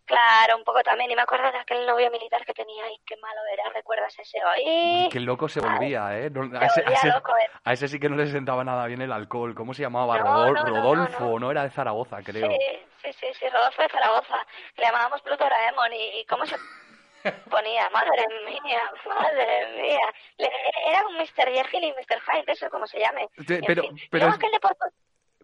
Claro, 0.07 0.57
un 0.57 0.65
poco 0.65 0.83
también. 0.83 1.11
Y 1.11 1.17
me 1.17 1.23
acuerdo 1.23 1.51
de 1.51 1.59
aquel 1.59 1.85
novio 1.85 2.11
militar 2.11 2.45
que 2.47 2.55
tenía 2.55 2.91
y 2.91 2.99
qué 3.05 3.17
malo 3.17 3.41
era. 3.53 3.69
¿Recuerdas 3.75 4.17
ese 4.19 4.39
hoy? 4.45 5.09
Qué 5.11 5.21
loco 5.21 5.49
se 5.49 5.61
volvía, 5.61 6.17
¿eh? 6.19 6.31
a, 6.55 6.65
ese, 6.67 6.81
¿eh? 6.81 7.19
a, 7.65 7.73
ese, 7.73 7.89
sí 7.89 7.99
que 7.99 8.09
no 8.09 8.17
le 8.17 8.27
sentaba 8.29 8.63
nada 8.65 8.87
bien 8.87 9.03
el 9.03 9.13
alcohol. 9.13 9.55
¿Cómo 9.55 9.75
se 9.75 9.83
llamaba? 9.83 10.19
Rodolfo, 10.19 11.41
no, 11.41 11.51
Era 11.51 11.65
de 11.65 11.71
Zaragoza, 11.71 12.23
creo. 12.23 12.49
Sí, 12.49 12.59
sí, 13.03 13.13
sí, 13.13 13.27
sí, 13.35 13.49
Rodolfo 13.49 13.83
de 13.83 13.89
Zaragoza. 13.89 14.47
Le 14.77 14.85
llamábamos 14.85 15.21
Pluto 15.23 15.43
Doraemon 15.43 15.93
y, 15.93 16.21
y 16.21 16.25
cómo 16.27 16.47
se 16.47 16.57
ponía, 17.51 17.91
madre 17.91 18.25
mía, 18.45 18.81
madre 19.09 19.83
mía. 19.83 20.49
era 20.87 21.07
un 21.07 21.17
Mr. 21.17 21.53
Jekyll 21.53 21.85
y 21.85 21.93
Mr. 21.93 22.21
Hyde, 22.21 22.53
eso 22.53 22.71
como 22.71 22.87
se 22.87 23.01
llame. 23.01 23.29
pero, 23.67 23.83
pero, 24.11 24.29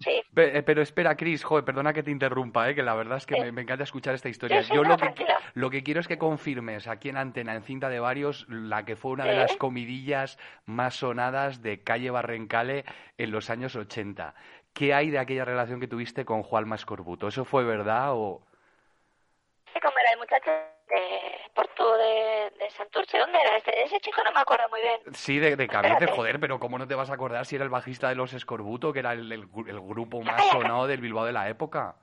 eh, 0.07 0.63
pero 0.65 0.83
espera, 0.83 1.17
Chris, 1.17 1.45
joder, 1.45 1.65
perdona 1.65 1.93
que 1.93 2.03
te 2.03 2.11
interrumpa, 2.11 2.69
¿eh? 2.69 2.75
que 2.75 2.83
la 2.83 2.95
verdad 2.95 3.19
es 3.19 3.27
que 3.27 3.53
me, 3.53 3.61
encanta 3.61 3.85
escuchar 3.85 4.15
esta 4.15 4.29
historia. 4.29 4.63
Yo 4.63 4.85
lo 4.85 4.97
que, 4.97 5.15
lo 5.55 5.71
que 5.71 5.83
quiero 5.83 6.01
es 6.01 6.09
que 6.09 6.19
confirmes 6.19 6.89
aquí 6.89 7.09
en 7.09 7.17
Antena, 7.17 7.55
en 7.55 7.63
cinta 7.63 7.89
de 7.89 8.01
varios, 8.01 8.47
la 8.49 8.85
que 8.85 8.97
fue 8.97 9.13
una 9.13 9.25
de 9.25 9.37
las 9.37 9.57
comidillas 9.57 10.39
más 10.67 10.95
sonadas 10.97 11.63
de 11.63 11.83
Calle 11.83 12.11
Barrencale 12.11 12.85
en 13.19 13.31
los 13.31 13.51
años 13.51 13.77
80. 13.77 14.35
¿Qué 14.73 14.95
hay 14.95 15.11
de 15.11 15.19
aquella 15.19 15.45
relación 15.45 15.81
que 15.81 15.89
tuviste 15.89 16.25
con 16.25 16.43
Juan 16.43 16.73
Escorbuto? 16.73 17.29
¿Eso 17.29 17.45
fue 17.45 17.65
verdad 17.65 18.13
o...? 18.13 18.47
¿Cómo 19.81 19.99
era 19.99 20.13
el 20.13 20.19
muchacho 20.19 20.72
de 20.93 21.51
Porto 21.55 21.97
de, 21.97 22.53
de 22.59 22.71
Santurce, 22.71 23.19
¿dónde 23.19 23.39
era? 23.41 23.57
Ese, 23.57 23.83
ese 23.83 24.01
chico 24.01 24.23
no 24.25 24.33
me 24.33 24.41
acuerdo 24.41 24.69
muy 24.71 24.81
bien. 24.81 25.01
Sí, 25.15 25.39
de, 25.39 25.57
de 25.57 26.07
joder, 26.15 26.39
pero 26.39 26.59
¿cómo 26.59 26.79
no 26.79 26.87
te 26.87 26.95
vas 26.95 27.11
a 27.11 27.15
acordar 27.15 27.47
si 27.47 27.57
era 27.57 27.65
el 27.65 27.71
bajista 27.71 28.09
de 28.09 28.15
los 28.15 28.33
Escorbuto, 28.33 28.93
que 28.93 28.99
era 28.99 29.13
el, 29.13 29.31
el, 29.33 29.47
grupo 29.47 30.21
más 30.21 30.45
sonado 30.51 30.87
del 30.87 31.01
Bilbao 31.01 31.25
de 31.25 31.33
la 31.33 31.49
época? 31.49 31.97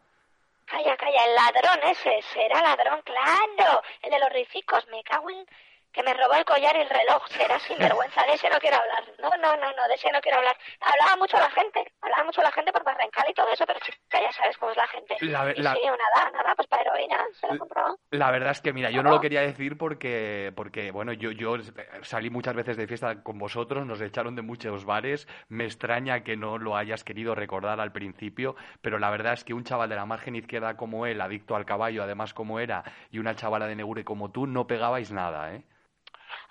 Calla, 0.66 0.98
calla, 0.98 1.26
el 1.26 1.36
ladrón 1.36 1.90
ese, 1.90 2.22
será 2.34 2.62
ladrón, 2.62 3.02
claro, 3.04 3.82
el 4.02 4.12
de 4.12 4.20
los 4.20 4.30
ricicos, 4.30 4.88
me 4.88 5.04
cago 5.04 5.30
en 5.30 5.46
que 5.92 6.04
me 6.04 6.14
robó 6.14 6.34
el 6.34 6.46
collar 6.46 6.76
y 6.76 6.82
el 6.82 6.90
reloj. 6.90 7.28
Será 7.30 7.60
sinvergüenza, 7.60 8.24
de 8.26 8.34
ese 8.34 8.50
no 8.50 8.60
quiero 8.60 8.78
hablar. 8.78 9.04
No, 9.20 9.30
no, 9.42 9.58
no, 9.58 9.74
no, 9.74 9.88
de 9.88 9.96
ese 9.96 10.12
no 10.12 10.22
quiero 10.22 10.38
hablar. 10.38 10.58
Hablaba 10.82 11.16
mucho 11.18 11.38
la 11.38 11.50
gente, 11.52 11.92
hablaba 12.02 12.24
mucho 12.24 12.42
la 12.42 12.52
gente 12.52 12.72
por 12.72 12.84
Barrancal 12.84 13.26
y 13.30 13.34
todo 13.34 13.52
eso, 13.52 13.66
pero 13.66 13.80
chica, 13.80 14.22
ya 14.22 14.32
sabes 14.32 14.58
cómo 14.58 14.72
es 14.72 14.78
la 14.78 14.88
gente. 14.88 15.18
La, 15.22 15.52
y 15.52 15.56
sí, 15.56 15.62
nada, 15.64 16.32
nada, 16.32 16.56
pues 16.56 16.68
para 16.68 16.84
heroína, 16.84 17.18
se 17.34 17.48
lo 17.48 17.58
compró. 17.58 18.00
La 18.12 18.32
verdad 18.32 18.52
es 18.52 18.62
que, 18.62 18.74
mira, 18.74 18.90
yo 18.90 19.04
no 19.04 19.12
lo 19.12 19.22
quería 19.22 19.42
decir 19.42 19.78
porque, 19.78 20.54
porque 20.56 20.92
bueno, 20.92 21.14
yo, 21.14 21.32
yo 21.32 21.58
salí 22.02 22.30
muchas 22.30 22.56
veces 22.56 22.78
de 22.78 22.88
fiesta 22.88 23.24
con 23.24 23.38
vosotros, 23.40 23.86
nos 23.86 24.02
echaron 24.02 24.36
de 24.36 24.42
muchos 24.42 24.86
bares, 24.86 25.28
me 25.48 25.66
extraña 25.66 26.24
que 26.24 26.38
no 26.38 26.58
lo 26.58 26.76
hayas 26.76 27.04
querido 27.04 27.36
recordar 27.36 27.80
al 27.80 27.92
principio, 27.92 28.56
pero 28.82 29.00
la 29.00 29.10
verdad 29.10 29.34
es 29.34 29.44
que 29.44 29.54
un 29.54 29.64
chaval 29.64 29.90
de 29.90 29.96
la 29.96 30.06
margen 30.06 30.36
izquierda 30.36 30.78
como 30.78 31.06
él, 31.06 31.22
adicto 31.22 31.56
al 31.56 31.66
caballo, 31.66 32.04
además 32.04 32.34
como 32.34 32.60
era, 32.60 32.84
y 33.12 33.20
una 33.20 33.36
chavala 33.36 33.68
de 33.68 33.76
Negure 33.76 34.04
como 34.04 34.32
tú, 34.32 34.48
no 34.48 34.68
pegabais 34.68 35.12
nada, 35.12 35.54
¿eh? 35.54 35.64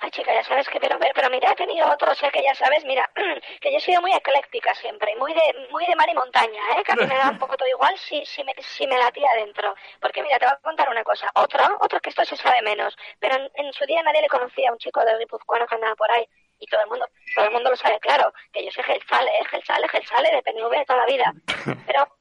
Ay, 0.00 0.10
chica, 0.12 0.32
ya 0.32 0.44
sabes 0.44 0.68
que, 0.68 0.78
pero, 0.78 0.96
pero 0.98 1.28
mira, 1.28 1.50
he 1.50 1.56
tenido 1.56 1.90
otros, 1.90 2.22
¿eh? 2.22 2.30
que 2.32 2.40
ya 2.42 2.54
sabes, 2.54 2.84
mira, 2.84 3.10
que 3.60 3.72
yo 3.72 3.78
he 3.78 3.80
sido 3.80 4.00
muy 4.00 4.12
ecléctica 4.12 4.72
siempre, 4.74 5.16
muy 5.16 5.34
de, 5.34 5.66
muy 5.70 5.84
de 5.86 5.96
mar 5.96 6.08
y 6.08 6.14
montaña, 6.14 6.60
¿eh? 6.76 6.84
Que 6.84 6.92
a 6.92 6.94
mí 6.94 7.04
me 7.04 7.16
da 7.16 7.30
un 7.30 7.38
poco 7.38 7.56
todo 7.56 7.68
igual 7.68 7.98
si, 7.98 8.24
si, 8.24 8.44
me, 8.44 8.54
si 8.60 8.86
me 8.86 8.96
latía 8.96 9.28
adentro. 9.32 9.74
Porque 10.00 10.22
mira, 10.22 10.38
te 10.38 10.46
voy 10.46 10.54
a 10.54 10.58
contar 10.58 10.88
una 10.88 11.02
cosa. 11.02 11.28
Otro, 11.34 11.64
otro 11.80 11.98
que 12.00 12.10
esto 12.10 12.24
se 12.24 12.36
sabe 12.36 12.62
menos, 12.62 12.96
pero 13.18 13.36
en, 13.54 13.72
su 13.72 13.84
día 13.86 14.02
nadie 14.04 14.22
le 14.22 14.28
conocía 14.28 14.68
a 14.68 14.72
un 14.72 14.78
chico 14.78 15.04
de 15.04 15.18
Guipuzcoano 15.18 15.66
que 15.66 15.74
andaba 15.74 15.96
por 15.96 16.10
ahí. 16.12 16.28
Y 16.60 16.66
todo 16.66 16.80
el 16.82 16.88
mundo, 16.88 17.06
todo 17.34 17.44
el 17.46 17.50
mundo 17.52 17.70
lo 17.70 17.76
sabe, 17.76 17.98
claro, 17.98 18.32
que 18.52 18.64
yo 18.64 18.70
soy 18.70 18.84
Gelsale, 18.84 19.30
¿eh? 19.30 19.44
Gelsale, 19.46 19.88
Gelsale 19.88 20.30
de 20.30 20.42
PNV 20.42 20.70
de 20.70 20.84
toda 20.84 21.00
la 21.00 21.06
vida. 21.06 21.32
Pero 21.86 22.17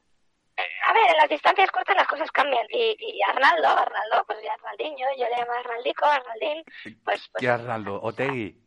a 0.85 0.93
ver, 0.93 1.11
en 1.11 1.17
las 1.17 1.29
distancias 1.29 1.69
cortas 1.71 1.95
las 1.95 2.07
cosas 2.07 2.31
cambian. 2.31 2.65
Y, 2.69 2.95
y 2.99 3.21
Arnaldo, 3.27 3.67
Arnaldo, 3.67 4.23
pues 4.25 4.39
ya 4.43 4.53
Arnaldiño, 4.53 5.05
yo 5.17 5.25
le 5.29 5.35
llamo 5.37 5.53
Arnaldico, 5.53 6.05
Arnaldín, 6.05 6.63
pues... 6.83 6.95
pues 7.03 7.23
¿Qué 7.39 7.49
Arnaldo? 7.49 8.01
¿Otegui? 8.01 8.57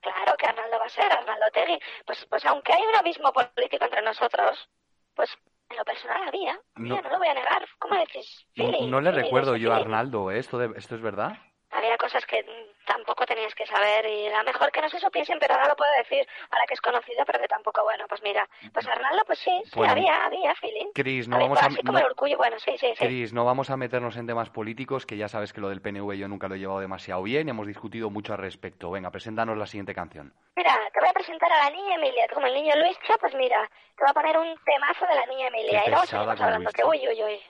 Claro 0.00 0.36
que 0.38 0.46
Arnaldo 0.46 0.78
va 0.78 0.84
a 0.86 0.88
ser, 0.88 1.10
Arnaldo 1.12 1.46
Otegui. 1.48 1.78
Pues, 2.06 2.24
pues 2.26 2.44
aunque 2.46 2.72
hay 2.72 2.82
un 2.82 2.94
abismo 2.96 3.32
político 3.32 3.84
entre 3.84 4.02
nosotros, 4.02 4.68
pues 5.14 5.36
en 5.70 5.76
lo 5.76 5.84
personal 5.84 6.28
había, 6.28 6.58
No. 6.76 7.00
no, 7.02 7.10
lo 7.10 7.18
voy 7.18 7.28
a 7.28 7.34
negar. 7.34 7.66
¿Cómo 7.78 7.96
decís? 7.96 8.46
No, 8.56 9.00
le 9.00 9.10
recuerdo 9.10 9.56
yo 9.56 9.72
a. 9.72 9.76
Arnaldo, 9.76 10.30
¿eh? 10.30 10.38
¿Esto, 10.38 10.58
de- 10.58 10.78
¿Esto 10.78 10.94
es 10.94 11.02
verdad? 11.02 11.32
Había 11.70 11.98
cosas 11.98 12.24
que 12.24 12.44
tampoco 12.86 13.26
tenías 13.26 13.54
que 13.54 13.66
saber 13.66 14.06
y 14.06 14.26
era 14.26 14.42
mejor 14.42 14.72
que 14.72 14.80
no 14.80 14.88
se 14.88 14.98
supiesen, 14.98 15.38
pero 15.38 15.54
ahora 15.54 15.68
lo 15.68 15.76
puedo 15.76 15.90
decir, 15.98 16.26
ahora 16.50 16.64
que 16.66 16.74
es 16.74 16.80
conocido, 16.80 17.24
pero 17.26 17.38
que 17.40 17.48
tampoco, 17.48 17.82
bueno, 17.84 18.06
pues 18.08 18.22
mira, 18.22 18.48
pues 18.72 18.86
Arnaldo, 18.88 19.22
pues 19.26 19.38
sí, 19.38 19.62
sí, 19.66 19.72
Bueno. 19.76 19.92
había, 19.92 20.24
había 20.24 20.54
feeling. 20.54 20.86
Cris, 20.94 21.28
no 21.28 21.36
Había- 21.36 21.48
vamos 21.48 21.62
a... 21.62 21.68
como 21.76 21.92
no- 21.92 21.98
el 21.98 22.04
orgullo, 22.06 22.38
bueno, 22.38 22.58
sí, 22.58 22.76
sí, 22.78 22.94
sí. 22.96 23.26
No 23.34 23.44
vamos 23.44 23.68
a 23.68 23.76
meternos 23.76 24.16
en 24.16 24.26
temas 24.26 24.48
políticos, 24.48 25.04
que 25.04 25.18
ya 25.18 25.28
sabes 25.28 25.52
que 25.52 25.60
lo 25.60 25.68
del 25.68 25.82
PNV 25.82 26.16
yo 26.16 26.26
nunca 26.26 26.48
lo 26.48 26.54
he 26.54 26.58
llevado 26.58 26.80
demasiado 26.80 27.22
bien 27.22 27.48
y 27.48 27.50
hemos 27.50 27.66
discutido 27.66 28.08
mucho 28.08 28.32
al 28.32 28.38
respecto. 28.38 28.90
Venga, 28.90 29.10
preséntanos 29.10 29.58
la 29.58 29.66
siguiente 29.66 29.94
canción. 29.94 30.32
Mira, 30.56 30.74
te 30.92 31.00
voy 31.00 31.08
a 31.10 31.12
presentar 31.12 31.52
a 31.52 31.64
la 31.64 31.70
niña 31.70 31.96
Emilia, 31.96 32.26
como 32.32 32.46
el 32.46 32.54
niño 32.54 32.74
Luischa, 32.76 33.16
pues 33.20 33.34
mira, 33.34 33.70
te 33.94 34.04
voy 34.04 34.10
a 34.10 34.14
poner 34.14 34.38
un 34.38 34.58
temazo 34.64 35.06
de 35.06 35.14
la 35.14 35.26
niña 35.26 35.48
Emilia. 35.48 35.82
Qué 35.82 35.88
y 35.88 35.90
luego 35.90 36.06
seguimos 36.06 36.40
hablando, 36.40 36.70
que 36.72 36.84
uy, 36.84 37.06
uy, 37.08 37.22
uy. 37.24 37.40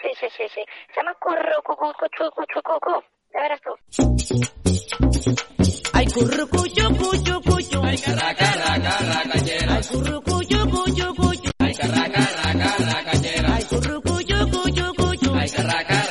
Sí, 0.00 0.10
sí, 0.14 0.28
sí, 0.30 0.48
sí. 0.48 0.64
Se 0.94 0.96
llama 0.96 1.14
Curru, 1.14 1.62
cucu, 1.62 1.92
cuchu, 1.92 2.30
cuchu, 2.30 2.62
cucu. 2.62 3.04
Ya 3.36 3.42
verás 3.42 3.60
tú. 3.60 3.72
Ay, 5.92 6.06
curru, 6.06 6.48
cuyo, 6.48 6.88
cuyo, 6.96 7.40
cuyo. 7.42 7.82
Ay, 7.84 7.98
carraca, 7.98 8.52
raca, 8.54 8.98
racachera. 8.98 9.74
Ay, 9.74 9.82
curru, 9.92 10.22
cuyo, 10.22 10.70
cuyo, 10.70 11.14
cuyo. 11.14 11.50
Ay, 11.58 11.74
carraca, 11.74 12.28
raca, 12.42 12.76
racachera. 12.78 13.54
Ay, 13.56 13.64
curru, 13.64 14.00
cuyo, 14.02 14.50
cuyo, 14.50 14.94
cuyo. 14.94 15.34
Ay, 15.34 15.50
carraca, 15.50 16.05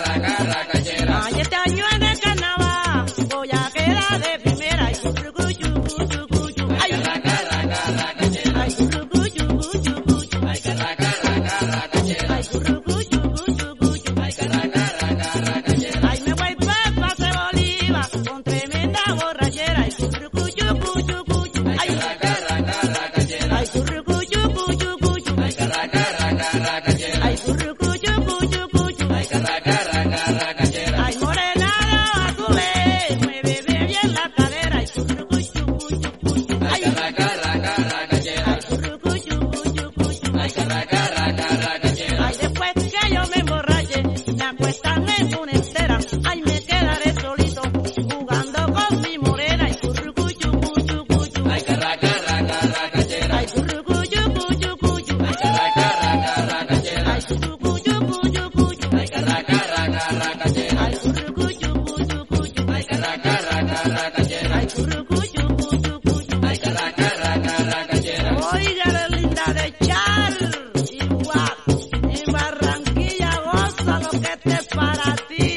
para 75.05 75.15
ti. 75.27 75.54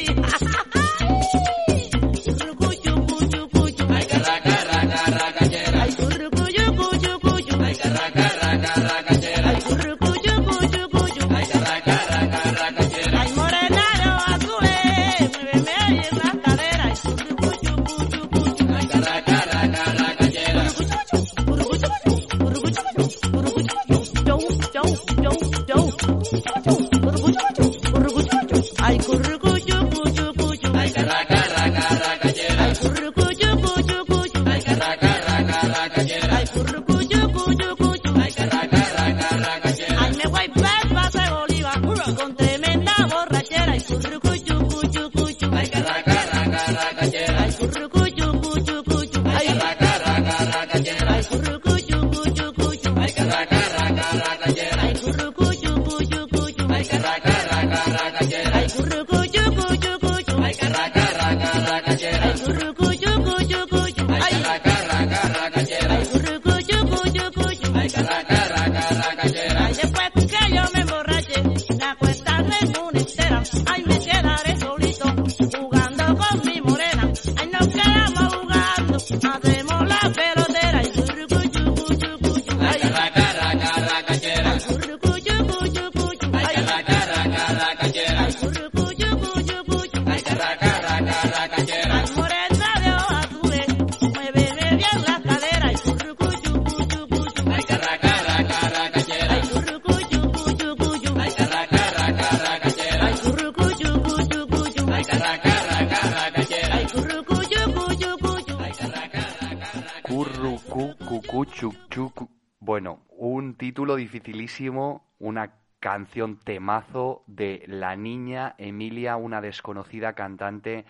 Dificilísimo, 114.08 115.04
una 115.18 115.52
canción 115.80 116.40
temazo 116.40 117.22
de 117.26 117.62
la 117.66 117.94
niña 117.94 118.54
Emilia, 118.56 119.16
una 119.16 119.40
desconocida 119.42 120.14
cantante 120.14 120.86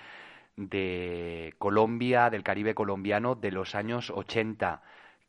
de 0.56 1.52
Colombia, 1.58 2.30
del 2.30 2.44
Caribe 2.44 2.74
colombiano, 2.74 3.34
de 3.34 3.50
los 3.50 3.74
años 3.74 4.10
80. 4.10 4.82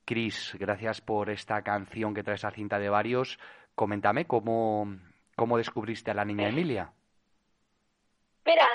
Cris, 0.06 0.56
gracias 0.60 1.02
por 1.02 1.30
esta 1.32 1.63
canción 1.63 2.13
que 2.13 2.23
trae 2.23 2.36
esa 2.36 2.52
cinta 2.52 2.78
de 2.78 2.89
varios. 2.89 3.39
Coméntame 3.73 4.25
cómo, 4.25 4.95
cómo 5.36 5.58
descubriste 5.58 6.12
a 6.12 6.13
la 6.13 6.25
niña 6.25 6.47
Emilia. 6.47 6.93
Mira, 8.45 8.67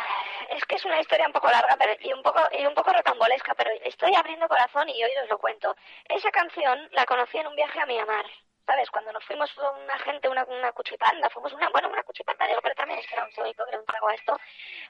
es 0.51 0.65
que 0.65 0.75
es 0.75 0.85
una 0.85 1.01
historia 1.01 1.27
un 1.27 1.33
poco 1.33 1.51
larga 1.51 1.77
pero, 1.79 1.93
y 2.01 2.13
un 2.13 2.23
poco 2.23 2.41
y 2.59 2.67
un 2.67 2.75
poco 2.75 2.93
rocambolesca, 2.93 3.55
pero 3.55 3.71
estoy 3.85 4.15
abriendo 4.15 4.49
corazón 4.49 4.89
y 4.89 5.03
hoy 5.03 5.11
os 5.23 5.31
lo 5.31 5.39
cuento. 5.39 5.75
Esa 6.09 6.31
canción 6.31 6.89
la 6.93 7.07
conocí 7.07 7.39
en 7.39 7.47
un 7.47 7.57
viaje 7.57 7.81
a 7.81 7.87
Miamar. 7.87 8.27
¿Sabes? 8.67 8.91
Cuando 8.91 9.13
nos 9.13 9.23
fuimos 9.25 9.53
fue 9.53 9.65
una 9.85 9.99
gente, 9.99 10.27
una, 10.29 10.43
una 10.45 10.73
cuchipanda, 10.73 11.29
fuimos 11.31 11.53
una, 11.53 11.69
bueno, 11.69 11.89
una 11.91 12.03
cuchipanda, 12.03 12.47
digo, 12.47 12.61
pero 12.63 12.75
también 12.75 12.99
es 12.99 13.07
que 13.07 13.15
era 13.15 13.25
un 13.25 13.33
cebollito, 13.33 13.63
que 13.71 13.77
un 13.77 13.85
trago 13.85 14.09
a 14.09 14.15
esto. 14.15 14.39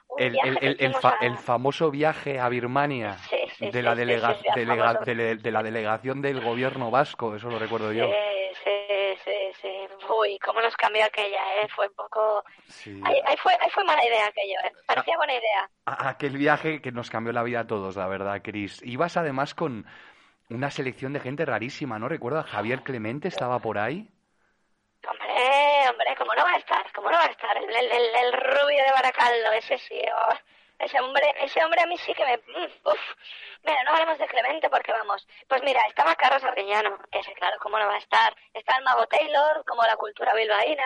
Un 0.07 0.21
El, 0.21 0.31
viaje 0.31 0.49
el, 0.61 0.77
el, 0.79 0.95
fa- 0.95 1.17
a- 1.19 1.25
el 1.25 1.37
famoso 1.37 1.91
viaje 1.91 2.39
a 2.39 2.47
Birmania 2.47 3.17
Sí, 3.29 3.37
sí, 3.57 3.69
de, 3.71 3.83
la 3.83 3.91
sí, 3.93 3.99
delega- 4.01 4.33
de, 5.03 5.35
de 5.35 5.51
la 5.51 5.61
delegación 5.63 6.21
del 6.21 6.41
gobierno 6.41 6.89
vasco, 6.89 7.35
eso 7.35 7.49
lo 7.49 7.59
recuerdo 7.59 7.91
yo. 7.91 8.09
Sí, 8.63 9.17
sí, 9.25 9.51
sí. 9.61 9.87
Uy, 10.09 10.39
cómo 10.39 10.61
nos 10.61 10.75
cambió 10.77 11.03
aquella, 11.05 11.61
¿eh? 11.61 11.67
Fue 11.75 11.87
un 11.87 11.93
poco... 11.95 12.43
Sí. 12.67 13.01
Ahí, 13.03 13.19
ahí 13.25 13.35
fue, 13.37 13.53
ahí 13.59 13.69
fue 13.71 13.83
mala 13.83 14.03
idea 14.05 14.27
aquello, 14.27 14.55
¿eh? 14.63 14.71
Ah. 14.73 14.81
Parecía 14.87 15.17
buena 15.17 15.33
idea. 15.33 15.69
A- 15.85 16.09
aquel 16.09 16.37
viaje 16.37 16.81
que 16.81 16.91
nos 16.93 17.09
cambió 17.09 17.33
la 17.33 17.43
vida 17.43 17.61
a 17.61 17.67
todos, 17.67 17.95
la 17.97 18.07
verdad, 18.07 18.41
Cris. 18.41 18.81
Ibas 18.83 19.17
además 19.17 19.53
con 19.53 19.85
una 20.49 20.71
selección 20.71 21.13
de 21.13 21.19
gente 21.19 21.45
rarísima, 21.45 21.99
¿no? 21.99 22.07
Recuerda, 22.07 22.43
Javier 22.43 22.83
Clemente 22.83 23.27
estaba 23.27 23.59
por 23.59 23.77
ahí. 23.77 24.09
Hombre, 25.07 25.89
hombre, 25.89 26.15
¿cómo 26.17 26.33
no 26.35 26.43
va 26.43 26.51
a 26.51 26.57
estar? 26.57 26.91
¿Cómo 26.93 27.11
no 27.11 27.17
va 27.17 27.25
a 27.25 27.31
estar? 27.31 27.57
El, 27.57 27.69
el, 27.69 27.91
el 27.91 28.33
rubio 28.33 28.83
de 28.83 28.91
Baracaldo, 28.93 29.51
ese 29.53 29.77
sí. 29.77 30.01
Oh 30.13 30.33
ese 30.79 30.99
hombre, 30.99 31.33
ese 31.39 31.63
hombre 31.63 31.81
a 31.81 31.85
mí 31.87 31.97
sí 31.97 32.13
que 32.13 32.25
me... 32.25 32.37
mm, 32.37 32.71
Uf. 32.85 32.99
Mira, 33.63 33.83
no 33.83 33.91
hablemos 33.91 34.17
de 34.19 34.27
Clemente 34.27 34.69
porque 34.69 34.91
vamos. 34.91 35.27
Pues 35.47 35.63
mira, 35.63 35.81
estaba 35.87 36.15
Carlos 36.15 36.43
Arguiñano, 36.43 36.99
ese 37.11 37.33
claro, 37.33 37.57
¿cómo 37.59 37.79
no 37.79 37.87
va 37.87 37.95
a 37.95 37.97
estar? 37.97 38.35
Está 38.53 38.77
el 38.77 38.83
Mago 38.83 39.07
Taylor, 39.07 39.63
como 39.65 39.83
la 39.83 39.95
cultura 39.97 40.33
bilbaína. 40.33 40.83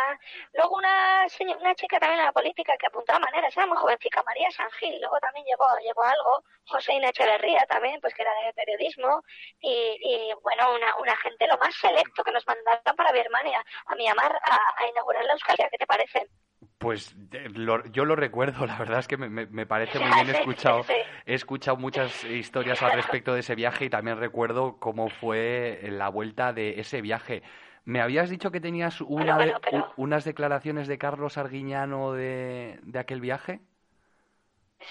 Luego 0.54 0.76
una, 0.78 1.26
una 1.60 1.76
chica 1.76 2.00
también 2.00 2.20
en 2.20 2.26
la 2.28 2.32
política 2.32 2.78
que 2.78 2.88
apuntaba 2.88 3.20
maneras, 3.20 3.56
era 3.56 3.66
muy 3.66 3.78
jovencita, 3.78 4.24
María 4.24 4.50
San 4.52 4.70
Gil. 4.72 5.00
Luego 5.02 5.20
también 5.20 5.46
llegó, 5.46 5.66
llegó 5.84 6.04
algo, 6.04 6.44
José 6.66 6.94
Inés 6.94 7.10
Echeverría 7.12 7.66
también, 7.68 8.00
pues 8.02 8.14
que 8.14 8.22
era 8.22 8.34
de 8.46 8.54
periodismo. 8.54 9.22
Y, 9.60 9.98
y 10.02 10.34
bueno, 10.42 10.74
una, 10.74 10.96
una 10.98 11.16
gente 11.18 11.48
lo 11.48 11.58
más 11.58 11.76
selecto 11.76 12.24
que 12.24 12.32
nos 12.32 12.46
mandaron 12.48 12.96
para 12.96 13.12
Birmania, 13.12 13.64
a 13.88 13.96
Myanmar, 13.96 14.36
a, 14.44 14.58
a 14.78 14.88
inaugurar 14.88 15.26
la 15.26 15.34
Euskal. 15.34 15.58
¿Qué 15.58 15.78
te 15.78 15.88
parece? 15.88 16.28
Pues 16.80 17.14
eh, 17.34 17.50
lo- 17.54 17.86
yo 17.88 18.06
lo 18.06 18.16
recuerdo, 18.16 18.66
la 18.66 18.78
verdad 18.78 19.00
es 19.00 19.08
que 19.08 19.18
me, 19.18 19.30
me- 19.30 19.46
me 19.46 19.66
parece 19.66 20.00
muy 20.00 20.10
bien 20.24 20.30
escuchado. 20.36 20.86
He 21.26 21.34
escuchado 21.36 21.78
muchas 21.78 22.24
historias 22.24 22.82
al 22.82 22.94
respecto 22.94 23.34
de 23.34 23.42
ese 23.42 23.54
viaje 23.54 23.86
y 23.86 23.90
también 23.90 24.18
recuerdo 24.18 24.78
cómo 24.80 25.10
fue 25.10 25.82
la 25.92 26.10
vuelta 26.10 26.54
de 26.54 26.80
ese 26.80 27.02
viaje. 27.02 27.44
Me 27.86 28.02
habías 28.02 28.30
dicho 28.30 28.50
que 28.52 28.62
tenías 28.62 29.02
una 29.02 29.38
de- 29.38 29.46
bueno, 29.46 29.60
pero- 29.62 29.78
u- 29.98 30.04
unas 30.04 30.24
declaraciones 30.24 30.88
de 30.88 30.98
Carlos 30.98 31.38
Arguiñano 31.38 32.14
de, 32.14 32.80
de 32.84 33.00
aquel 33.00 33.20
viaje. 33.20 33.60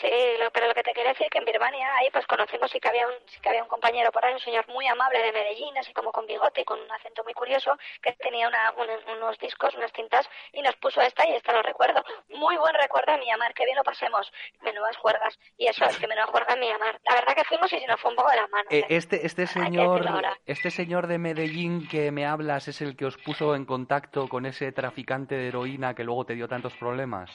Sí, 0.00 0.10
lo- 0.38 0.50
pero 0.50 0.66
lo 0.68 0.74
que 0.74 0.82
te 0.82 0.92
quería 0.92 1.12
decir 1.12 1.28
que 1.30 1.38
en 1.38 1.44
Birmania 1.46 1.88
ahí 1.96 2.08
pues 2.12 2.26
conocimos 2.26 2.70
sí 2.70 2.78
que 2.78 2.88
había 2.88 3.06
un 3.06 3.14
sí 3.26 3.40
que 3.40 3.48
había 3.48 3.62
un 3.62 3.68
compañero 3.68 4.12
por 4.12 4.24
ahí, 4.24 4.34
un 4.34 4.38
señor 4.40 4.68
muy 4.68 4.86
amable 4.86 5.18
de 5.22 5.32
Medellín, 5.32 5.76
así 5.78 5.92
como 5.94 6.12
con 6.12 6.26
bigote 6.26 6.60
y 6.60 6.64
con 6.64 6.78
un 6.78 6.90
acento 6.92 7.24
muy 7.24 7.32
curioso, 7.32 7.76
que 8.02 8.12
tenía 8.12 8.48
una, 8.48 8.72
un- 8.72 9.16
unos 9.16 9.38
discos, 9.38 9.74
unas 9.74 9.90
cintas 9.92 10.28
y 10.52 10.60
nos 10.62 10.76
puso 10.76 11.00
esta 11.00 11.26
y 11.26 11.34
esta 11.34 11.52
lo 11.52 11.62
recuerdo. 11.62 12.04
Muy 12.28 12.56
buen 12.58 12.74
recuerdo 12.74 13.12
de 13.12 13.18
Myanmar, 13.18 13.54
que 13.54 13.64
bien 13.64 13.76
lo 13.76 13.82
pasemos. 13.82 14.30
Menudas 14.60 14.96
juergas. 14.98 15.38
Y 15.56 15.66
eso 15.66 15.84
es 15.86 15.98
que 15.98 16.06
menudas 16.06 16.30
juergas 16.30 16.54
en 16.54 16.60
Myanmar. 16.60 17.00
La 17.08 17.14
verdad 17.14 17.34
que 17.34 17.44
fuimos 17.44 17.72
y 17.72 17.80
se 17.80 17.86
nos 17.86 18.00
fue 18.00 18.10
un 18.10 18.16
poco 18.16 18.30
de 18.30 18.36
las 18.36 18.50
manos. 18.50 18.66
Eh, 18.72 18.84
este, 18.90 19.26
este 19.26 19.46
señor, 19.46 20.04
este 20.46 20.70
señor 20.70 21.06
de 21.06 21.18
Medellín 21.18 21.88
que 21.88 22.10
me 22.12 22.26
hablas 22.26 22.68
es 22.68 22.80
el 22.82 22.94
que 22.96 23.06
os 23.06 23.16
puso 23.16 23.54
en 23.54 23.64
contacto 23.64 24.28
con 24.28 24.44
ese 24.46 24.70
traficante 24.70 25.34
de 25.34 25.48
heroína 25.48 25.94
que 25.94 26.04
luego 26.04 26.26
te 26.26 26.34
dio 26.34 26.46
tantos 26.46 26.74
problemas. 26.74 27.30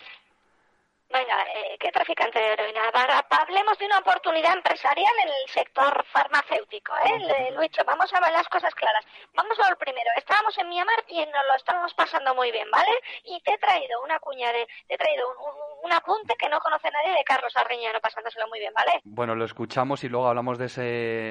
Venga, 1.13 1.43
eh, 1.54 1.78
¿qué 1.80 1.91
traficante 1.91 2.39
de 2.39 2.54
heroína? 2.54 2.91
Para- 2.91 3.23
Hablemos 3.30 3.78
de 3.78 3.86
una 3.86 3.99
oportunidad 3.99 4.54
empresarial 4.54 5.13
en 5.23 5.30
el 5.30 5.49
sector 5.49 6.04
farmacéutico, 6.12 6.91
¿eh? 7.06 7.52
Lucho, 7.52 7.84
vamos 7.86 8.12
a 8.13 8.19
ver 8.19 8.32
las 8.32 8.47
cosas 8.49 8.73
claras. 8.73 9.06
Vamos 9.36 9.60
a 9.60 9.69
lo 9.69 9.78
primero. 9.78 10.10
Estábamos 10.17 10.58
en 10.58 10.69
Myanmar 10.69 11.04
y 11.08 11.19
nos 11.19 11.45
lo 11.45 11.56
estábamos 11.56 11.93
pasando 11.93 12.34
muy 12.34 12.52
bien, 12.52 12.67
¿vale? 12.71 12.91
Y 13.26 13.39
te 13.41 13.54
he 13.54 13.58
traído 13.60 14.02
una 14.04 14.19
cuña 14.19 14.52
de... 14.52 14.65
Te 14.88 14.95
he 14.95 14.97
traído 14.97 15.30
un, 15.30 15.38
un- 15.38 15.63
un 15.84 15.91
apunte 15.93 16.34
que 16.39 16.49
no 16.49 16.60
conoce 16.62 16.89
nadie 16.89 17.12
de 17.12 17.23
Carlos 17.26 17.56
Arriñano 17.58 17.99
pasándoselo 17.99 18.47
muy 18.47 18.60
bien, 18.60 18.73
¿vale? 18.73 19.02
Bueno, 19.04 19.36
lo 19.36 19.45
escuchamos 19.45 20.04
y 20.04 20.10
luego 20.10 20.28
hablamos 20.30 20.58
de, 20.58 20.65
ese, 20.65 20.82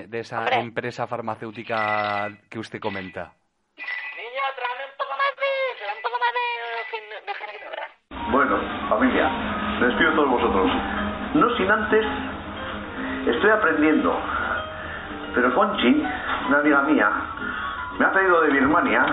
de 0.09 0.21
esa 0.21 0.38
Hombre. 0.38 0.57
empresa 0.61 1.07
farmacéutica 1.09 2.29
que 2.51 2.59
usted 2.59 2.79
comenta. 2.79 3.33
Niño, 3.77 4.42
tráeme 4.55 4.85
un 4.92 4.97
poco 4.99 5.12
más 5.16 5.35
de... 5.37 5.97
Un 5.97 6.03
poco 6.03 6.18
más 6.18 6.33
de... 6.35 7.27
de 7.27 7.35
jengibre. 7.35 7.83
Bueno, 8.31 8.88
familia, 8.88 9.29
despido 9.87 10.11
de 10.11 10.16
todos 10.16 10.31
vosotros. 10.31 10.71
No 11.35 11.51
sin 11.57 11.71
antes, 11.71 12.07
estoy 13.27 13.51
aprendiendo. 13.51 14.16
Pero 15.35 15.55
Conchi, 15.55 16.05
una 16.49 16.59
amiga 16.59 16.83
mía, 16.83 17.11
me 17.99 18.07
ha 18.07 18.11
traído 18.11 18.40
de 18.42 18.51
Birmania, 18.51 19.05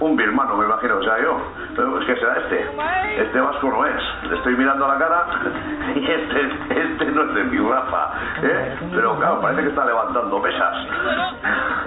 un 0.00 0.16
birmano 0.16 0.56
me 0.56 0.66
imagino 0.66 0.98
que 0.98 1.04
sea 1.06 1.22
yo, 1.22 1.36
pero 1.74 1.98
es 2.00 2.06
que 2.06 2.16
será 2.16 2.36
este. 2.36 2.70
Este 3.18 3.40
vasco 3.40 3.68
no 3.68 3.84
es. 3.86 4.02
Le 4.28 4.36
estoy 4.36 4.56
mirando 4.56 4.84
a 4.84 4.88
la 4.88 4.98
cara 4.98 5.26
y 5.94 6.04
este, 6.04 6.52
este 6.70 7.06
no 7.06 7.22
es 7.22 7.34
de 7.34 7.44
mi 7.44 7.58
raza. 7.58 8.10
¿eh? 8.42 8.76
Pero 8.94 9.16
claro, 9.16 9.40
parece 9.40 9.62
que 9.62 9.68
está 9.68 9.84
levantando 9.86 10.42
pesas. 10.42 10.76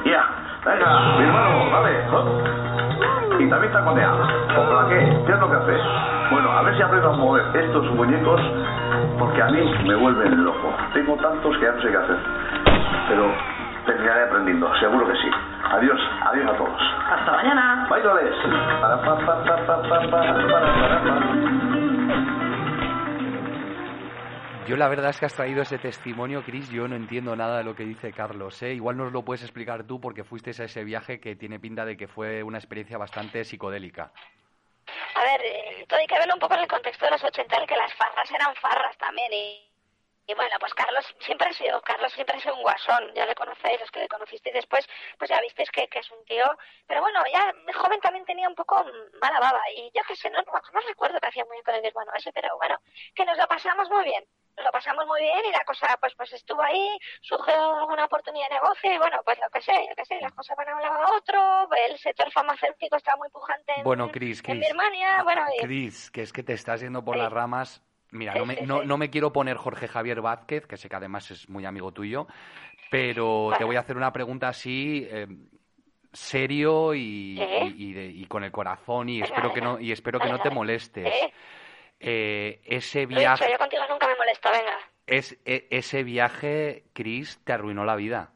Ya, 0.06 0.26
venga, 0.66 1.18
birmano, 1.18 1.70
dale. 1.72 3.44
Y 3.44 3.50
también 3.50 3.74
taconea. 3.74 4.14
¿O 4.14 4.70
para 4.70 4.90
qué? 4.90 5.24
¿Qué 5.26 5.32
es 5.32 5.40
lo 5.40 5.50
que 5.50 5.56
hace? 5.56 6.19
Bueno, 6.32 6.52
a 6.52 6.62
ver 6.62 6.76
si 6.76 6.82
aprendo 6.84 7.10
a 7.10 7.14
mover 7.14 7.56
estos 7.56 7.90
muñecos 7.92 8.40
porque 9.18 9.42
a 9.42 9.48
mí 9.48 9.74
me 9.86 9.96
vuelven 9.96 10.44
loco. 10.44 10.76
Tengo 10.94 11.16
tantos 11.18 11.58
que 11.58 11.64
ya 11.64 11.72
no 11.72 11.82
sé 11.82 11.90
qué 11.90 11.98
hacer. 11.98 12.18
Pero 13.08 13.34
terminaré 13.86 14.24
aprendiendo, 14.26 14.72
seguro 14.80 15.08
que 15.08 15.16
sí. 15.16 15.30
Adiós, 15.72 16.00
adiós 16.28 16.54
a 16.54 16.58
todos. 16.58 16.82
Hasta 17.10 17.32
mañana. 17.32 17.88
Bailoles. 17.90 18.36
Para, 18.80 19.02
pa, 19.02 19.18
pa, 19.26 19.44
pa, 19.44 19.66
pa, 19.66 19.82
pa, 19.82 20.00
pa, 20.00 20.12
para, 20.12 20.44
para, 20.48 21.04
pa. 21.04 21.20
Yo 24.68 24.78
la 24.78 24.88
verdad 24.88 25.10
es 25.10 25.20
que 25.20 25.26
has 25.26 25.34
traído 25.34 25.64
ese 25.64 25.80
testimonio, 25.80 26.44
Chris. 26.44 26.70
Yo 26.70 26.88
no 26.88 26.96
entiendo 26.96 27.36
nada 27.36 27.58
de 27.58 27.64
lo 27.64 27.74
que 27.74 27.86
dice 27.86 28.14
Carlos. 28.14 28.62
¿eh? 28.62 28.76
Igual 28.76 28.98
nos 28.98 29.12
lo 29.12 29.24
puedes 29.26 29.42
explicar 29.42 29.86
tú 29.86 30.00
porque 30.00 30.24
fuiste 30.24 30.52
a 30.52 30.66
ese 30.66 30.84
viaje 30.84 31.20
que 31.20 31.36
tiene 31.36 31.60
pinta 31.60 31.86
de 31.86 31.98
que 31.98 32.08
fue 32.08 32.44
una 32.44 32.60
experiencia 32.60 33.00
bastante 33.00 33.44
psicodélica. 33.44 34.12
A 35.16 35.24
ver, 35.24 35.86
todo 35.88 36.00
hay 36.00 36.08
que 36.08 36.18
verlo 36.18 36.34
un 36.34 36.40
poco 36.40 36.54
en 36.56 36.62
el 36.62 36.68
contexto 36.68 37.06
de 37.06 37.12
los 37.12 37.24
80, 37.24 37.58
en 37.58 37.68
que 37.68 37.76
las 37.76 37.94
farras 37.94 38.32
eran 38.32 38.56
farras 38.56 38.98
también. 38.98 39.32
Y, 39.34 39.70
y 40.28 40.34
bueno, 40.36 40.56
pues 40.60 40.74
Carlos 40.76 41.04
siempre 41.20 41.50
ha 41.50 41.54
sido, 41.54 41.82
Carlos 41.82 42.14
siempre 42.14 42.38
ha 42.38 42.40
sido 42.40 42.56
un 42.56 42.62
guasón, 42.62 43.12
ya 43.16 43.26
le 43.26 43.34
conocéis, 43.34 43.80
los 43.80 43.90
que 43.90 44.02
le 44.02 44.08
conocisteis 44.08 44.54
después, 44.54 44.88
pues 45.18 45.30
ya 45.30 45.42
visteis 45.42 45.72
que, 45.72 45.88
que 45.88 46.00
es 46.00 46.12
un 46.12 46.24
tío. 46.26 46.46
Pero 46.88 47.02
bueno, 47.02 47.24
ya 47.32 47.52
joven 47.74 48.00
también 48.00 48.26
tenía 48.26 48.48
un 48.48 48.56
poco 48.56 48.86
mala 49.22 49.40
baba. 49.40 49.62
Y 49.76 49.92
yo 49.94 50.04
qué 50.08 50.16
sé, 50.16 50.30
no, 50.30 50.40
no, 50.42 50.80
recuerdo 50.88 51.20
que 51.20 51.28
hacía 51.28 51.46
muy 51.46 51.56
bien 51.56 51.64
con 51.64 51.76
el 51.76 51.86
hermano 51.86 52.12
ese, 52.16 52.32
pero 52.32 52.56
bueno, 52.58 52.78
que 53.16 53.26
nos 53.26 53.38
lo 53.38 53.48
pasamos 53.48 53.90
muy 53.90 54.04
bien. 54.04 54.24
Lo 54.64 54.72
pasamos 54.72 55.06
muy 55.08 55.22
bien 55.22 55.40
y 55.48 55.52
la 55.52 55.64
cosa 55.64 55.98
pues 56.02 56.14
pues 56.16 56.34
estuvo 56.34 56.62
ahí, 56.62 56.98
surgió 57.22 57.54
alguna 57.80 58.06
oportunidad 58.06 58.50
de 58.50 58.56
negocio 58.56 58.94
y 58.94 58.98
bueno, 58.98 59.18
pues 59.24 59.38
lo 59.40 59.50
que 59.52 59.62
sé, 59.62 59.74
yo 59.88 59.96
que 59.96 60.06
sé, 60.06 60.20
las 60.22 60.34
cosas 60.34 60.58
van 60.58 60.70
a 60.70 60.76
un 60.76 60.82
lado 60.82 60.96
a 61.06 61.16
otro, 61.18 61.70
el 61.88 61.98
sector 61.98 62.32
farmacéutico 62.32 62.96
está 62.98 63.16
muy 63.16 63.30
pujante 63.30 63.72
en, 63.78 63.84
Bueno, 63.84 64.12
Chris, 64.12 64.40
en 64.40 64.58
Chris. 64.58 64.68
Birmania, 64.68 65.24
bueno, 65.24 65.42
y- 65.58 65.62
Chris, 65.62 66.12
que 66.12 66.22
es 66.24 66.34
que 66.34 66.44
te 66.44 66.54
estás 66.54 66.82
yendo 66.82 67.04
por 67.04 67.16
Sí. 67.16 67.22
las 67.22 67.32
ramas. 67.32 67.84
Mira, 68.12 68.34
Sí, 68.34 68.40
no 68.40 68.46
me, 68.46 68.56
sí, 68.56 68.62
no, 68.66 68.84
no 68.84 68.98
me 68.98 69.10
quiero 69.10 69.32
poner 69.32 69.56
Jorge 69.58 69.88
Javier 69.88 70.20
Vázquez, 70.22 70.66
que 70.66 70.78
sé 70.78 70.90
que 70.90 70.96
además 70.96 71.30
es 71.32 71.48
muy 71.48 71.66
amigo 71.66 71.92
tuyo, 71.94 72.28
pero 72.90 73.52
te 73.58 73.64
voy 73.64 73.76
a 73.76 73.82
hacer 73.82 73.96
una 73.98 74.12
pregunta 74.12 74.50
así, 74.50 75.08
eh, 75.10 75.28
serio 76.12 76.96
y, 76.96 77.38
Sí. 77.38 77.44
y- 77.78 77.90
y 77.90 77.94
de- 77.94 78.08
y 78.08 78.26
con 78.26 78.44
el 78.44 78.52
corazón 78.52 79.10
y 79.10 79.22
Venga, 79.22 79.26
espero 79.28 79.54
que 79.54 79.62
no 79.62 79.80
y 79.80 79.92
espero 79.92 80.20
que 80.20 80.28
no 80.30 80.40
te 80.42 80.50
molestes. 80.50 81.14
Eh, 82.00 82.62
ese 82.66 83.00
Lo 83.02 83.06
he 83.20 83.20
viaje, 83.20 83.52
yo 83.52 83.58
contigo 83.58 83.84
nunca 83.90 84.08
me 84.08 84.16
molesto, 84.16 84.50
venga. 84.52 84.78
es, 85.08 85.38
e- 85.46 85.68
ese 85.72 86.04
viaje, 86.04 86.86
Chris, 86.94 87.40
te 87.44 87.54
arruinó 87.54 87.84
la 87.86 87.96
vida. 87.96 88.34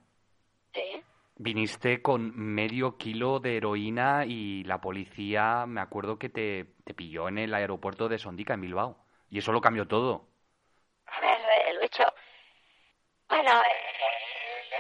Sí. 0.74 1.04
Viniste 1.36 2.02
con 2.02 2.36
medio 2.38 2.98
kilo 2.98 3.40
de 3.40 3.58
heroína 3.58 4.26
y 4.26 4.64
la 4.66 4.80
policía, 4.82 5.66
me 5.66 5.82
acuerdo 5.82 6.18
que 6.20 6.30
te, 6.30 6.66
te 6.84 6.94
pilló 6.94 7.28
en 7.28 7.38
el 7.40 7.54
aeropuerto 7.54 8.08
de 8.08 8.20
Sondica, 8.20 8.54
en 8.54 8.62
Bilbao. 8.62 8.98
Y 9.30 9.40
eso 9.40 9.52
lo 9.52 9.62
cambió 9.62 9.88
todo. 9.88 10.28
A 11.08 11.20
ver, 11.22 11.40
eh, 11.42 11.74
Lucho. 11.82 12.04
Bueno, 13.30 13.52
eh, 13.52 14.13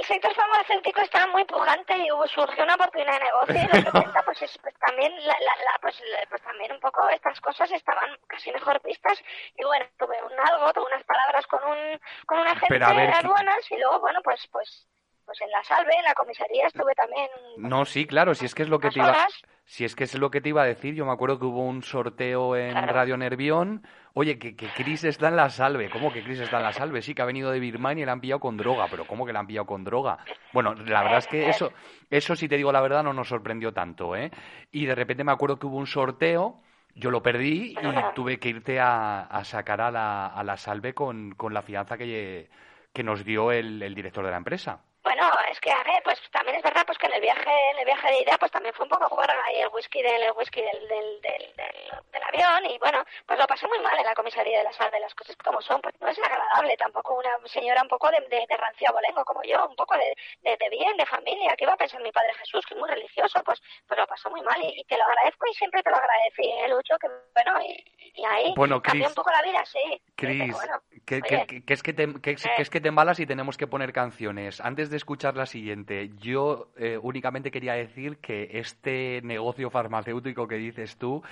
el 0.03 0.07
sector 0.07 0.33
farmacéutico 0.35 1.01
estaba 1.01 1.27
muy 1.27 1.45
pujante 1.45 1.97
y 1.97 2.11
hubo, 2.11 2.27
surgió 2.27 2.63
una 2.63 2.75
oportunidad 2.75 3.13
de 3.13 3.25
negocio 3.25 3.55
y 3.55 3.77
los 3.77 3.93
80 3.95 4.21
pues, 4.23 4.41
es- 4.41 4.57
pues 4.61 4.75
también 4.85 5.15
la, 5.25 5.33
la, 5.33 5.55
la- 5.63 5.79
pues, 5.81 5.99
la- 6.11 6.25
pues 6.29 6.41
también 6.41 6.71
un 6.73 6.79
poco 6.79 7.07
estas 7.09 7.39
cosas 7.41 7.71
estaban 7.71 8.09
casi 8.27 8.51
mejor 8.51 8.81
vistas 8.83 9.17
y 9.55 9.63
bueno, 9.63 9.85
tuve 9.97 10.15
un 10.23 10.39
algo, 10.39 10.73
tuve 10.73 10.85
unas 10.87 11.03
palabras 11.05 11.47
con 11.47 11.63
un 11.63 11.99
con 12.25 12.39
un 12.39 12.47
agente 12.47 12.67
Pero 12.69 12.85
a 12.85 12.93
ver, 12.93 13.07
de 13.09 13.13
aduanas 13.15 13.71
y 13.71 13.77
luego 13.77 13.99
bueno, 14.01 14.19
pues 14.23 14.45
pues 14.51 14.87
pues 15.25 15.39
en 15.39 15.49
la 15.51 15.63
salve, 15.63 15.95
en 15.95 16.03
la 16.03 16.13
comisaría 16.15 16.67
estuve 16.67 16.93
también 16.95 17.29
No, 17.57 17.85
sí, 17.85 18.05
claro, 18.05 18.35
si 18.35 18.45
es 18.45 18.53
que 18.53 18.63
es 18.63 18.69
lo 18.69 18.79
que 18.79 18.89
te 18.89 18.99
iba, 18.99 19.09
horas. 19.09 19.33
Si 19.65 19.85
es 19.85 19.95
que 19.95 20.03
es 20.03 20.15
lo 20.15 20.29
que 20.29 20.41
te 20.41 20.49
iba 20.49 20.61
a 20.61 20.65
decir. 20.65 20.93
Yo 20.93 21.05
me 21.05 21.11
acuerdo 21.11 21.39
que 21.39 21.45
hubo 21.45 21.65
un 21.65 21.83
sorteo 21.83 22.55
en 22.55 22.71
Claro. 22.71 22.93
Radio 22.93 23.17
Nervión. 23.17 23.83
Oye, 24.13 24.37
que, 24.37 24.55
que 24.55 24.67
Chris 24.75 25.03
está 25.05 25.29
en 25.29 25.35
la 25.35 25.49
salve. 25.49 25.89
¿Cómo 25.89 26.11
que 26.11 26.21
Chris 26.23 26.39
está 26.39 26.57
en 26.57 26.63
la 26.63 26.73
salve? 26.73 27.01
Sí, 27.01 27.15
que 27.15 27.21
ha 27.21 27.25
venido 27.25 27.49
de 27.49 27.59
Birmania 27.59 28.03
y 28.03 28.05
le 28.05 28.11
han 28.11 28.21
pillado 28.21 28.39
con 28.39 28.57
droga. 28.57 28.87
Pero 28.91 29.05
¿cómo 29.07 29.25
que 29.25 29.33
le 29.33 29.39
han 29.39 29.47
pillado 29.47 29.65
con 29.65 29.83
droga? 29.83 30.19
Bueno, 30.51 30.73
la 30.75 31.01
verdad 31.01 31.19
es 31.19 31.27
que 31.27 31.49
eso, 31.49 31.71
eso 32.09 32.35
si 32.35 32.47
te 32.47 32.57
digo 32.57 32.71
la 32.71 32.81
verdad, 32.81 33.03
no 33.03 33.13
nos 33.13 33.29
sorprendió 33.29 33.71
tanto, 33.73 34.15
¿eh? 34.15 34.29
Y 34.71 34.85
de 34.85 34.95
repente 34.95 35.23
me 35.23 35.31
acuerdo 35.31 35.57
que 35.57 35.65
hubo 35.67 35.77
un 35.77 35.87
sorteo. 35.87 36.61
Yo 36.95 37.09
lo 37.09 37.23
perdí 37.23 37.71
y 37.81 38.13
tuve 38.13 38.37
que 38.37 38.49
irte 38.49 38.79
a, 38.79 39.21
a 39.21 39.43
sacar 39.45 39.81
a 39.81 39.89
la, 39.89 40.27
a 40.27 40.43
la 40.43 40.57
salve 40.57 40.93
con, 40.93 41.33
con 41.33 41.51
la 41.51 41.63
fianza 41.63 41.97
que, 41.97 42.49
que 42.93 43.03
nos 43.03 43.25
dio 43.25 43.51
el, 43.51 43.81
el 43.81 43.95
director 43.95 44.23
de 44.23 44.29
la 44.29 44.37
empresa. 44.37 44.81
Bueno, 45.03 45.29
es 45.51 45.59
que 45.59 45.69
a 45.69 45.83
ver, 45.83 46.01
pues 46.01 46.17
también 46.31 46.55
es 46.55 46.63
verdad 46.63 46.83
pues 46.85 46.97
que 46.97 47.07
en 47.07 47.13
el 47.13 47.21
viaje, 47.21 47.51
en 47.73 47.79
el 47.79 47.85
viaje 47.85 48.07
de 48.07 48.21
ida, 48.21 48.37
pues 48.39 48.51
también 48.51 48.73
fue 48.73 48.85
un 48.85 48.89
poco 48.89 49.09
jugar 49.09 49.29
ahí 49.45 49.59
el 49.59 49.67
whisky 49.67 50.01
del, 50.01 50.23
el 50.23 50.31
whisky 50.31 50.61
del, 50.61 50.87
del, 50.87 51.21
del, 51.21 51.53
del, 51.55 52.23
avión 52.23 52.71
y 52.71 52.77
bueno, 52.79 53.03
pues 53.25 53.37
lo 53.37 53.45
pasé 53.45 53.67
muy 53.67 53.79
mal 53.79 53.99
en 53.99 54.05
la 54.05 54.15
comisaría 54.15 54.59
de 54.59 54.63
la 54.63 54.71
sal 54.71 54.89
de 54.91 55.01
las 55.01 55.13
cosas 55.13 55.35
como 55.43 55.61
son, 55.61 55.81
pues 55.81 55.93
no 55.99 56.07
es 56.07 56.17
agradable 56.19 56.77
tampoco 56.77 57.15
una 57.15 57.31
señora 57.47 57.81
un 57.81 57.89
poco 57.89 58.09
de, 58.11 58.21
de, 58.29 58.45
de 58.47 58.57
rancio 58.57 58.89
abolengo 58.89 59.25
como 59.25 59.43
yo, 59.43 59.67
un 59.67 59.75
poco 59.75 59.95
de, 59.97 60.15
de, 60.41 60.55
de, 60.55 60.69
bien, 60.69 60.95
de 60.95 61.05
familia, 61.05 61.53
¿qué 61.57 61.65
iba 61.65 61.73
a 61.73 61.77
pensar 61.77 62.01
mi 62.01 62.11
padre 62.11 62.33
Jesús, 62.35 62.65
que 62.65 62.73
es 62.73 62.79
muy 62.79 62.89
religioso, 62.89 63.43
pues, 63.43 63.61
pues 63.85 63.99
lo 63.99 64.07
pasó 64.07 64.29
muy 64.29 64.41
mal 64.41 64.57
y, 64.63 64.83
te 64.85 64.97
lo 64.97 65.03
agradezco 65.03 65.47
y 65.51 65.53
siempre 65.55 65.83
te 65.83 65.89
lo 65.89 65.97
agradecí, 65.97 66.43
¿eh, 66.43 66.69
Lucho, 66.69 66.95
que 66.97 67.07
bueno, 67.35 67.59
y, 67.61 67.83
y 68.15 68.25
ahí 68.25 68.53
bueno, 68.55 68.81
cambió 68.81 69.07
un 69.09 69.13
poco 69.13 69.31
la 69.31 69.41
vida, 69.41 69.65
sí. 69.65 70.01
Cris, 70.15 70.53
bueno, 70.53 70.79
que, 71.05 71.21
que, 71.21 71.63
que, 71.65 71.73
es 71.73 71.83
que 71.83 71.93
te, 71.93 72.07
que, 72.21 72.31
es, 72.31 72.43
que 72.43 72.61
es 72.61 72.69
que 72.69 72.79
te 72.79 72.87
embalas 72.87 73.19
y 73.19 73.25
tenemos 73.25 73.57
que 73.57 73.67
poner 73.67 73.91
canciones. 73.91 74.61
Antes 74.61 74.89
de 74.89 74.92
escuchar 74.97 75.35
la 75.35 75.45
siguiente, 75.45 76.11
yo 76.17 76.69
eh, 76.77 76.99
únicamente 77.01 77.51
quería 77.51 77.73
decir 77.73 78.17
que 78.17 78.49
este 78.53 79.21
negocio 79.23 79.69
farmacéutico 79.69 80.47
que 80.47 80.55
dices 80.55 80.97
tú 80.97 81.23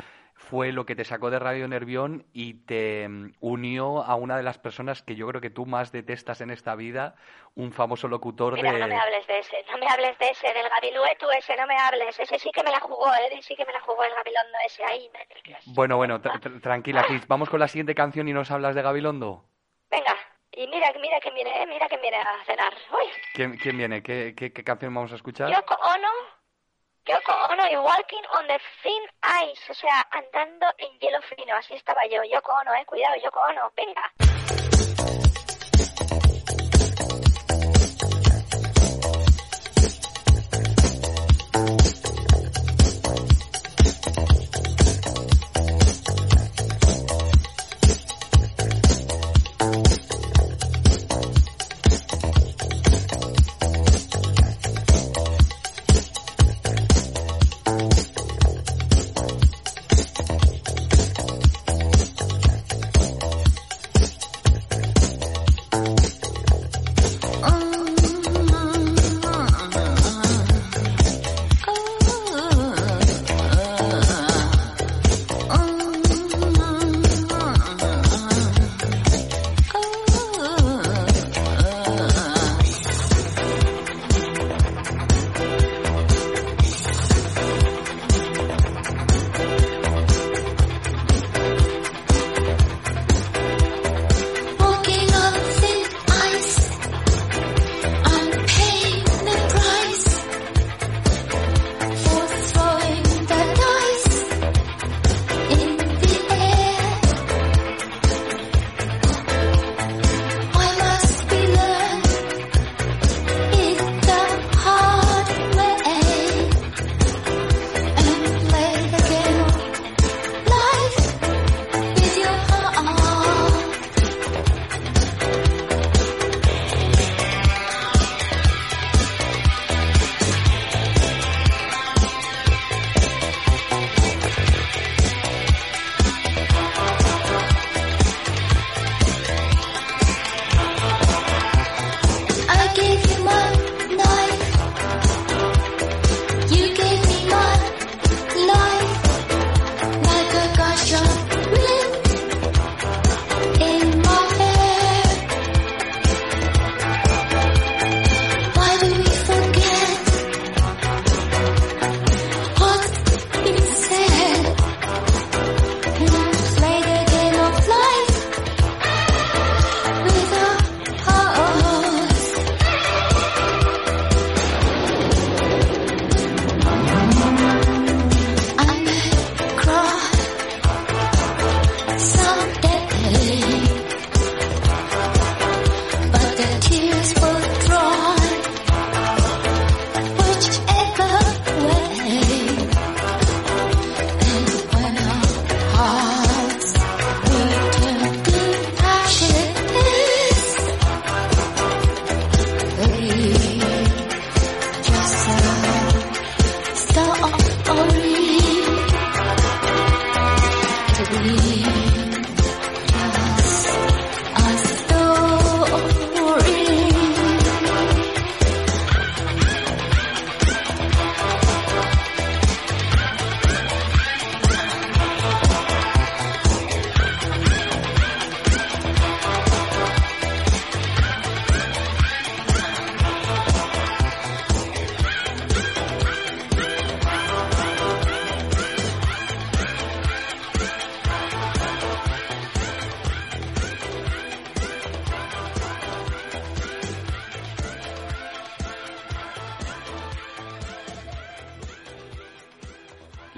fue 0.42 0.72
lo 0.72 0.86
que 0.86 0.96
te 0.96 1.06
sacó 1.06 1.30
de 1.30 1.40
Radio 1.40 1.68
Nervión 1.68 2.26
y 2.34 2.56
te 2.66 3.06
um, 3.08 3.32
unió 3.40 4.04
a 4.04 4.16
una 4.16 4.38
de 4.38 4.44
las 4.44 4.58
personas 4.58 5.04
que 5.04 5.16
yo 5.16 5.28
creo 5.28 5.40
que 5.40 5.50
tú 5.50 5.66
más 5.66 5.92
detestas 5.92 6.42
en 6.42 6.50
esta 6.50 6.76
vida, 6.76 7.16
un 7.56 7.72
famoso 7.72 8.08
locutor 8.08 8.54
Mira, 8.54 8.74
de... 8.74 8.80
no 8.80 8.88
me 8.88 8.98
hables 8.98 9.28
de 9.28 9.40
ese, 9.40 9.58
no 9.72 9.78
me 9.78 9.88
hables 9.88 10.18
de 10.18 10.30
ese, 10.30 10.48
del 10.48 10.68
gabilueto 10.68 11.32
ese, 11.32 11.56
no 11.56 11.68
me 11.68 11.78
hables. 11.78 12.20
Ese 12.20 12.40
sí 12.40 12.50
que 12.52 12.64
me 12.64 12.72
la 12.72 12.80
jugó, 12.80 13.14
¿eh? 13.14 13.40
Sí 13.42 13.56
que 13.56 13.66
me 13.66 13.74
la 13.74 13.82
jugó 13.82 14.04
el 14.04 14.14
gabilondo 14.14 14.58
ese 14.66 14.84
ahí. 14.84 15.10
Me... 15.14 15.28
Bueno, 15.74 15.98
bueno, 15.98 16.20
tra 16.22 16.40
tra 16.40 16.60
tranquila, 16.60 17.04
Cris. 17.04 17.28
Vamos 17.28 17.50
con 17.50 17.60
la 17.60 17.68
siguiente 17.68 17.96
canción 17.96 18.28
y 18.28 18.34
nos 18.34 18.52
hablas 18.52 18.76
de 18.76 18.82
Gabilondo. 18.82 19.46
Venga. 19.90 20.16
Y 20.54 20.68
mira, 20.68 20.92
mira 21.00 21.18
quién 21.22 21.34
viene, 21.34 21.64
¿eh? 21.64 21.66
mira 21.66 21.88
quién 21.88 22.02
viene 22.02 22.18
a 22.18 22.44
cenar. 22.46 22.74
Uy. 22.92 23.10
¿Quién, 23.34 23.58
quién 23.58 23.78
viene? 23.78 24.04
¿Qué, 24.04 24.34
¿Qué, 24.36 24.52
qué, 24.52 24.64
canción 24.66 24.94
vamos 24.94 25.12
a 25.14 25.16
escuchar? 25.16 25.50
Yoko 25.50 25.76
Ono, 25.76 26.10
Yoko 27.06 27.32
Ono 27.52 27.68
y 27.72 27.76
Walking 27.78 28.24
on 28.38 28.48
the 28.48 28.60
Thin 28.84 29.04
Ice, 29.50 29.72
o 29.72 29.74
sea, 29.74 30.06
andando 30.12 30.68
en 30.78 31.00
hielo 31.00 31.22
fino, 31.22 31.56
así 31.56 31.74
estaba 31.76 32.06
yo. 32.06 32.22
Yoko 32.24 32.52
Ono, 32.52 32.74
eh, 32.76 32.86
cuidado, 32.86 33.16
Yoko 33.24 33.40
Ono, 33.40 33.72
venga. 33.78 34.12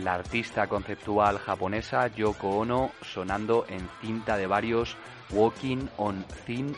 La 0.04 0.16
artista 0.16 0.68
conceptual 0.68 1.38
japonesa 1.38 2.08
Yoko 2.08 2.50
Ono 2.60 2.92
sonando 3.02 3.66
en 3.70 3.88
cinta 4.02 4.36
de 4.36 4.48
varios 4.48 4.98
Walking 5.32 5.88
on 5.98 6.26
Thin 6.46 6.76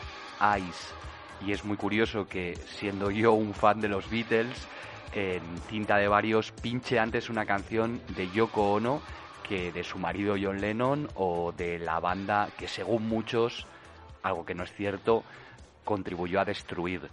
Ice. 0.58 0.94
y 1.44 1.52
es 1.52 1.64
muy 1.64 1.76
curioso 1.76 2.28
que 2.28 2.54
siendo 2.54 3.10
yo 3.10 3.32
un 3.32 3.52
fan 3.52 3.80
de 3.80 3.88
los 3.88 4.08
Beatles, 4.08 4.68
en 5.12 5.42
Cinta 5.68 5.96
de 5.96 6.08
Varios 6.08 6.52
pinche 6.52 6.98
antes 6.98 7.28
una 7.28 7.46
canción 7.46 8.00
de 8.14 8.30
Yoko 8.30 8.74
Ono 8.74 9.00
que 9.42 9.72
de 9.72 9.82
su 9.82 9.98
marido 9.98 10.36
John 10.40 10.60
Lennon 10.60 11.08
o 11.14 11.52
de 11.52 11.78
la 11.78 11.98
banda 12.00 12.48
que 12.56 12.68
según 12.68 13.08
muchos, 13.08 13.66
algo 14.22 14.44
que 14.44 14.54
no 14.54 14.64
es 14.64 14.72
cierto, 14.72 15.24
contribuyó 15.84 16.40
a 16.40 16.44
destruir. 16.44 17.08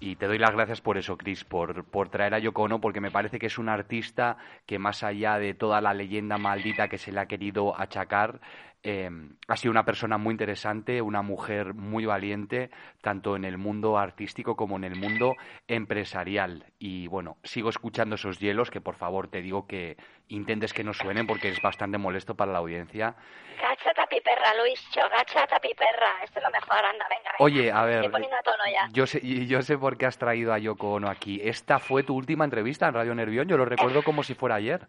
Y 0.00 0.16
te 0.16 0.26
doy 0.26 0.38
las 0.38 0.52
gracias 0.52 0.80
por 0.80 0.98
eso, 0.98 1.16
Chris, 1.16 1.44
por, 1.44 1.84
por 1.84 2.08
traer 2.08 2.34
a 2.34 2.38
Yoko 2.38 2.62
Ono, 2.62 2.80
porque 2.80 3.00
me 3.00 3.10
parece 3.10 3.38
que 3.38 3.46
es 3.46 3.58
un 3.58 3.68
artista 3.68 4.36
que 4.66 4.78
más 4.78 5.02
allá 5.02 5.38
de 5.38 5.54
toda 5.54 5.80
la 5.80 5.94
leyenda 5.94 6.36
maldita 6.36 6.88
que 6.88 6.98
se 6.98 7.12
le 7.12 7.20
ha 7.20 7.26
querido 7.26 7.78
achacar, 7.80 8.40
eh, 8.84 9.10
ha 9.48 9.56
sido 9.56 9.72
una 9.72 9.84
persona 9.84 10.18
muy 10.18 10.32
interesante, 10.32 11.00
una 11.00 11.22
mujer 11.22 11.72
muy 11.72 12.04
valiente, 12.04 12.70
tanto 13.00 13.34
en 13.34 13.44
el 13.46 13.56
mundo 13.58 13.98
artístico 13.98 14.56
como 14.56 14.76
en 14.76 14.84
el 14.84 14.94
mundo 14.94 15.34
empresarial. 15.66 16.66
Y 16.78 17.06
bueno, 17.06 17.38
sigo 17.42 17.70
escuchando 17.70 18.14
esos 18.16 18.38
hielos 18.38 18.70
que 18.70 18.80
por 18.82 18.94
favor 18.94 19.28
te 19.28 19.40
digo 19.42 19.66
que 19.66 19.96
intentes 20.28 20.72
que 20.72 20.84
no 20.84 20.92
suenen 20.92 21.26
porque 21.26 21.48
es 21.48 21.60
bastante 21.62 21.98
molesto 21.98 22.34
para 22.34 22.52
la 22.52 22.58
audiencia. 22.58 23.14
Gacha 23.60 23.92
tapiperra, 23.94 24.54
Luis, 24.60 24.80
cho, 24.90 25.00
gacha 25.10 25.46
tapiperra. 25.46 26.22
Esto 26.22 26.38
es 26.40 26.44
lo 26.44 26.50
mejor, 26.50 26.76
anda, 26.84 27.06
venga. 27.08 27.30
venga. 27.32 27.36
Oye, 27.38 27.72
a 27.72 27.84
ver, 27.84 27.96
Estoy 27.96 28.10
poniendo 28.12 28.36
a 28.36 28.42
tono 28.42 28.64
ya. 28.70 28.88
yo 28.92 29.06
sé, 29.06 29.20
yo 29.46 29.62
sé 29.62 29.78
por 29.78 29.96
qué 29.96 30.06
has 30.06 30.18
traído 30.18 30.52
a 30.52 30.58
Yoko 30.58 30.92
Ono 30.94 31.08
aquí. 31.08 31.40
Esta 31.42 31.78
fue 31.78 32.02
tu 32.02 32.14
última 32.14 32.44
entrevista 32.44 32.86
en 32.86 32.94
Radio 32.94 33.14
Nervión, 33.14 33.48
yo 33.48 33.56
lo 33.56 33.64
recuerdo 33.64 34.02
como 34.02 34.22
si 34.22 34.34
fuera 34.34 34.56
ayer. 34.56 34.86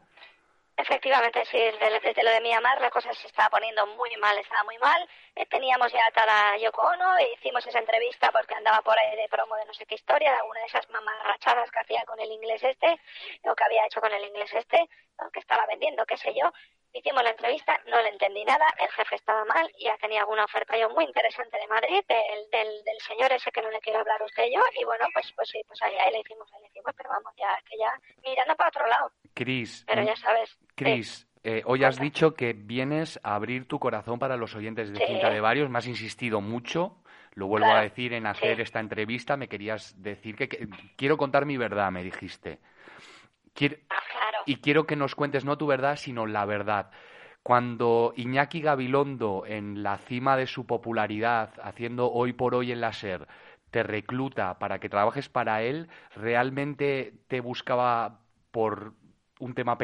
Efectivamente, 0.78 1.46
sí, 1.46 1.58
desde, 1.58 2.24
lo 2.24 2.32
de 2.32 2.42
Myanmar 2.42 2.82
la 2.82 2.90
cosa 2.90 3.14
se 3.14 3.28
estaba 3.28 3.50
poniendo 3.50 3.88
muy 3.88 4.14
mal, 4.18 4.38
estaba 4.38 4.64
muy 4.66 4.78
mal. 4.80 5.08
Eh, 5.36 5.46
teníamos 5.46 5.92
ya 5.92 6.06
atada 6.06 6.52
a 6.52 6.58
Yoko 6.58 6.82
Ono 6.82 7.18
e 7.18 7.32
hicimos 7.34 7.66
esa 7.66 7.80
entrevista 7.80 8.30
porque 8.32 8.56
andaba 8.56 8.82
por 8.82 8.98
ahí 9.00 9.16
de 9.16 9.30
promo 9.30 9.56
de 9.56 9.66
no 9.66 9.74
sé 9.74 9.86
qué 9.86 9.96
historia, 9.96 10.32
de 10.32 10.38
alguna 10.38 10.60
de 10.60 10.66
esas 10.66 10.90
mamarrachadas 10.90 11.72
que 11.72 11.80
hacía 11.80 12.04
con 12.06 12.20
el 12.20 12.30
inglés 12.30 12.62
este, 12.62 13.00
o 13.44 13.56
que 13.56 13.64
había 13.64 13.86
hecho 13.86 14.02
con 14.02 14.14
el 14.14 14.26
inglés 14.26 14.54
este, 14.54 14.90
que 15.32 15.40
estaba 15.40 15.66
vendiendo, 15.68 16.06
qué 16.06 16.18
sé 16.18 16.34
yo. 16.36 16.52
Hicimos 16.98 17.24
la 17.24 17.32
entrevista, 17.32 17.78
no 17.92 18.02
le 18.02 18.08
entendí 18.10 18.44
nada, 18.46 18.66
el 18.80 18.90
jefe 18.90 19.16
estaba 19.16 19.44
mal, 19.46 19.70
y 19.78 19.84
ya 19.86 19.98
tenía 19.98 20.22
alguna 20.22 20.46
oferta 20.46 20.78
yo 20.78 20.90
muy 20.92 21.04
interesante 21.04 21.58
de 21.60 21.68
Madrid, 21.68 22.02
del, 22.08 22.50
del, 22.52 22.84
del 22.86 23.00
señor 23.06 23.32
ese 23.34 23.52
que 23.52 23.62
no 23.62 23.70
le 23.70 23.80
quiero 23.82 24.00
hablar 24.00 24.22
a 24.22 24.26
usted 24.26 24.46
y 24.48 24.56
yo, 24.56 24.62
y 24.80 24.86
bueno, 24.86 25.06
pues 25.14 25.30
pues 25.36 25.50
sí, 25.50 25.62
pues 25.68 25.82
ahí, 25.84 25.94
ahí 25.96 26.14
le 26.14 26.22
hicimos, 26.22 26.48
ahí 26.54 26.62
le 26.62 26.68
hicimos, 26.70 26.94
pero 26.96 27.10
vamos, 27.10 27.34
ya, 27.38 27.50
que 27.70 27.78
ya 27.78 27.92
mirando 28.24 28.56
para 28.56 28.70
otro 28.70 28.88
lado. 28.88 29.12
Cris, 29.34 29.84
Pero 29.86 30.04
ya 30.04 30.16
sabes. 30.16 30.58
Cris, 30.76 31.28
eh, 31.44 31.62
hoy 31.66 31.84
has 31.84 32.00
dicho 32.00 32.34
que 32.34 32.54
vienes 32.54 33.20
a 33.24 33.36
abrir 33.36 33.68
tu 33.68 33.78
corazón 33.78 34.18
para 34.18 34.38
los 34.38 34.56
oyentes 34.56 34.92
de 34.94 34.98
Sí. 35.00 35.06
Cinta 35.06 35.30
de 35.30 35.42
Varios. 35.42 35.70
Me 35.70 35.78
has 35.80 35.88
insistido 35.88 36.40
mucho. 36.42 36.96
Lo 37.34 37.48
vuelvo 37.48 37.70
a 37.70 37.82
decir 37.82 38.14
en 38.14 38.26
hacer 38.28 38.56
sí. 38.56 38.62
esta 38.62 38.80
entrevista. 38.80 39.36
Me 39.36 39.50
querías 39.50 40.02
decir 40.02 40.38
que, 40.38 40.48
que- 40.48 40.68
quiero 40.96 41.18
contar 41.18 41.46
mi 41.46 41.58
verdad, 41.58 41.92
me 41.92 42.02
dijiste. 42.02 42.60
Quiero- 43.56 43.78
Ah, 43.90 44.02
claro. 44.12 44.38
y 44.46 44.58
quiero 44.58 44.86
que 44.86 44.96
nos 44.96 45.16
cuentes 45.16 45.46
no 45.46 45.58
tu 45.58 45.66
verdad, 45.66 45.96
sino 45.96 46.28
la 46.28 46.46
verdad. 46.46 46.92
Cuando 47.42 48.14
Iñaki 48.16 48.62
Gabilondo, 48.62 49.44
en 49.48 49.82
la 49.82 49.98
cima 49.98 50.36
de 50.36 50.46
su 50.48 50.66
popularidad, 50.68 51.52
haciendo 51.64 52.12
hoy 52.12 52.34
por 52.34 52.54
hoy 52.54 52.72
en 52.72 52.82
la 52.82 52.90
SER, 52.92 53.28
te 53.72 53.82
recluta 53.84 54.58
para 54.60 54.80
que 54.80 54.90
trabajes 54.90 55.30
para 55.30 55.62
él, 55.62 55.90
¿realmente 56.16 57.14
te 57.28 57.40
buscaba 57.42 58.20
por 58.52 58.94
un 59.40 59.54
tema 59.54 59.78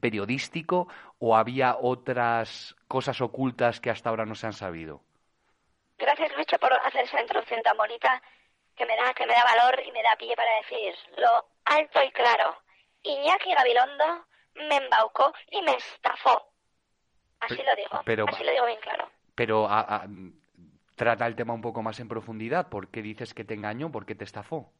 periodístico 0.00 0.88
o 1.18 1.36
había 1.36 1.76
otras 1.80 2.76
cosas 2.88 3.20
ocultas 3.20 3.80
que 3.80 3.90
hasta 3.90 4.10
ahora 4.10 4.26
no 4.26 4.34
se 4.34 4.46
han 4.46 4.52
sabido? 4.52 5.02
Gracias, 5.98 6.36
Lucho, 6.36 6.58
por 6.58 6.72
hacer 6.72 7.04
esa 7.04 7.20
introducción 7.20 7.62
tan 7.62 7.76
bonita 7.76 8.20
que 8.76 8.84
me 8.84 8.96
da, 8.96 9.14
que 9.14 9.24
me 9.26 9.32
da 9.32 9.44
valor 9.44 9.80
y 9.86 9.92
me 9.92 10.02
da 10.02 10.14
pie 10.18 10.36
para 10.36 10.54
decir 10.56 10.94
lo 11.16 11.46
alto 11.64 12.02
y 12.02 12.10
claro. 12.12 12.54
Iñaki 13.06 13.54
Gabilondo 13.54 14.26
me 14.68 14.76
embaucó 14.76 15.32
y 15.50 15.62
me 15.62 15.72
estafó. 15.76 16.50
Así 17.40 17.56
lo 17.56 17.76
digo, 17.76 18.00
pero- 18.04 18.26
así 18.28 18.42
lo 18.44 18.50
digo 18.50 18.66
bien 18.66 18.80
claro. 18.80 19.08
Pero 19.34 19.68
a- 19.68 19.80
a- 19.80 20.06
trata 20.94 21.26
el 21.26 21.36
tema 21.36 21.52
un 21.52 21.60
poco 21.60 21.82
más 21.82 22.00
en 22.00 22.08
profundidad. 22.08 22.68
¿Por 22.68 22.88
qué 22.88 23.02
dices 23.02 23.34
que 23.34 23.44
te 23.44 23.54
engañó? 23.54 23.92
¿Por 23.92 24.06
qué 24.06 24.14
te 24.14 24.24
estafó? 24.24 24.72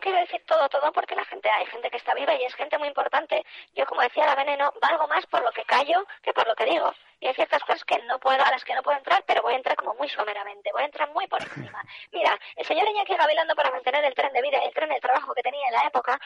Quiero 0.00 0.18
decir 0.18 0.42
todo, 0.46 0.68
todo, 0.68 0.92
porque 0.92 1.14
la 1.14 1.24
gente, 1.24 1.48
hay 1.50 1.66
gente 1.66 1.90
que 1.90 1.96
está 1.96 2.14
viva 2.14 2.34
y 2.34 2.44
es 2.44 2.54
gente 2.54 2.78
muy 2.78 2.88
importante. 2.88 3.44
Yo, 3.74 3.86
como 3.86 4.02
decía 4.02 4.26
la 4.26 4.34
veneno, 4.34 4.72
valgo 4.80 5.06
más 5.08 5.26
por 5.26 5.42
lo 5.42 5.52
que 5.52 5.64
callo 5.64 6.06
que 6.22 6.32
por 6.32 6.46
lo 6.46 6.54
que 6.54 6.64
digo. 6.64 6.92
Y 7.20 7.26
hay 7.26 7.34
ciertas 7.34 7.62
cosas 7.62 7.84
que 7.84 7.98
no 8.04 8.18
puedo, 8.18 8.42
a 8.42 8.50
las 8.50 8.64
que 8.64 8.74
no 8.74 8.82
puedo 8.82 8.96
entrar, 8.96 9.22
pero 9.26 9.42
voy 9.42 9.54
a 9.54 9.56
entrar 9.56 9.76
como 9.76 9.94
muy 9.94 10.08
someramente, 10.08 10.70
voy 10.72 10.82
a 10.82 10.86
entrar 10.86 11.10
muy 11.12 11.26
por 11.26 11.42
encima. 11.42 11.84
Mira, 12.12 12.38
el 12.56 12.66
señor 12.66 12.88
Iñaki 12.88 13.14
Gavilando 13.14 13.54
para 13.54 13.70
mantener 13.70 14.04
el 14.04 14.14
tren 14.14 14.32
de 14.32 14.42
vida 14.42 14.58
el 14.58 14.72
tren 14.72 14.88
de 14.88 15.00
trabajo 15.00 15.34
que 15.34 15.42
tenía 15.42 15.66
en 15.68 15.74
la 15.74 15.82
época, 15.86 16.18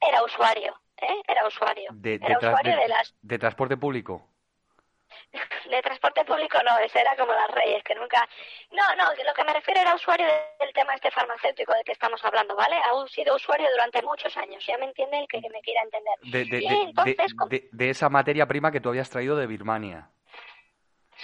era 0.00 0.22
usuario, 0.22 0.80
¿eh? 0.96 1.22
Era 1.26 1.46
usuario. 1.46 1.90
De, 1.92 2.14
era 2.14 2.38
usuario 2.38 2.76
de 2.76 2.88
las 2.88 3.14
de 3.20 3.38
transporte 3.38 3.76
público. 3.76 4.26
de 5.70 5.82
transporte 5.82 6.24
público 6.24 6.58
no, 6.64 6.78
ese 6.78 7.00
era 7.00 7.16
como 7.16 7.32
las 7.32 7.50
reyes, 7.50 7.82
que 7.84 7.94
nunca... 7.94 8.28
No, 8.70 8.82
no, 8.96 9.04
lo 9.24 9.34
que 9.34 9.44
me 9.44 9.52
refiero 9.52 9.80
era 9.80 9.94
usuario 9.94 10.26
del 10.60 10.72
tema 10.72 10.94
este 10.94 11.10
farmacéutico 11.10 11.72
del 11.74 11.84
que 11.84 11.92
estamos 11.92 12.24
hablando, 12.24 12.54
¿vale? 12.56 12.76
Ha 12.76 13.08
sido 13.08 13.36
usuario 13.36 13.68
durante 13.70 14.02
muchos 14.02 14.36
años, 14.36 14.64
ya 14.66 14.78
me 14.78 14.86
entiende 14.86 15.18
el 15.18 15.28
que, 15.28 15.40
me 15.40 15.60
quiera 15.60 15.82
entender. 15.82 16.14
De, 16.22 16.44
de- 16.44 16.62
y 16.62 16.66
entonces, 16.88 17.32
de 17.72 17.90
esa 17.90 18.08
materia 18.08 18.46
prima 18.46 18.72
que 18.72 18.80
tú 18.80 18.88
habías 18.88 19.10
traído 19.10 19.36
de 19.36 19.46
Birmania. 19.46 20.10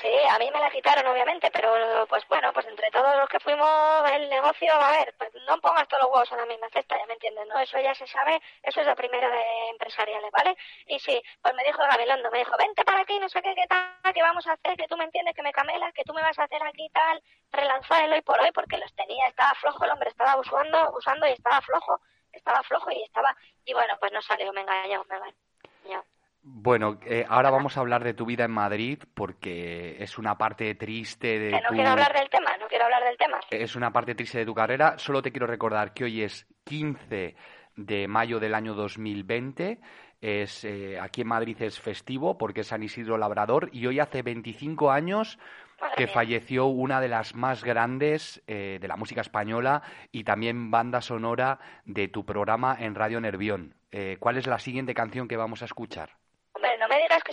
Sí, 0.00 0.08
a 0.30 0.38
mí 0.38 0.50
me 0.52 0.60
la 0.60 0.70
quitaron 0.70 1.06
obviamente, 1.06 1.50
pero 1.50 2.06
pues 2.06 2.26
bueno, 2.28 2.52
pues 2.52 2.66
entre 2.66 2.90
todos 2.90 3.16
los 3.16 3.28
que 3.28 3.40
fuimos 3.40 4.10
el 4.10 4.28
negocio, 4.28 4.72
a 4.72 4.90
ver, 4.90 5.14
pues 5.18 5.30
no 5.46 5.58
pongas 5.60 5.88
todos 5.88 6.04
los 6.04 6.12
huevos 6.12 6.32
en 6.32 6.38
la 6.38 6.46
misma 6.46 6.68
cesta, 6.70 6.98
ya 6.98 7.06
me 7.06 7.14
entiendes, 7.14 7.46
¿no? 7.48 7.58
Eso 7.58 7.78
ya 7.80 7.94
se 7.94 8.06
sabe, 8.06 8.40
eso 8.62 8.80
es 8.80 8.86
lo 8.86 8.94
primero 8.96 9.28
de 9.30 9.68
empresariales, 9.70 10.30
¿vale? 10.32 10.56
Y 10.86 10.98
sí, 10.98 11.22
pues 11.42 11.54
me 11.54 11.64
dijo 11.64 11.78
Gabilondo, 11.78 12.30
me 12.30 12.38
dijo, 12.38 12.56
vente 12.56 12.84
para 12.84 13.00
aquí, 13.00 13.18
no 13.18 13.28
sé 13.28 13.42
qué, 13.42 13.54
qué 13.54 13.66
tal, 13.66 14.12
que 14.12 14.22
vamos 14.22 14.46
a 14.46 14.52
hacer, 14.52 14.76
que 14.76 14.88
tú 14.88 14.96
me 14.96 15.04
entiendes, 15.04 15.34
que 15.34 15.42
me 15.42 15.52
camelas, 15.52 15.92
que 15.94 16.04
tú 16.04 16.12
me 16.12 16.22
vas 16.22 16.38
a 16.38 16.44
hacer 16.44 16.62
aquí 16.62 16.88
tal, 16.90 17.22
relanzar 17.52 18.04
el 18.04 18.12
hoy 18.12 18.22
por 18.22 18.40
hoy, 18.40 18.50
porque 18.52 18.78
los 18.78 18.92
tenía, 18.94 19.26
estaba 19.28 19.54
flojo 19.54 19.84
el 19.84 19.90
hombre, 19.90 20.10
estaba 20.10 20.36
usando, 20.36 20.92
usando 20.96 21.26
y 21.26 21.32
estaba 21.32 21.60
flojo, 21.60 22.00
estaba 22.32 22.62
flojo 22.62 22.90
y 22.90 23.02
estaba, 23.02 23.36
y 23.64 23.72
bueno, 23.74 23.96
pues 24.00 24.12
no 24.12 24.22
salió, 24.22 24.52
me 24.52 24.62
engañó, 24.62 25.04
me 25.08 25.16
engañó. 25.16 26.04
Bueno, 26.46 26.98
eh, 27.06 27.24
ahora 27.26 27.50
vamos 27.50 27.76
a 27.76 27.80
hablar 27.80 28.04
de 28.04 28.12
tu 28.12 28.26
vida 28.26 28.44
en 28.44 28.50
Madrid 28.50 28.98
porque 29.14 29.96
es 29.98 30.18
una 30.18 30.36
parte 30.36 30.74
triste 30.74 31.38
de 31.38 31.50
Que 31.50 31.60
no 31.62 31.68
tu... 31.68 31.74
quiero 31.74 31.90
hablar 31.90 32.12
del 32.12 32.28
tema, 32.28 32.50
no 32.60 32.66
quiero 32.68 32.84
hablar 32.84 33.02
del 33.02 33.16
tema. 33.16 33.40
Es 33.50 33.74
una 33.76 33.90
parte 33.92 34.14
triste 34.14 34.38
de 34.38 34.44
tu 34.44 34.54
carrera. 34.54 34.98
Solo 34.98 35.22
te 35.22 35.30
quiero 35.32 35.46
recordar 35.46 35.94
que 35.94 36.04
hoy 36.04 36.22
es 36.22 36.46
15 36.64 37.34
de 37.76 38.08
mayo 38.08 38.40
del 38.40 38.54
año 38.54 38.74
2020. 38.74 39.80
Es, 40.20 40.64
eh, 40.64 40.98
aquí 41.00 41.22
en 41.22 41.28
Madrid 41.28 41.56
es 41.62 41.80
festivo 41.80 42.36
porque 42.36 42.60
es 42.60 42.66
San 42.66 42.82
Isidro 42.82 43.16
Labrador 43.16 43.70
y 43.72 43.86
hoy 43.86 43.98
hace 44.00 44.20
25 44.22 44.90
años 44.90 45.38
Madre 45.80 45.94
que 45.96 46.04
mía. 46.04 46.12
falleció 46.14 46.66
una 46.66 47.00
de 47.00 47.08
las 47.08 47.34
más 47.34 47.64
grandes 47.64 48.42
eh, 48.46 48.78
de 48.80 48.88
la 48.88 48.96
música 48.96 49.22
española 49.22 49.82
y 50.12 50.24
también 50.24 50.70
banda 50.70 51.00
sonora 51.00 51.58
de 51.86 52.08
tu 52.08 52.26
programa 52.26 52.76
en 52.78 52.94
Radio 52.94 53.18
Nervión. 53.20 53.74
Eh, 53.90 54.18
¿Cuál 54.20 54.36
es 54.36 54.46
la 54.46 54.58
siguiente 54.58 54.92
canción 54.92 55.26
que 55.26 55.36
vamos 55.38 55.62
a 55.62 55.66
escuchar? 55.66 56.10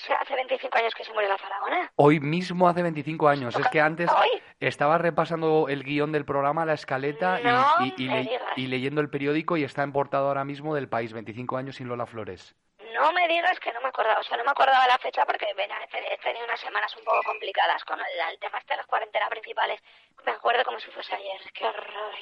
Hace 0.10 0.36
25 0.36 0.78
años 0.78 0.94
que 0.96 1.04
se 1.04 1.14
murió 1.14 1.30
la 1.30 1.38
faraona. 1.38 1.92
Hoy 1.96 2.20
mismo 2.20 2.68
hace 2.68 2.82
25 2.82 3.28
años. 3.28 3.56
Es 3.56 3.68
que 3.68 3.82
antes 3.82 4.10
Hoy. 4.12 4.42
estaba 4.60 4.98
repasando 4.98 5.68
el 5.70 5.84
guion 5.84 6.12
del 6.12 6.26
programa, 6.26 6.66
la 6.66 6.74
escaleta 6.74 7.40
y- 7.40 7.44
No 7.44 7.66
y, 7.86 7.94
y 8.04 8.08
me 8.08 8.24
le- 8.24 8.30
digas. 8.30 8.54
y 8.58 8.68
leyendo 8.68 9.02
el 9.02 9.10
periódico 9.10 9.58
y 9.58 9.64
está 9.64 9.84
en 9.84 9.92
portada 9.94 10.28
ahora 10.28 10.44
mismo 10.44 10.74
del 10.76 10.90
país. 10.90 11.14
25 11.14 11.58
años 11.58 11.76
sin 11.76 11.88
Lola 11.88 12.06
Flores. 12.06 12.56
No 12.94 13.12
me 13.14 13.28
digas 13.28 13.60
que 13.60 13.72
no 13.74 13.82
me 13.82 13.88
acordaba, 13.88 14.20
o 14.20 14.24
sea, 14.24 14.38
no 14.38 14.44
me 14.44 14.52
acordaba 14.52 14.86
la 14.88 14.98
fecha 15.00 15.26
porque 15.26 15.46
he 15.50 16.18
tenido 16.18 16.46
unas 16.46 16.60
semanas 16.60 16.96
un 16.98 17.04
poco 17.04 17.22
complicadas 17.26 17.84
con 17.86 17.98
el, 18.00 18.06
el 18.34 18.40
tema 18.40 18.58
este 18.60 18.74
de 18.74 18.78
las 18.78 18.86
cuarentenas 18.86 19.30
principales. 19.30 19.82
Me 20.26 20.34
acuerdo 20.34 20.64
como 20.66 20.80
si 20.80 20.92
fuese 20.92 21.16
ayer. 21.16 21.40
Qué 21.54 21.66
horror, 21.66 22.14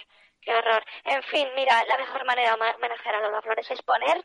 qué 0.42 0.54
horror. 0.56 0.84
En 1.06 1.22
fin, 1.24 1.48
mira, 1.56 1.84
la 1.86 1.98
mejor 1.98 2.24
manera 2.26 2.56
de 2.56 2.72
homenajear 2.76 3.16
a 3.16 3.22
Lola 3.22 3.42
Flores 3.42 3.70
es 3.72 3.82
poner 3.82 4.24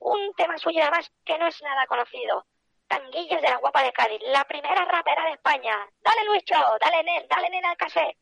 un 0.00 0.32
tema 0.34 0.58
suyo 0.58 0.80
además 0.82 1.10
que 1.24 1.38
no 1.38 1.46
es 1.46 1.60
nada 1.62 1.86
conocido. 1.86 2.44
Tanguillos 2.88 3.42
de 3.42 3.48
la 3.48 3.56
Guapa 3.56 3.82
de 3.82 3.92
Cádiz, 3.92 4.20
la 4.26 4.44
primera 4.44 4.84
rapera 4.84 5.24
de 5.24 5.32
España. 5.32 5.74
Dale 6.02 6.24
Luicho, 6.26 6.54
dale 6.80 7.02
Nen, 7.02 7.26
dale 7.28 7.50
Nen 7.50 7.64
al 7.64 7.76
cassette. 7.76 8.16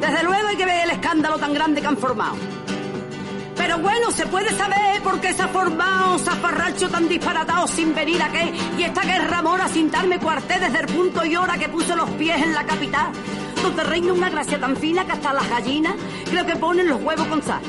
Desde 0.00 0.22
luego 0.22 0.48
hay 0.48 0.56
que 0.56 0.66
ver 0.66 0.84
el 0.84 0.90
escándalo 0.90 1.38
tan 1.38 1.54
grande 1.54 1.80
que 1.80 1.86
han 1.86 1.96
formado. 1.96 2.36
Pero 3.56 3.78
bueno, 3.78 4.10
se 4.10 4.26
puede 4.26 4.50
saber 4.50 5.02
por 5.02 5.20
qué 5.20 5.32
se 5.32 5.42
ha 5.42 5.48
formado 5.48 6.18
zafarracho 6.18 6.90
tan 6.90 7.08
disparatado 7.08 7.66
sin 7.66 7.94
venir 7.94 8.22
a 8.22 8.28
qué. 8.30 8.52
Y 8.76 8.82
esta 8.82 9.02
guerra 9.02 9.40
mora 9.42 9.66
sin 9.68 9.90
darme 9.90 10.18
cuarté 10.18 10.58
desde 10.58 10.80
el 10.80 10.86
punto 10.86 11.24
y 11.24 11.34
hora 11.34 11.56
que 11.56 11.68
puse 11.68 11.96
los 11.96 12.10
pies 12.10 12.42
en 12.42 12.54
la 12.54 12.64
capital. 12.64 13.12
Donde 13.64 13.82
reina 13.82 14.12
una 14.12 14.28
gracia 14.28 14.60
tan 14.60 14.76
fina 14.76 15.06
que 15.06 15.12
hasta 15.12 15.32
las 15.32 15.48
gallinas 15.48 15.94
creo 16.28 16.44
que 16.44 16.54
ponen 16.54 16.86
los 16.86 17.00
huevos 17.00 17.26
con 17.28 17.42
sal. 17.42 17.62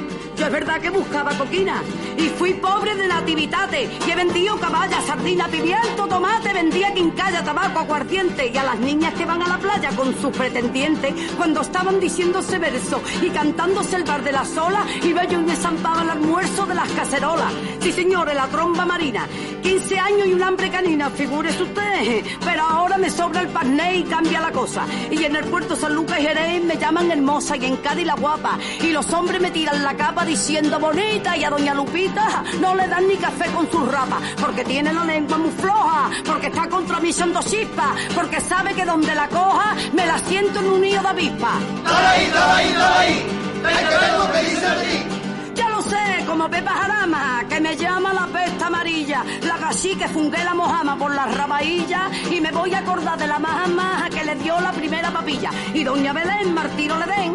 Es 0.45 0.51
verdad 0.51 0.79
que 0.79 0.91
buscaba 0.91 1.31
coquina. 1.37 1.81
Y 2.17 2.29
fui 2.29 2.53
pobre 2.53 2.95
de 2.95 3.07
nativitate 3.07 3.89
y 4.05 4.11
he 4.11 4.15
vendido 4.15 4.57
caballa, 4.59 5.01
sardina, 5.01 5.47
pimiento, 5.47 6.07
tomate, 6.07 6.53
vendía 6.53 6.93
quincalla, 6.93 7.43
tabaco, 7.43 7.79
aguardiente. 7.79 8.51
Y 8.53 8.57
a 8.57 8.63
las 8.63 8.79
niñas 8.79 9.13
que 9.15 9.25
van 9.25 9.41
a 9.41 9.47
la 9.47 9.57
playa 9.57 9.89
con 9.95 10.15
sus 10.21 10.35
pretendientes 10.35 11.13
cuando 11.35 11.61
estaban 11.61 11.99
diciéndose 11.99 12.59
verso 12.59 13.01
y 13.21 13.29
cantándose 13.29 13.95
el 13.95 14.03
bar 14.03 14.23
de 14.23 14.31
la 14.31 14.45
sola 14.45 14.85
iba 15.03 15.25
yo 15.25 15.39
y 15.39 15.43
me 15.43 15.55
zampaba 15.55 16.03
el 16.03 16.09
almuerzo 16.11 16.65
de 16.65 16.75
las 16.75 16.89
cacerolas. 16.91 17.51
Sí 17.79 17.91
señores, 17.91 18.35
la 18.35 18.47
tromba 18.47 18.85
marina, 18.85 19.27
15 19.63 19.99
años 19.99 20.27
y 20.27 20.33
un 20.33 20.43
hambre 20.43 20.69
canina, 20.69 21.09
figúrese 21.09 21.63
usted, 21.63 22.23
pero 22.43 22.61
ahora 22.61 22.97
me 22.97 23.09
sobra 23.09 23.41
el 23.41 23.47
parné 23.47 23.97
y 23.97 24.03
cambia 24.03 24.41
la 24.41 24.51
cosa. 24.51 24.85
Y 25.09 25.23
en 25.23 25.35
el 25.35 25.45
puerto 25.45 25.75
San 25.75 25.95
Lucas 25.95 26.19
y 26.19 26.23
Jerez 26.23 26.63
me 26.63 26.77
llaman 26.77 27.09
hermosa 27.09 27.57
y 27.57 27.65
en 27.65 27.77
Cádiz 27.77 28.05
la 28.05 28.15
guapa. 28.15 28.57
Y 28.81 28.91
los 28.91 29.11
hombres 29.11 29.41
me 29.41 29.51
tiran 29.51 29.83
la 29.83 29.95
capa 29.95 30.23
diciendo 30.35 30.77
bonita 30.81 31.37
y 31.37 31.45
a 31.45 31.49
doña 31.49 31.73
Lupita 31.73 32.43
no 32.59 32.75
le 32.75 32.85
dan 32.89 33.07
ni 33.07 33.15
café 33.15 33.49
con 33.51 33.71
sus 33.71 33.89
rapas 33.89 34.21
porque 34.37 34.65
tiene 34.65 34.91
la 34.91 35.05
lengua 35.05 35.37
muy 35.37 35.51
floja, 35.51 36.09
porque 36.25 36.47
está 36.47 36.67
contra 36.67 36.99
mí 36.99 37.13
siendo 37.13 37.41
chispa, 37.41 37.95
porque 38.13 38.41
sabe 38.41 38.73
que 38.73 38.83
donde 38.83 39.15
la 39.15 39.29
coja 39.29 39.73
me 39.93 40.05
la 40.05 40.17
siento 40.19 40.59
en 40.59 40.65
un 40.67 40.81
nido 40.81 41.01
de 41.03 41.07
avispa. 41.07 41.51
¡Dale 41.85 42.07
ahí, 42.07 42.31
dale 42.33 42.51
ahí, 42.51 42.73
dale 42.73 42.97
ahí! 42.97 43.25
¡Hay 43.63 43.85
que 43.85 43.97
ver 43.97 44.13
lo 44.19 44.31
que 44.33 44.39
dice! 44.49 45.07
Ya 45.55 45.69
lo 45.69 45.81
sé, 45.81 46.25
como 46.27 46.49
Pepa 46.49 46.71
Jarama, 46.71 47.43
que 47.47 47.61
me 47.61 47.77
llama 47.77 48.13
la 48.13 48.27
pesta 48.27 48.67
amarilla, 48.67 49.23
la 49.41 49.57
gasí 49.57 49.95
que 49.95 50.09
fungué 50.09 50.43
la 50.43 50.53
mojama 50.53 50.97
por 50.97 51.15
las 51.15 51.33
rabaillas 51.33 52.11
y 52.29 52.41
me 52.41 52.51
voy 52.51 52.73
a 52.73 52.79
acordar 52.79 53.17
de 53.17 53.25
la 53.25 53.39
maja 53.39 53.67
maja 53.67 54.09
que 54.09 54.25
le 54.25 54.35
dio 54.35 54.59
la 54.59 54.73
primera 54.73 55.11
papilla. 55.11 55.49
Y 55.73 55.85
doña 55.85 56.11
Belén, 56.11 56.53
Martino 56.53 56.99
le 56.99 57.05
den, 57.05 57.33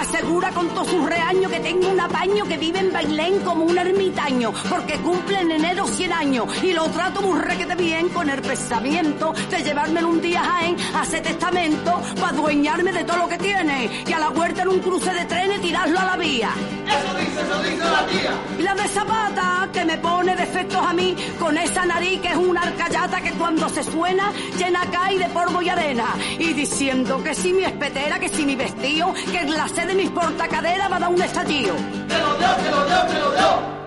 asegura 0.00 0.50
con 0.52 0.68
todos 0.68 0.88
sus 0.88 1.04
reaños 1.04 1.50
que 1.50 1.60
tengo 1.60 1.88
un 1.88 2.00
apaño 2.00 2.44
que 2.44 2.56
vive 2.56 2.78
en 2.78 2.92
Bailén 2.92 3.40
como 3.40 3.64
un 3.64 3.76
ermitaño, 3.76 4.52
porque 4.68 4.94
cumple 4.98 5.40
en 5.40 5.52
enero 5.52 5.86
100 5.86 6.12
años 6.12 6.46
y 6.62 6.72
lo 6.72 6.84
trato 6.86 7.22
muy 7.22 7.38
requete 7.38 7.74
bien 7.74 8.08
con 8.10 8.30
el 8.30 8.40
pensamiento 8.40 9.32
de 9.50 9.62
llevármelo 9.62 10.08
un 10.08 10.20
día 10.20 10.40
a 10.40 10.44
Jaén 10.44 10.76
a 10.94 11.00
hacer 11.02 11.22
testamento 11.22 12.00
para 12.16 12.28
adueñarme 12.28 12.92
de 12.92 13.04
todo 13.04 13.18
lo 13.18 13.28
que 13.28 13.38
tiene 13.38 13.90
y 14.06 14.12
a 14.12 14.18
la 14.18 14.30
huerta 14.30 14.62
en 14.62 14.68
un 14.68 14.80
cruce 14.80 15.12
de 15.12 15.24
trenes 15.24 15.60
tirarlo 15.60 15.98
a 15.98 16.04
la 16.04 16.16
vía. 16.16 16.50
Eso 16.86 17.14
dice, 17.18 17.40
eso 17.42 17.62
dice 17.62 17.84
la 17.84 18.06
tía. 18.06 18.32
Y 18.58 18.62
la 18.62 18.74
de 18.74 18.88
Zapata, 18.88 19.68
que 19.72 19.84
me 19.84 19.98
pone 19.98 20.36
defectos 20.36 20.84
a 20.84 20.92
mí, 20.92 21.14
con 21.38 21.56
esa 21.58 21.84
nariz 21.84 22.20
que 22.20 22.28
es 22.28 22.36
una 22.36 22.62
arcayata 22.62 23.20
que 23.20 23.32
cuando 23.32 23.68
se 23.68 23.82
suena 23.82 24.32
llena 24.56 24.80
cae 24.90 25.18
de 25.18 25.28
polvo 25.28 25.60
y 25.60 25.68
arena. 25.68 26.06
Y 26.38 26.52
diciendo 26.52 27.22
que 27.22 27.34
si 27.34 27.52
mi 27.52 27.64
espetera, 27.64 28.18
que 28.18 28.28
si 28.28 28.44
mi 28.44 28.56
vestido, 28.56 29.12
que 29.30 29.38
en 29.38 29.50
la 29.52 29.68
sede 29.68 29.87
de 29.88 29.94
mis 29.94 30.10
portacaderas 30.10 30.92
va 30.92 30.96
a 30.96 31.00
dar 31.00 31.08
un 31.08 31.22
estallido. 31.22 31.74
¡Te 32.06 32.18
lo 32.18 32.36
dio, 32.36 32.48
te 32.56 32.70
lo 32.70 32.84
dio, 32.84 33.06
te 33.06 33.18
lo 33.18 33.32
dio! 33.32 33.77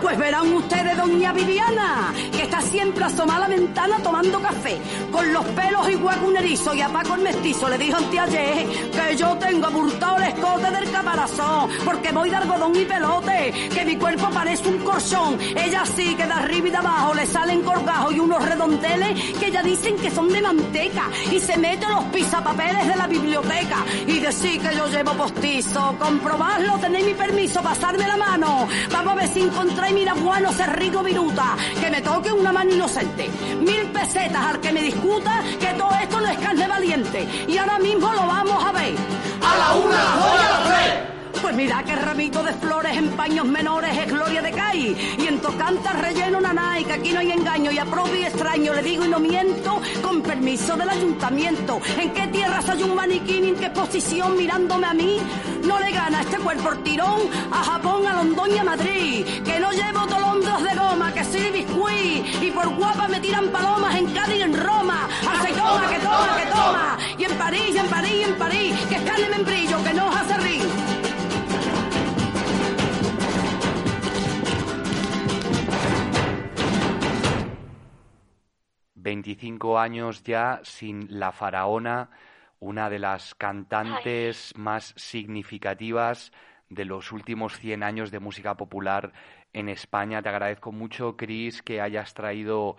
Pues 0.00 0.18
verán 0.18 0.52
ustedes, 0.52 0.96
doña 0.96 1.32
Viviana, 1.32 2.12
que 2.32 2.42
está 2.42 2.60
siempre 2.60 3.04
asomada 3.04 3.46
a 3.46 3.48
la 3.48 3.56
ventana 3.56 3.98
tomando 4.02 4.40
café, 4.40 4.78
con 5.10 5.32
los 5.32 5.44
pelos 5.46 5.88
igual 5.88 6.18
que 6.18 6.26
un 6.26 6.36
erizo, 6.36 6.74
y 6.74 6.82
a 6.82 6.88
Paco 6.88 7.14
el 7.14 7.22
mestizo 7.22 7.68
le 7.68 7.78
dijo 7.78 7.96
anteayer 7.96 8.66
que 8.90 9.16
yo 9.16 9.36
tengo 9.38 9.66
abultado 9.66 10.16
el 10.18 10.24
escote 10.24 10.70
del 10.70 10.90
caparazón, 10.90 11.70
porque 11.84 12.12
voy 12.12 12.28
de 12.30 12.36
algodón 12.36 12.76
y 12.76 12.84
pelote, 12.84 13.70
que 13.72 13.84
mi 13.84 13.96
cuerpo 13.96 14.28
parece 14.30 14.68
un 14.68 14.78
colchón. 14.78 15.38
Ella 15.56 15.84
sí 15.86 16.14
que 16.14 16.26
de 16.26 16.32
arriba 16.32 16.68
y 16.68 16.70
de 16.70 16.76
abajo 16.76 17.14
le 17.14 17.26
salen 17.26 17.62
colgajos 17.62 18.14
y 18.14 18.20
unos 18.20 18.44
redondeles 18.44 19.38
que 19.38 19.50
ya 19.50 19.62
dicen 19.62 19.96
que 19.96 20.10
son 20.10 20.28
de 20.28 20.42
manteca, 20.42 21.04
y 21.30 21.40
se 21.40 21.56
mete 21.56 21.88
los 21.88 22.04
pisapapeles 22.04 22.86
de 22.86 22.96
la 22.96 23.06
biblioteca, 23.06 23.76
y 24.06 24.18
decir 24.18 24.60
que 24.60 24.76
yo 24.76 24.88
llevo 24.88 25.12
postizo, 25.14 25.94
comprobarlo, 25.98 26.76
tenéis 26.78 27.06
mi 27.06 27.14
permiso, 27.14 27.62
pasarme 27.62 28.06
la 28.06 28.16
mano. 28.16 28.41
Vamos 28.90 29.12
a 29.12 29.16
ver 29.16 29.28
si 29.28 29.40
encontráis 29.40 29.94
miraguano 29.94 30.52
cerrico 30.52 31.02
viruta. 31.02 31.56
Que 31.80 31.90
me 31.90 32.00
toque 32.00 32.32
una 32.32 32.52
mano 32.52 32.72
inocente. 32.72 33.30
Mil 33.60 33.86
pesetas 33.92 34.44
al 34.44 34.60
que 34.60 34.72
me 34.72 34.82
discuta 34.82 35.42
que 35.60 35.68
todo 35.74 35.92
esto 36.00 36.20
no 36.20 36.26
es 36.28 36.38
carne 36.38 36.66
valiente. 36.66 37.28
Y 37.46 37.56
ahora 37.56 37.78
mismo 37.78 38.12
lo 38.12 38.26
vamos 38.26 38.64
a 38.64 38.72
ver. 38.72 38.94
¡A 39.42 39.56
la 39.56 39.74
una, 39.74 40.00
a 40.00 40.04
la 40.04 40.16
dos 40.16 40.34
y 40.34 40.44
a 40.44 40.50
las 40.50 40.64
tres! 40.64 41.11
Pues 41.42 41.56
mira 41.56 41.82
que 41.82 41.96
ramito 41.96 42.40
de 42.44 42.52
flores 42.52 42.96
en 42.96 43.08
paños 43.10 43.44
menores 43.44 43.98
es 43.98 44.06
gloria 44.06 44.40
de 44.40 44.52
Cai. 44.52 44.96
Y 45.18 45.26
en 45.26 45.40
tocanta 45.40 45.92
relleno 45.92 46.40
nanay, 46.40 46.84
que 46.84 46.92
aquí 46.92 47.12
no 47.12 47.18
hay 47.18 47.32
engaño. 47.32 47.72
Y 47.72 47.78
a 47.78 47.84
propio 47.84 48.14
y 48.14 48.22
extraño 48.22 48.72
le 48.72 48.80
digo 48.80 49.04
y 49.04 49.08
no 49.08 49.18
miento, 49.18 49.82
con 50.00 50.22
permiso 50.22 50.76
del 50.76 50.88
ayuntamiento. 50.88 51.80
¿En 51.98 52.12
qué 52.12 52.28
tierra 52.28 52.62
soy 52.62 52.84
un 52.84 52.94
maniquí 52.94 53.40
y 53.40 53.48
en 53.48 53.56
qué 53.56 53.70
posición 53.70 54.36
mirándome 54.36 54.86
a 54.86 54.94
mí? 54.94 55.18
No 55.64 55.80
le 55.80 55.90
gana 55.90 56.20
este 56.20 56.38
cuerpo 56.38 56.70
el 56.70 56.82
tirón 56.84 57.20
a 57.50 57.64
Japón, 57.64 58.06
a 58.06 58.14
Londón 58.14 58.56
a 58.56 58.62
Madrid. 58.62 59.26
Que 59.44 59.58
no 59.58 59.72
llevo 59.72 60.06
tolondros 60.06 60.62
de 60.62 60.74
goma, 60.76 61.12
que 61.12 61.24
soy 61.24 61.50
biscuit. 61.50 62.24
Y 62.40 62.50
por 62.52 62.68
guapa 62.76 63.08
me 63.08 63.18
tiran 63.18 63.48
palomas 63.48 63.96
en 63.96 64.06
Cádiz 64.14 64.38
y 64.38 64.42
en 64.42 64.56
Roma. 64.56 65.08
Aceitona, 65.28 65.88
que 65.88 65.98
toma, 65.98 66.36
que 66.36 66.46
toma. 66.46 66.98
Y 67.18 67.24
en 67.24 67.32
París, 67.36 67.74
y 67.74 67.78
en 67.78 67.86
París, 67.88 68.14
y 68.14 68.22
en 68.22 68.38
París. 68.38 68.74
Que 68.88 68.94
es 68.94 69.02
carne 69.02 69.28
membrillo, 69.28 69.82
que 69.82 69.92
no 69.92 70.08
hace 70.08 70.36
rir. 70.38 70.91
25 79.02 79.78
años 79.78 80.22
ya 80.22 80.60
sin 80.62 81.06
la 81.18 81.32
faraona, 81.32 82.10
una 82.60 82.88
de 82.88 82.98
las 82.98 83.34
cantantes 83.34 84.52
más 84.56 84.94
significativas 84.96 86.32
de 86.68 86.84
los 86.84 87.12
últimos 87.12 87.58
100 87.58 87.82
años 87.82 88.10
de 88.10 88.20
música 88.20 88.56
popular 88.56 89.12
en 89.52 89.68
España. 89.68 90.22
Te 90.22 90.28
agradezco 90.28 90.72
mucho, 90.72 91.16
Cris, 91.16 91.62
que 91.62 91.80
hayas 91.80 92.14
traído 92.14 92.76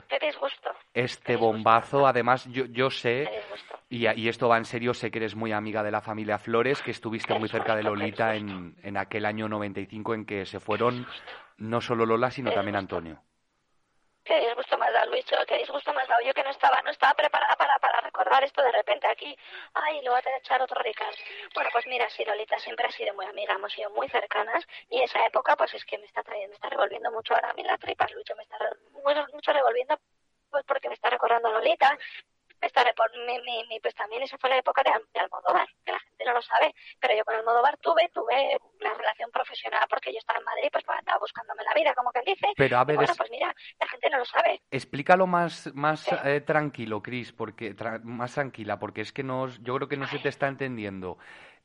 este 0.93 1.35
bombazo. 1.35 2.07
Además, 2.07 2.47
yo, 2.49 2.65
yo 2.65 2.89
sé, 2.89 3.29
y, 3.89 4.07
y 4.07 4.29
esto 4.29 4.47
va 4.47 4.57
en 4.57 4.65
serio, 4.65 4.93
sé 4.93 5.11
que 5.11 5.19
eres 5.19 5.35
muy 5.35 5.51
amiga 5.51 5.83
de 5.83 5.91
la 5.91 6.01
familia 6.01 6.39
Flores, 6.39 6.81
que 6.81 6.91
estuviste 6.91 7.37
muy 7.37 7.49
cerca 7.49 7.75
de 7.75 7.83
Lolita 7.83 8.35
en, 8.35 8.75
en 8.81 8.97
aquel 8.97 9.25
año 9.25 9.47
95 9.49 10.13
en 10.13 10.25
que 10.25 10.45
se 10.45 10.59
fueron 10.59 11.05
no 11.57 11.81
solo 11.81 12.05
Lola, 12.05 12.31
sino 12.31 12.51
también 12.51 12.77
Antonio. 12.77 13.21
Qué 14.23 14.39
disgusto 14.39 14.81
has 14.81 14.93
dado, 14.93 15.11
Luis, 15.11 15.25
qué 15.47 15.57
disgusto 15.57 15.91
has 15.91 16.07
dado. 16.07 16.21
Yo 16.25 16.33
que 16.33 16.43
no 16.43 16.49
estaba, 16.49 16.81
no 16.81 16.91
estaba 16.91 17.13
preparada 17.13 17.55
para, 17.57 17.77
para 17.79 17.99
recordar 18.01 18.41
esto 18.43 18.61
de 18.63 18.71
repente 18.71 19.05
aquí. 19.07 19.35
Ay, 19.73 20.01
lo 20.01 20.11
voy 20.11 20.19
a 20.19 20.21
que 20.21 20.35
echar 20.37 20.61
otro 20.61 20.81
ricas. 20.81 21.13
Bueno, 21.53 21.69
pues 21.73 21.85
mira, 21.87 22.09
sí, 22.09 22.23
Lolita 22.23 22.57
siempre 22.59 22.87
ha 22.87 22.91
sido 22.91 23.13
muy 23.15 23.25
amiga, 23.25 23.53
hemos 23.55 23.73
sido 23.73 23.89
muy 23.91 24.07
cercanas 24.09 24.65
y 24.89 25.01
esa 25.01 25.25
época 25.25 25.57
pues 25.57 25.73
es 25.73 25.83
que 25.83 25.97
me 25.97 26.05
está 26.05 26.23
trayendo, 26.23 26.49
me 26.51 26.55
está 26.55 26.69
revolviendo 26.69 27.11
mucho 27.11 27.33
ahora 27.33 27.49
a 27.49 27.53
mí 27.53 27.63
las 27.63 27.79
tripas, 27.79 28.11
Lucho, 28.13 28.33
me 28.37 28.43
está 28.43 28.57
mucho, 29.33 29.51
revolviendo 29.51 29.99
pues 30.49 30.63
porque 30.65 30.87
me 30.87 30.95
está 30.95 31.09
recordando 31.09 31.51
Lolita. 31.51 31.97
Repor- 32.71 33.11
mi, 33.25 33.39
mi, 33.41 33.63
mi- 33.67 33.79
pues 33.79 33.95
también 33.95 34.23
esa 34.23 34.37
fue 34.37 34.49
la 34.49 34.57
época 34.57 34.83
de, 34.83 34.91
de 35.13 35.19
Almodóvar, 35.19 35.67
que 35.85 35.91
la 35.91 35.99
gente 35.99 36.25
no 36.25 36.33
lo 36.33 36.41
sabe, 36.41 36.73
pero 36.99 37.15
yo 37.15 37.25
con 37.25 37.35
Almodóvar 37.35 37.77
tuve, 37.77 38.09
tuve 38.13 38.57
una 38.79 38.93
relación 38.93 39.29
profesional 39.31 39.85
porque 39.89 40.11
yo 40.13 40.19
estaba 40.19 40.39
en 40.39 40.45
Madrid, 40.45 40.69
pues, 40.71 40.83
pues 40.85 40.99
andaba 40.99 41.19
buscándome 41.19 41.63
la 41.63 41.73
vida, 41.73 41.93
como 41.93 42.11
quien 42.11 42.25
dice. 42.25 42.47
Pero, 42.55 42.77
a 42.77 42.83
ver, 42.85 42.95
bueno, 42.97 43.11
es- 43.11 43.17
pues 43.17 43.29
mira, 43.31 43.53
la 43.79 43.87
gente 43.87 44.09
no 44.09 44.17
lo 44.19 44.25
sabe. 44.25 44.61
Explícalo 44.71 45.27
más, 45.27 45.71
más 45.75 46.05
eh, 46.25 46.41
tranquilo, 46.41 47.01
Cris, 47.03 47.31
porque 47.31 47.75
tra- 47.75 48.01
más 48.03 48.33
tranquila, 48.33 48.79
porque 48.79 49.01
es 49.01 49.11
que 49.13 49.23
no, 49.23 49.47
yo 49.47 49.75
creo 49.75 49.87
que 49.87 49.97
no 49.97 50.07
se 50.07 50.19
te 50.19 50.29
está 50.29 50.47
entendiendo. 50.47 51.17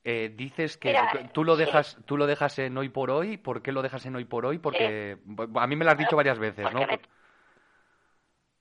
Eh, 0.04 0.32
dices 0.34 0.76
que 0.76 0.90
Mira, 0.90 1.10
tú 1.32 1.44
lo 1.44 1.56
sí. 1.56 1.60
dejas, 1.62 1.98
tú 2.06 2.16
lo 2.16 2.26
dejas 2.26 2.58
en 2.58 2.76
hoy 2.78 2.88
por 2.88 3.10
hoy. 3.10 3.36
¿Por 3.36 3.62
qué 3.62 3.72
lo 3.72 3.82
dejas 3.82 4.06
en 4.06 4.16
hoy 4.16 4.24
por 4.24 4.46
hoy? 4.46 4.58
Porque 4.58 5.18
a 5.56 5.66
mí 5.66 5.76
me 5.76 5.84
lo 5.84 5.90
has 5.90 5.98
dicho 5.98 6.16
varias 6.16 6.38
veces, 6.38 6.72
¿no? 6.72 6.80
me- 6.80 7.00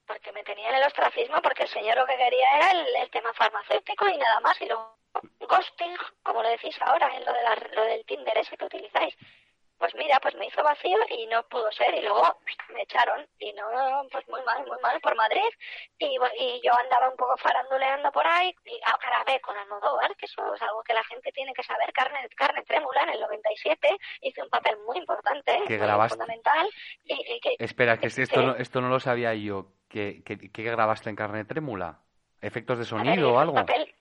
porque 0.07 0.31
me 0.31 0.43
tenía 0.43 0.69
en 0.69 0.75
el 0.75 0.83
ostracismo, 0.87 1.41
porque 1.41 1.63
el 1.63 1.69
señor 1.69 1.97
lo 1.97 2.05
que 2.05 2.17
quería 2.17 2.47
era 2.57 2.71
el, 2.71 2.95
el 2.95 3.09
tema 3.11 3.33
farmacéutico 3.33 4.07
y 4.07 4.17
nada 4.17 4.39
más. 4.39 4.59
Y 4.61 4.65
luego, 4.67 4.97
ghosting, 5.41 5.95
como 6.23 6.41
lo 6.43 6.49
decís 6.49 6.75
ahora, 6.81 7.13
en 7.15 7.25
lo, 7.25 7.33
de 7.33 7.43
la, 7.43 7.55
lo 7.73 7.83
del 7.83 8.05
Tinder 8.05 8.37
ese 8.37 8.57
que 8.57 8.65
utilizáis. 8.65 9.15
Pues 9.79 9.93
mira, 9.93 10.19
pues 10.19 10.33
me 10.33 10.47
hizo 10.47 10.63
vacío 10.63 10.97
y 11.09 11.27
no 11.27 11.43
pudo 11.49 11.71
ser. 11.71 11.93
Y 11.93 12.01
luego 12.01 12.39
me 12.73 12.81
echaron. 12.81 13.27
Y 13.37 13.53
no, 13.53 13.63
pues 14.11 14.27
muy 14.27 14.41
mal, 14.41 14.65
muy 14.65 14.79
mal 14.81 14.99
por 15.01 15.15
Madrid. 15.15 15.43
Y, 15.99 16.17
y 16.39 16.61
yo 16.65 16.73
andaba 16.79 17.09
un 17.09 17.15
poco 17.15 17.37
faranduleando 17.37 18.11
por 18.11 18.25
ahí. 18.25 18.55
Y 18.65 18.79
grabé 18.99 19.39
con 19.39 19.55
Almodóvar, 19.55 20.15
que 20.15 20.25
eso 20.25 20.41
es 20.55 20.61
algo 20.63 20.81
que 20.83 20.95
la 20.95 21.03
gente 21.03 21.31
tiene 21.31 21.53
que 21.53 21.61
saber. 21.61 21.93
Carne, 21.93 22.27
carne 22.35 22.63
trémula 22.63 23.03
en 23.03 23.09
el 23.09 23.19
97. 23.21 23.97
Hice 24.21 24.41
un 24.41 24.49
papel 24.49 24.77
muy 24.87 24.97
importante, 24.97 25.51
Que 25.67 25.77
muy 25.77 25.85
grabaste. 25.85 26.17
fundamental. 26.17 26.67
Y, 27.03 27.33
y 27.35 27.39
que, 27.39 27.55
Espera, 27.59 27.99
que 27.99 28.07
es- 28.07 28.17
esto 28.17 28.41
no, 28.41 28.55
esto 28.55 28.81
no 28.81 28.89
lo 28.89 28.99
sabía 28.99 29.35
yo. 29.35 29.67
¿Qué, 29.87 30.21
qué, 30.25 30.37
qué 30.51 30.63
grabaste 30.63 31.09
en 31.09 31.15
carne 31.15 31.45
trémula? 31.45 31.99
¿Efectos 32.41 32.77
de 32.77 32.85
sonido 32.85 33.33
o 33.33 33.39
algo? 33.39 33.53
Un, 33.53 33.65
papel, 33.65 33.93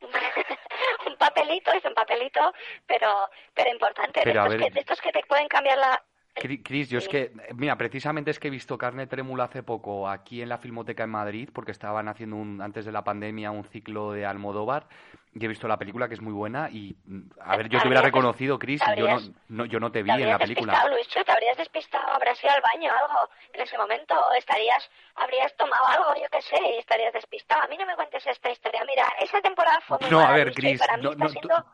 un 1.06 1.16
papelito, 1.16 1.72
es 1.72 1.84
un 1.84 1.94
papelito, 1.94 2.52
pero 2.86 3.08
pero 3.54 3.70
importante. 3.70 4.20
Pero, 4.22 4.42
a 4.42 4.48
de, 4.48 4.56
estos 4.56 4.60
ver. 4.60 4.68
que, 4.68 4.74
de 4.74 4.80
estos 4.80 5.00
que 5.00 5.12
te 5.12 5.22
pueden 5.26 5.48
cambiar 5.48 5.78
la, 5.78 6.02
Cris, 6.34 6.88
yo 6.88 6.98
es 6.98 7.08
que, 7.08 7.32
mira, 7.54 7.76
precisamente 7.76 8.30
es 8.30 8.38
que 8.38 8.48
he 8.48 8.50
visto 8.50 8.78
Carne 8.78 9.06
Trémula 9.06 9.44
hace 9.44 9.62
poco 9.62 10.08
aquí 10.08 10.40
en 10.40 10.48
la 10.48 10.58
Filmoteca 10.58 11.04
en 11.04 11.10
Madrid, 11.10 11.50
porque 11.52 11.72
estaban 11.72 12.08
haciendo 12.08 12.36
un, 12.36 12.62
antes 12.62 12.84
de 12.84 12.92
la 12.92 13.04
pandemia 13.04 13.50
un 13.50 13.64
ciclo 13.64 14.12
de 14.12 14.24
Almodóvar, 14.24 14.86
y 15.32 15.44
he 15.44 15.48
visto 15.48 15.68
la 15.68 15.76
película 15.76 16.08
que 16.08 16.14
es 16.14 16.20
muy 16.20 16.32
buena 16.32 16.68
y, 16.70 16.96
a 17.40 17.56
ver, 17.56 17.68
yo 17.68 17.80
te 17.80 17.86
hubiera 17.86 18.02
reconocido, 18.02 18.58
Cris, 18.58 18.82
y 18.82 18.98
yo 18.98 19.06
no, 19.06 19.20
no, 19.48 19.64
yo 19.64 19.78
no 19.78 19.92
te 19.92 20.02
vi 20.02 20.10
en 20.10 20.28
la 20.28 20.38
película. 20.38 20.84
Luis, 20.88 21.06
te 21.08 21.30
habrías 21.30 21.56
despistado, 21.56 22.12
habrías 22.12 22.42
ido 22.42 22.52
al 22.52 22.60
baño 22.60 22.90
o 22.92 22.96
algo 22.96 23.30
en 23.52 23.60
ese 23.60 23.78
momento, 23.78 24.14
estarías, 24.36 24.90
habrías 25.14 25.54
tomado 25.56 25.86
algo, 25.86 26.20
yo 26.20 26.26
qué 26.32 26.42
sé, 26.42 26.56
y 26.74 26.78
estarías 26.78 27.12
despistado. 27.12 27.62
A 27.62 27.68
mí 27.68 27.76
no 27.78 27.86
me 27.86 27.94
cuentes 27.94 28.26
esta 28.26 28.50
historia. 28.50 28.82
Mira, 28.86 29.06
esa 29.20 29.40
temporada 29.40 29.80
fue 29.86 29.98
muy 30.00 30.10
No, 30.10 30.20
a 30.20 30.32
ver, 30.32 30.52
Cris, 30.52 30.80
no, 31.00 31.12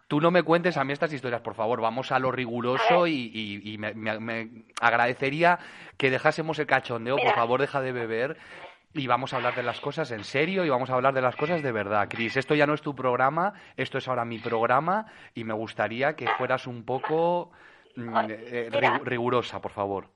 tú, 0.06 0.20
no 0.20 0.30
me 0.30 0.42
cuentes 0.42 0.76
a 0.76 0.84
mí 0.84 0.92
estas 0.92 1.12
historias, 1.12 1.40
por 1.40 1.54
favor. 1.54 1.80
Vamos 1.80 2.12
a 2.12 2.18
lo 2.18 2.30
riguroso 2.30 3.06
y, 3.06 3.76
me, 3.78 4.64
agradecería 4.82 5.58
que 5.96 6.10
dejásemos 6.10 6.58
el 6.58 6.66
cachondeo. 6.66 7.16
Por 7.16 7.34
favor, 7.34 7.60
deja 7.60 7.80
de 7.80 7.92
beber 7.92 8.36
y 8.96 9.06
vamos 9.06 9.32
a 9.32 9.36
hablar 9.36 9.54
de 9.54 9.62
las 9.62 9.80
cosas 9.80 10.10
en 10.10 10.24
serio 10.24 10.64
y 10.64 10.68
vamos 10.68 10.90
a 10.90 10.94
hablar 10.94 11.14
de 11.14 11.22
las 11.22 11.36
cosas 11.36 11.62
de 11.62 11.72
verdad. 11.72 12.08
Cris, 12.08 12.36
esto 12.36 12.54
ya 12.54 12.66
no 12.66 12.74
es 12.74 12.82
tu 12.82 12.94
programa, 12.94 13.52
esto 13.76 13.98
es 13.98 14.08
ahora 14.08 14.24
mi 14.24 14.38
programa 14.38 15.06
y 15.34 15.44
me 15.44 15.54
gustaría 15.54 16.16
que 16.16 16.28
fueras 16.38 16.66
un 16.66 16.84
poco 16.84 17.50
mm, 17.96 18.30
eh, 18.30 19.00
rigurosa, 19.04 19.60
por 19.60 19.72
favor. 19.72 20.08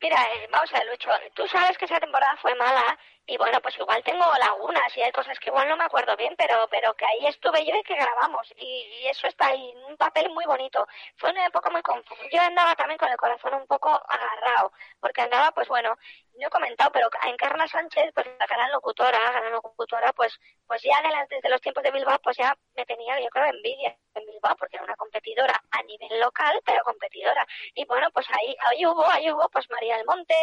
Mira, 0.00 0.22
eh, 0.22 0.48
vamos 0.52 0.72
a 0.74 0.78
ver, 0.78 0.88
Lucho, 0.90 1.10
tú 1.34 1.46
sabes 1.48 1.78
que 1.78 1.86
esa 1.86 1.98
temporada 1.98 2.36
fue 2.40 2.54
mala 2.56 2.98
y 3.26 3.36
bueno, 3.36 3.60
pues 3.60 3.76
igual 3.78 4.02
tengo 4.04 4.24
lagunas 4.38 4.96
y 4.96 5.02
hay 5.02 5.10
cosas 5.12 5.38
que 5.40 5.50
igual 5.50 5.68
no 5.68 5.76
me 5.76 5.84
acuerdo 5.84 6.16
bien, 6.16 6.34
pero 6.36 6.68
pero 6.70 6.94
que 6.94 7.04
ahí 7.04 7.26
estuve 7.26 7.64
yo 7.66 7.74
y 7.74 7.82
que 7.82 7.94
grabamos 7.96 8.52
y, 8.56 9.06
eso 9.08 9.26
está 9.26 9.48
ahí, 9.48 9.74
un 9.88 9.96
papel 9.96 10.30
muy 10.30 10.44
bonito. 10.44 10.86
Fue 11.16 11.30
una 11.30 11.46
época 11.46 11.70
muy 11.70 11.82
confusa. 11.82 12.22
Yo 12.32 12.40
andaba 12.40 12.74
también 12.74 12.98
con 12.98 13.08
el 13.10 13.16
corazón 13.16 13.54
un 13.54 13.66
poco 13.66 13.88
agarrado, 13.88 14.72
porque 15.00 15.22
andaba, 15.22 15.52
pues 15.52 15.68
bueno, 15.68 15.96
no 16.38 16.46
he 16.46 16.50
comentado, 16.50 16.90
pero 16.92 17.08
Encarna 17.22 17.66
Sánchez, 17.66 18.12
pues 18.14 18.26
la 18.38 18.46
gran 18.46 18.70
locutora, 18.72 19.18
gran 19.18 19.52
locutora, 19.52 20.12
pues 20.12 20.38
pues 20.66 20.82
ya 20.82 21.00
desde 21.28 21.48
los 21.48 21.60
tiempos 21.60 21.82
de 21.84 21.90
Bilbao, 21.92 22.18
pues 22.20 22.36
ya 22.36 22.56
me 22.74 22.84
tenía, 22.84 23.20
yo 23.20 23.28
creo, 23.28 23.46
envidia 23.46 23.96
en 24.14 24.26
Bilbao, 24.26 24.56
porque 24.56 24.76
era 24.76 24.84
una 24.84 24.96
competidora 24.96 25.62
a 25.70 25.82
nivel 25.84 26.20
local, 26.20 26.60
pero 26.64 26.82
competidora. 26.84 27.46
Y 27.74 27.84
bueno, 27.84 28.10
pues 28.10 28.26
ahí, 28.30 28.56
ahí 28.66 28.84
hubo, 28.86 29.06
ahí 29.06 29.30
hubo, 29.30 29.48
pues 29.50 29.68
María 29.70 29.96
del 29.96 30.06
Monte, 30.06 30.34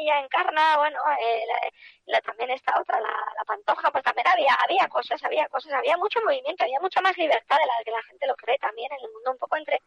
ella, 0.00 0.20
Encarna, 0.20 0.76
bueno, 0.76 0.98
eh, 1.20 1.44
la, 1.46 1.70
también 2.24 2.50
esta 2.50 2.78
otra, 2.80 3.00
la, 3.00 3.08
la, 3.08 3.44
Pantoja, 3.46 3.90
pues 3.90 4.04
también 4.04 4.26
había, 4.28 4.54
había 4.54 4.88
cosas, 4.88 5.22
había 5.24 5.48
cosas, 5.48 5.72
había 5.72 5.96
mucho 5.96 6.20
movimiento, 6.24 6.64
había 6.64 6.80
mucha 6.80 7.00
más 7.00 7.16
libertad 7.16 7.56
de 7.56 7.66
la 7.66 7.84
que 7.84 7.90
la 7.90 8.02
gente 8.02 8.26
lo 8.26 8.34
cree 8.36 8.58
también 8.58 8.90
en 8.92 9.04
el 9.04 9.12
mundo, 9.12 9.32
un 9.32 9.38
poco 9.38 9.56
entre, 9.56 9.80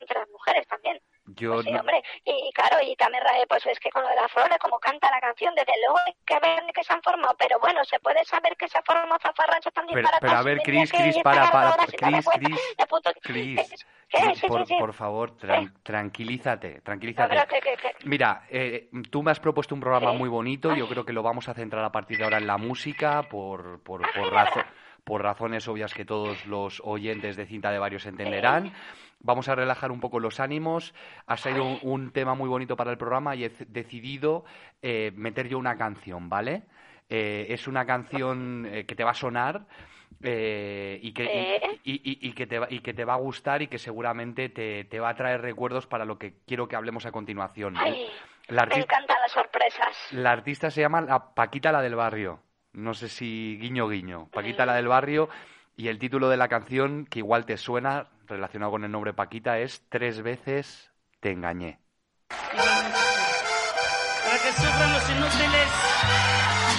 entre 0.00 0.18
las 0.18 0.28
mujeres 0.28 0.66
también. 0.66 1.00
Yo 1.26 1.54
pues 1.54 1.66
sí, 1.66 1.74
hombre, 1.74 2.02
y, 2.24 2.52
claro, 2.52 2.76
y 2.82 2.96
también 2.96 3.22
pues 3.48 3.64
es 3.66 3.78
que 3.78 3.90
con 3.90 4.02
lo 4.02 4.08
de 4.08 4.16
la 4.16 4.28
flora, 4.28 4.58
como 4.58 4.78
canta 4.78 5.10
la 5.10 5.20
canción, 5.20 5.54
desde 5.54 5.72
luego 5.80 5.98
hay 6.06 6.14
que 6.26 6.38
ver 6.40 6.62
que 6.74 6.82
se 6.82 6.92
han 6.92 7.02
formado, 7.02 7.36
pero 7.38 7.58
bueno, 7.60 7.84
se 7.84 8.00
puede 8.00 8.24
saber 8.24 8.56
que 8.56 8.68
se 8.68 8.80
formado 8.82 9.18
zafarranchos 9.20 9.72
también 9.72 9.96
pero, 9.96 10.08
para 10.08 10.18
Pero 10.20 10.32
a 10.32 10.42
ver, 10.42 10.58
Cris, 10.62 10.90
Cris, 10.90 11.18
para, 11.22 11.50
para, 11.50 11.76
Cris, 11.86 12.26
Cris, 13.22 13.86
Cris, 14.08 14.42
por, 14.78 14.92
favor, 14.92 15.36
tranquilízate, 15.82 16.80
tranquilízate. 16.80 17.36
Mira, 18.04 18.46
eh, 18.48 18.88
tú 19.10 19.22
me 19.22 19.30
has 19.30 19.38
propuesto 19.38 19.74
un 19.74 19.80
programa 19.80 20.12
muy 20.12 20.28
bonito, 20.28 20.74
yo 20.74 20.88
creo 20.88 21.04
que 21.04 21.12
lo 21.12 21.22
vamos 21.22 21.48
a 21.48 21.54
centrar 21.54 21.84
a 21.84 21.92
partir 21.92 22.18
de 22.18 22.24
ahora 22.24 22.38
en 22.38 22.46
la 22.46 22.56
música, 22.56 23.22
por, 23.22 23.82
por, 23.82 24.02
por 24.12 24.32
razón 24.32 24.64
por 25.10 25.24
razones 25.24 25.66
obvias 25.66 25.92
que 25.92 26.04
todos 26.04 26.46
los 26.46 26.80
oyentes 26.84 27.34
de 27.34 27.44
cinta 27.44 27.72
de 27.72 27.80
varios 27.80 28.06
entenderán. 28.06 28.72
Vamos 29.18 29.48
a 29.48 29.56
relajar 29.56 29.90
un 29.90 29.98
poco 29.98 30.20
los 30.20 30.38
ánimos. 30.38 30.94
Ha 31.26 31.36
salido 31.36 31.64
un, 31.82 32.12
tema 32.12 32.36
muy 32.36 32.48
bonito 32.48 32.76
para 32.76 32.92
el 32.92 32.96
programa 32.96 33.34
y 33.34 33.42
he 33.42 33.50
decidido 33.66 34.44
eh, 34.80 35.10
meter 35.16 35.48
yo 35.48 35.58
una 35.58 35.76
canción, 35.76 36.28
¿vale? 36.28 36.62
Eh, 37.08 37.46
es 37.48 37.66
una 37.66 37.84
canción 37.86 38.68
eh, 38.70 38.86
que 38.86 38.94
te 38.94 39.02
va 39.02 39.10
a 39.10 39.14
sonar 39.14 39.66
y, 40.20 41.12
que, 41.12 41.80
y, 41.82 42.32
que 42.32 42.46
te 42.46 42.60
va, 42.60 42.68
y 42.70 42.78
que 42.78 42.94
te 42.94 43.04
va 43.04 43.14
a 43.14 43.18
gustar 43.18 43.62
y 43.62 43.66
que 43.66 43.78
seguramente 43.78 44.48
te, 44.48 45.00
va 45.00 45.08
a 45.08 45.14
traer 45.16 45.40
recuerdos 45.40 45.88
para 45.88 46.04
lo 46.04 46.20
que 46.20 46.34
quiero 46.46 46.68
que 46.68 46.76
hablemos 46.76 47.04
a 47.04 47.10
continuación. 47.10 47.74
me 47.74 47.90
encantan 48.48 49.16
las 49.22 49.32
sorpresas. 49.32 50.12
La 50.12 50.30
artista 50.30 50.70
se 50.70 50.82
llama 50.82 51.34
Paquita 51.34 51.72
la 51.72 51.82
del 51.82 51.96
barrio. 51.96 52.42
No 52.72 52.94
sé 52.94 53.08
si 53.08 53.58
guiño 53.60 53.88
guiño. 53.88 54.28
Paquita 54.32 54.66
la 54.66 54.74
del 54.74 54.88
barrio 54.88 55.28
y 55.76 55.88
el 55.88 55.98
título 55.98 56.28
de 56.28 56.36
la 56.36 56.48
canción, 56.48 57.06
que 57.06 57.20
igual 57.20 57.46
te 57.46 57.56
suena, 57.56 58.08
relacionado 58.26 58.72
con 58.72 58.84
el 58.84 58.92
nombre 58.92 59.12
Paquita, 59.12 59.58
es 59.58 59.82
Tres 59.88 60.22
veces 60.22 60.92
te 61.20 61.32
engañé. 61.32 61.80
Para 62.28 62.38
que 64.42 64.52
sufran 64.52 64.92
los 64.92 65.10
inútiles. 65.10 66.69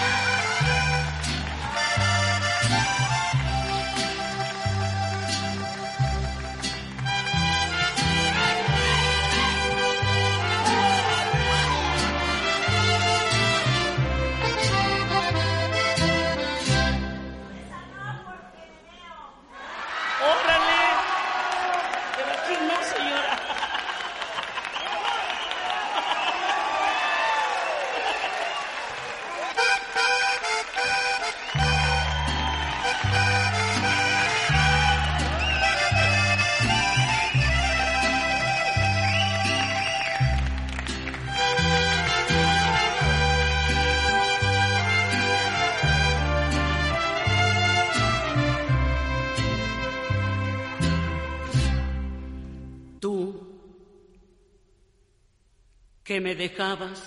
Me 56.31 56.35
dejabas, 56.35 56.99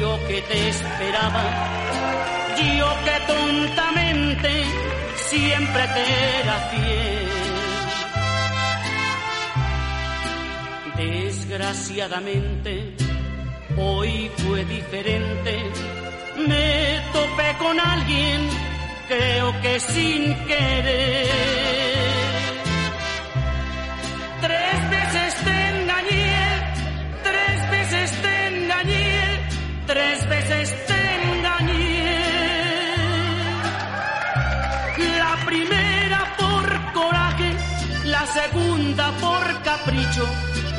yo 0.00 0.18
que 0.26 0.42
te 0.42 0.68
esperaba, 0.68 1.44
yo 2.56 2.88
que 3.04 3.16
tontamente 3.32 4.50
siempre 5.30 5.82
te 5.94 6.04
era 6.40 6.56
fiel. 6.70 7.28
Desgraciadamente, 10.96 12.72
hoy 13.76 14.12
fue 14.38 14.64
diferente, 14.64 15.52
me 16.48 17.00
topé 17.12 17.48
con 17.58 17.78
alguien, 17.78 18.40
creo 19.08 19.48
que 19.62 19.78
sin 19.78 20.34
querer. 20.46 21.85
Capricho, 39.76 40.24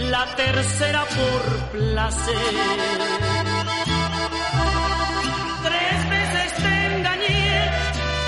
la 0.09 0.25
tercera 0.35 1.03
por 1.05 1.41
placer. 1.71 2.35
Tres 5.63 6.09
veces 6.09 6.53
te 6.63 6.95
engañé, 6.95 7.71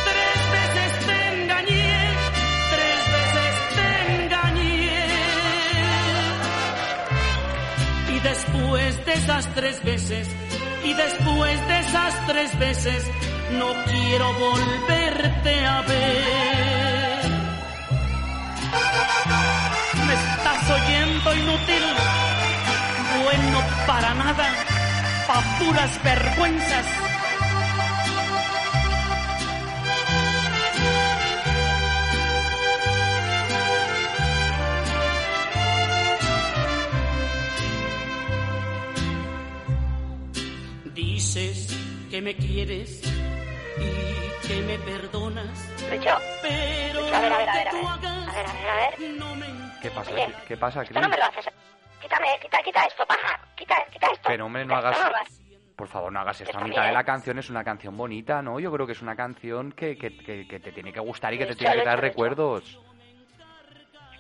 tres 0.10 0.40
veces 0.58 0.92
te 1.08 1.18
engañé, 1.42 1.92
tres 2.76 3.02
veces 3.18 3.54
te 3.78 3.90
engañé. 4.24 4.92
Y 8.16 8.20
después 8.20 9.06
de 9.06 9.14
esas 9.14 9.56
tres 9.56 9.84
veces, 9.84 10.28
y 10.84 10.94
después 10.94 11.68
de 11.68 11.80
esas 11.80 12.28
tres 12.28 12.60
veces 12.60 13.04
no 13.58 13.68
quiero 13.86 14.34
volverte 14.34 15.66
a 15.66 15.82
ver. 15.82 16.69
para 23.90 24.14
nada, 24.14 24.48
pa' 25.26 25.42
puras 25.58 26.04
vergüenzas. 26.04 26.86
Dices 40.94 41.76
que 42.12 42.22
me 42.22 42.36
quieres 42.36 43.02
y 43.80 44.48
que 44.48 44.62
me 44.68 44.78
perdonas. 44.78 45.68
Pero 45.90 46.12
a 46.12 46.20
ver, 46.44 46.96
a 46.96 47.08
ver, 47.08 47.34
a 47.34 47.34
ver, 47.34 47.68
a 47.68 47.98
ver, 47.98 48.46
a 48.46 48.76
ver, 48.76 49.50
¿Qué 49.82 49.90
pasa? 49.90 50.12
Oye, 50.12 50.36
¿Qué 50.48 50.58
pasa, 50.58 50.86
Cris? 50.86 51.02
no. 51.02 51.59
Quítame, 52.10 52.40
quita, 52.42 52.64
quita 52.64 52.84
esto, 52.86 53.06
paja. 53.06 53.40
Quita, 53.56 53.76
quita 53.92 54.08
esto. 54.08 54.28
Pero 54.28 54.46
hombre, 54.48 54.66
no 54.66 54.76
hagas... 54.76 54.98
Por 55.76 55.88
favor, 55.88 56.12
no 56.12 56.20
hagas 56.20 56.42
esto. 56.42 56.58
A 56.58 56.62
mitad 56.62 56.86
de 56.88 56.92
la 56.92 57.04
canción 57.04 57.38
es 57.38 57.50
una 57.52 57.64
canción 57.64 57.96
bonita, 57.96 58.42
¿no? 58.42 58.60
Yo 58.60 58.72
creo 58.72 58.86
que 58.88 58.94
es 58.94 59.02
una 59.02 59.16
canción 59.16 59.72
que, 59.72 59.96
que, 59.98 60.18
que- 60.18 60.48
que 60.48 60.60
te 60.60 60.72
tiene 60.72 60.92
que 60.92 61.00
gustar 61.00 61.34
y 61.34 61.38
que 61.38 61.46
te 61.46 61.56
tiene 61.56 61.76
que 61.76 61.86
dar 61.86 62.02
recuerdos. 62.02 62.80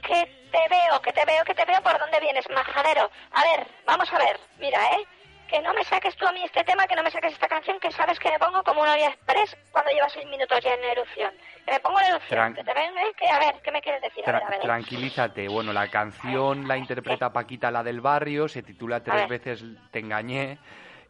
Que 0.04 0.26
te 0.52 0.68
veo, 0.70 1.02
que 1.02 1.12
te 1.12 1.26
veo, 1.26 1.44
que 1.44 1.54
te 1.56 1.66
veo 1.66 1.82
por 1.82 1.98
dónde 2.00 2.20
vienes, 2.22 2.48
majadero. 2.52 3.10
A 3.32 3.44
ver, 3.44 3.68
vamos 3.86 4.12
a 4.14 4.18
ver, 4.20 4.40
mira, 4.60 4.80
¿eh? 4.94 5.06
Que 5.50 5.62
no 5.62 5.74
me 5.74 5.84
saques 5.84 6.16
tú 6.16 6.28
a 6.28 6.32
mí 6.32 6.44
este 6.44 6.64
tema, 6.64 6.86
que 6.86 6.96
no 6.96 7.02
me 7.04 7.10
saques 7.10 7.34
esta 7.34 7.48
canción, 7.48 7.80
que 7.80 7.92
sabes 7.92 8.20
que 8.20 8.30
me 8.30 8.38
pongo 8.38 8.62
como 8.64 8.82
una 8.82 8.94
olla 8.94 9.08
express 9.10 9.58
cuando 9.72 9.90
lleva 9.92 10.08
seis 10.10 10.26
minutos 10.28 10.60
ya 10.64 10.74
en 10.76 10.84
erupción. 10.84 11.34
Que 11.66 11.72
me 11.72 11.80
pongo 11.80 12.00
en 12.00 12.06
erupción, 12.08 12.40
Tran- 12.40 12.56
que 12.56 12.64
te 12.64 12.74
ven, 12.74 12.98
¿eh? 12.98 13.12
Que, 13.18 13.28
a 13.30 13.40
ver, 13.40 13.56
¿qué 13.64 13.72
me 13.72 13.82
quieres 13.82 14.02
decir? 14.02 14.24
A 14.30 14.32
ver, 14.32 14.42
Tra- 14.42 14.46
a 14.46 14.50
ver. 14.52 14.60
tranquilízate. 14.62 15.48
Bueno, 15.48 15.74
la 15.74 15.88
canción 15.88 16.68
la 16.68 16.78
interpreta 16.78 17.34
Paquita, 17.34 17.72
la 17.72 17.84
del 17.84 18.00
barrio, 18.00 18.48
se 18.48 18.62
titula 18.62 19.04
Tres 19.04 19.28
veces 19.28 19.64
Te 19.92 20.00
engañé. 20.00 20.60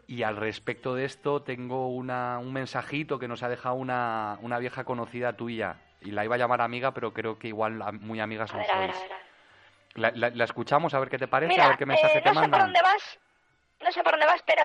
Y 0.07 0.23
al 0.23 0.37
respecto 0.37 0.95
de 0.95 1.05
esto 1.05 1.43
tengo 1.43 1.89
una, 1.89 2.39
un 2.39 2.51
mensajito 2.51 3.19
que 3.19 3.27
nos 3.27 3.43
ha 3.43 3.49
dejado 3.49 3.75
una, 3.75 4.39
una 4.41 4.57
vieja 4.57 4.83
conocida 4.83 5.33
tuya. 5.33 5.75
Y 6.01 6.11
la 6.11 6.23
iba 6.23 6.33
a 6.35 6.37
llamar 6.39 6.61
amiga, 6.61 6.93
pero 6.93 7.13
creo 7.13 7.37
que 7.37 7.49
igual 7.49 7.73
muy 7.99 8.19
amigas 8.19 8.51
no 8.53 8.63
sois. 8.63 8.95
La, 9.95 10.11
la- 10.15 10.29
la 10.29 10.43
escuchamos 10.45 10.93
a 10.93 10.99
ver 10.99 11.09
qué 11.09 11.17
te 11.19 11.27
parece, 11.27 11.49
Mira, 11.53 11.65
a 11.65 11.67
ver 11.69 11.77
qué 11.77 11.85
mensaje 11.85 12.19
eh, 12.19 12.21
te 12.21 12.29
no 12.29 12.33
sé 12.35 12.39
por 12.39 12.49
mandan. 12.49 12.61
dónde 12.67 12.81
vas, 12.81 13.19
no 13.83 13.91
sé 13.91 14.03
por 14.03 14.13
dónde 14.13 14.25
vas, 14.25 14.41
pero 14.45 14.63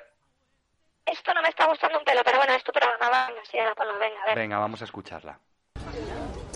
esto 1.06 1.34
no 1.34 1.42
me 1.42 1.48
está 1.48 1.66
gustando 1.66 1.98
un 1.98 2.04
pelo, 2.04 2.20
pero 2.24 2.38
bueno, 2.38 2.52
es 2.54 2.64
tu 2.64 2.72
programa, 2.72 3.26
venga, 3.28 3.40
sí, 3.50 3.58
ahora 3.58 3.74
ponlo, 3.74 3.98
venga, 3.98 4.22
a 4.22 4.26
ver. 4.26 4.38
Venga, 4.38 4.58
vamos 4.58 4.80
a 4.82 4.84
escucharla. 4.84 5.38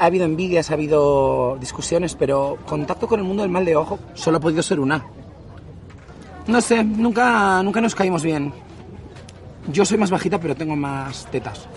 Ha 0.00 0.04
habido 0.04 0.24
envidias, 0.24 0.70
ha 0.70 0.74
habido 0.74 1.56
discusiones, 1.58 2.14
pero 2.14 2.56
contacto 2.66 3.08
con 3.08 3.18
el 3.20 3.26
mundo 3.26 3.42
del 3.42 3.50
mal 3.50 3.64
de 3.64 3.76
ojo 3.76 3.98
solo 4.14 4.36
ha 4.38 4.40
podido 4.40 4.62
ser 4.62 4.78
una. 4.80 5.04
No 6.46 6.60
sé, 6.60 6.82
nunca, 6.84 7.62
nunca 7.62 7.80
nos 7.80 7.94
caímos 7.94 8.22
bien. 8.22 8.52
Yo 9.66 9.84
soy 9.84 9.98
más 9.98 10.10
bajita, 10.10 10.38
pero 10.38 10.54
tengo 10.54 10.76
más 10.76 11.30
tetas. 11.30 11.68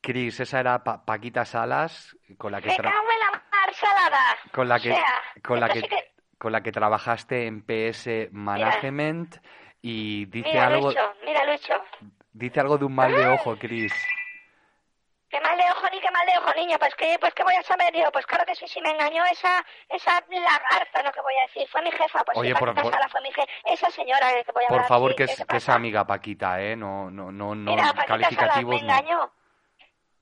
Cris, 0.00 0.40
esa 0.40 0.60
era 0.60 0.82
Pa- 0.82 1.04
Paquita 1.04 1.44
Salas, 1.44 2.16
con 2.38 2.52
la 2.52 2.60
que 2.62 2.70
tra- 2.70 2.84
cago 2.84 3.10
en 3.12 3.18
la 3.18 3.30
mar 3.32 3.74
salada. 3.74 4.20
con 4.52 4.68
la 4.68 4.80
que 4.80 4.92
O 4.92 4.94
sea, 4.94 5.22
con 5.44 5.60
la 5.60 5.66
esto 5.66 5.74
que, 5.74 5.80
sí 5.82 5.88
que- 5.88 6.14
con 6.38 6.52
la 6.52 6.62
que 6.62 6.72
trabajaste 6.72 7.46
en 7.46 7.62
PS 7.62 8.28
Management 8.32 9.36
y 9.90 10.26
dice 10.26 10.50
Mira, 10.50 10.66
algo 10.66 10.88
Lucho, 10.88 11.14
mira, 11.24 11.44
Lucho. 11.46 11.72
dice 12.32 12.60
algo 12.60 12.76
de 12.76 12.84
un 12.84 12.94
mal 12.94 13.14
de 13.14 13.26
ojo, 13.26 13.56
Cris. 13.56 13.92
Qué 15.30 15.40
mal 15.40 15.56
de 15.56 15.64
ojo 15.64 15.86
ni 15.92 16.00
qué 16.00 16.10
mal 16.10 16.26
de 16.26 16.38
ojo, 16.38 16.54
niño. 16.54 16.78
Pues 16.78 16.94
que, 16.94 17.16
pues 17.20 17.32
que 17.34 17.42
voy 17.42 17.54
a 17.54 17.62
saber 17.62 17.94
yo. 17.94 18.10
Pues 18.12 18.26
claro 18.26 18.44
que 18.46 18.54
sí, 18.54 18.66
sí 18.68 18.80
me 18.82 18.90
engañó 18.90 19.24
esa, 19.26 19.64
esa 19.88 20.22
lagarta, 20.28 21.02
lo 21.02 21.12
que 21.12 21.20
voy 21.20 21.34
a 21.38 21.42
decir. 21.46 21.66
Fue 21.68 21.82
mi 21.82 21.90
jefa, 21.90 22.22
pues 22.24 22.36
Oye, 22.38 22.50
sí, 22.52 22.58
por- 22.58 22.74
por- 22.74 22.92
Sala 22.92 23.08
fue 23.08 23.20
mi 23.22 23.32
jefa. 23.32 23.46
Esa 23.64 23.90
señora 23.90 24.28
que 24.44 24.52
voy 24.52 24.64
a 24.64 24.68
Por 24.68 24.76
hablar, 24.76 24.88
favor, 24.88 25.10
sí, 25.12 25.16
que 25.16 25.26
¿qué 25.26 25.32
es, 25.56 25.64
que 25.66 25.72
amiga 25.72 26.06
Paquita, 26.06 26.60
¿eh? 26.62 26.76
No, 26.76 27.10
no, 27.10 27.30
no, 27.32 27.54
no 27.54 27.70
Mira, 27.70 27.92
me 27.92 28.04
calificativos 28.04 28.74
no. 28.74 28.80
engañó. 28.80 29.32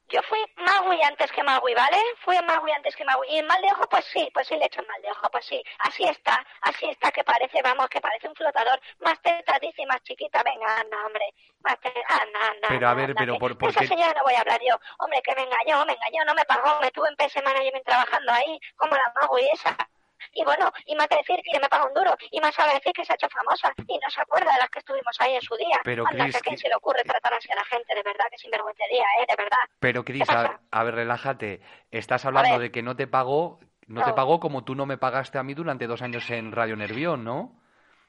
Yo 0.08 0.22
fui 0.22 0.38
Magui 0.56 1.02
antes 1.02 1.32
que 1.32 1.42
Magui, 1.42 1.74
¿vale? 1.74 1.96
Fui 2.20 2.36
Magui 2.42 2.70
antes 2.70 2.94
que 2.94 3.04
Magui. 3.04 3.26
Y 3.28 3.38
el 3.38 3.46
mal 3.46 3.60
de 3.60 3.68
ojo, 3.72 3.88
pues 3.88 4.04
sí, 4.04 4.30
pues 4.32 4.46
sí 4.46 4.56
le 4.56 4.66
el 4.66 4.86
mal 4.86 5.02
de 5.02 5.10
ojo, 5.10 5.28
pues 5.30 5.44
sí. 5.46 5.62
Así 5.80 6.04
está, 6.04 6.44
así 6.62 6.88
está, 6.88 7.10
que 7.10 7.24
parece, 7.24 7.60
vamos, 7.62 7.88
que 7.88 8.00
parece 8.00 8.28
un 8.28 8.34
flotador. 8.36 8.80
Más 9.00 9.20
dice, 9.60 9.84
más 9.86 10.00
chiquita. 10.02 10.42
Venga, 10.44 10.78
anda, 10.80 10.96
hombre. 11.06 11.24
Más 11.60 11.78
teta, 11.80 12.00
anda, 12.08 12.40
anda. 12.50 12.68
Pero 12.68 12.88
a 12.88 12.94
ver, 12.94 13.10
anda, 13.10 13.18
pero 13.20 13.32
que- 13.34 13.38
por- 13.40 13.58
por 13.58 13.70
esa 13.70 13.80
qué- 13.80 13.88
señora 13.88 14.14
no 14.16 14.22
voy 14.22 14.34
a 14.34 14.40
hablar 14.40 14.60
yo. 14.62 14.76
Hombre, 14.98 15.20
que 15.22 15.34
me 15.34 15.42
engañó, 15.42 15.84
me 15.84 15.94
engañó, 15.94 16.24
no 16.24 16.34
me 16.34 16.44
pagó. 16.44 16.80
Me 16.80 16.90
tuve 16.92 17.08
en 17.08 17.16
PS 17.16 17.42
Management 17.42 17.84
trabajando 17.84 18.32
ahí, 18.32 18.60
como 18.76 18.94
la 18.94 19.12
Magui 19.20 19.48
esa. 19.52 19.76
Y 20.32 20.44
bueno, 20.44 20.70
y 20.86 20.94
más 20.96 21.08
que 21.08 21.16
decir 21.16 21.36
que 21.50 21.58
me 21.60 21.68
paga 21.68 21.86
un 21.86 21.94
duro, 21.94 22.14
y 22.30 22.40
más 22.40 22.54
sabe 22.54 22.74
decir 22.74 22.92
que 22.92 23.04
se 23.04 23.12
ha 23.12 23.16
hecho 23.16 23.28
famosa, 23.28 23.72
y 23.86 23.98
no 23.98 24.08
se 24.10 24.20
acuerda 24.20 24.52
de 24.52 24.58
las 24.58 24.70
que 24.70 24.78
estuvimos 24.80 25.16
ahí 25.20 25.34
en 25.34 25.42
su 25.42 25.56
día. 25.56 25.80
Pero, 25.84 26.04
Anda, 26.06 26.24
Cris, 26.24 26.34
que 26.34 26.38
a 26.38 26.40
quién 26.42 26.54
que- 26.56 26.60
se 26.62 26.68
le 26.68 26.74
ocurre 26.76 27.02
tratar 27.04 27.34
así 27.34 27.50
a 27.50 27.54
la 27.56 27.64
gente, 27.64 27.94
de 27.94 28.02
verdad, 28.02 28.24
que 28.30 28.38
sinvergüencería, 28.38 29.04
¿eh? 29.20 29.26
De 29.28 29.36
verdad. 29.36 29.56
Pero 29.80 30.04
Cris, 30.04 30.28
a, 30.30 30.60
a 30.70 30.84
ver, 30.84 30.94
relájate. 30.94 31.60
Estás 31.90 32.24
hablando 32.24 32.58
de 32.58 32.70
que 32.70 32.82
no 32.82 32.96
te 32.96 33.06
pagó, 33.06 33.60
no, 33.86 34.04
te 34.04 34.12
pagó 34.12 34.40
como 34.40 34.64
tú 34.64 34.74
no 34.74 34.86
me 34.86 34.98
pagaste 34.98 35.38
a 35.38 35.42
mí 35.42 35.54
durante 35.54 35.86
dos 35.86 36.02
años 36.02 36.28
en 36.30 36.52
Radio 36.52 36.76
Nervión, 36.76 37.24
¿no? 37.24 37.60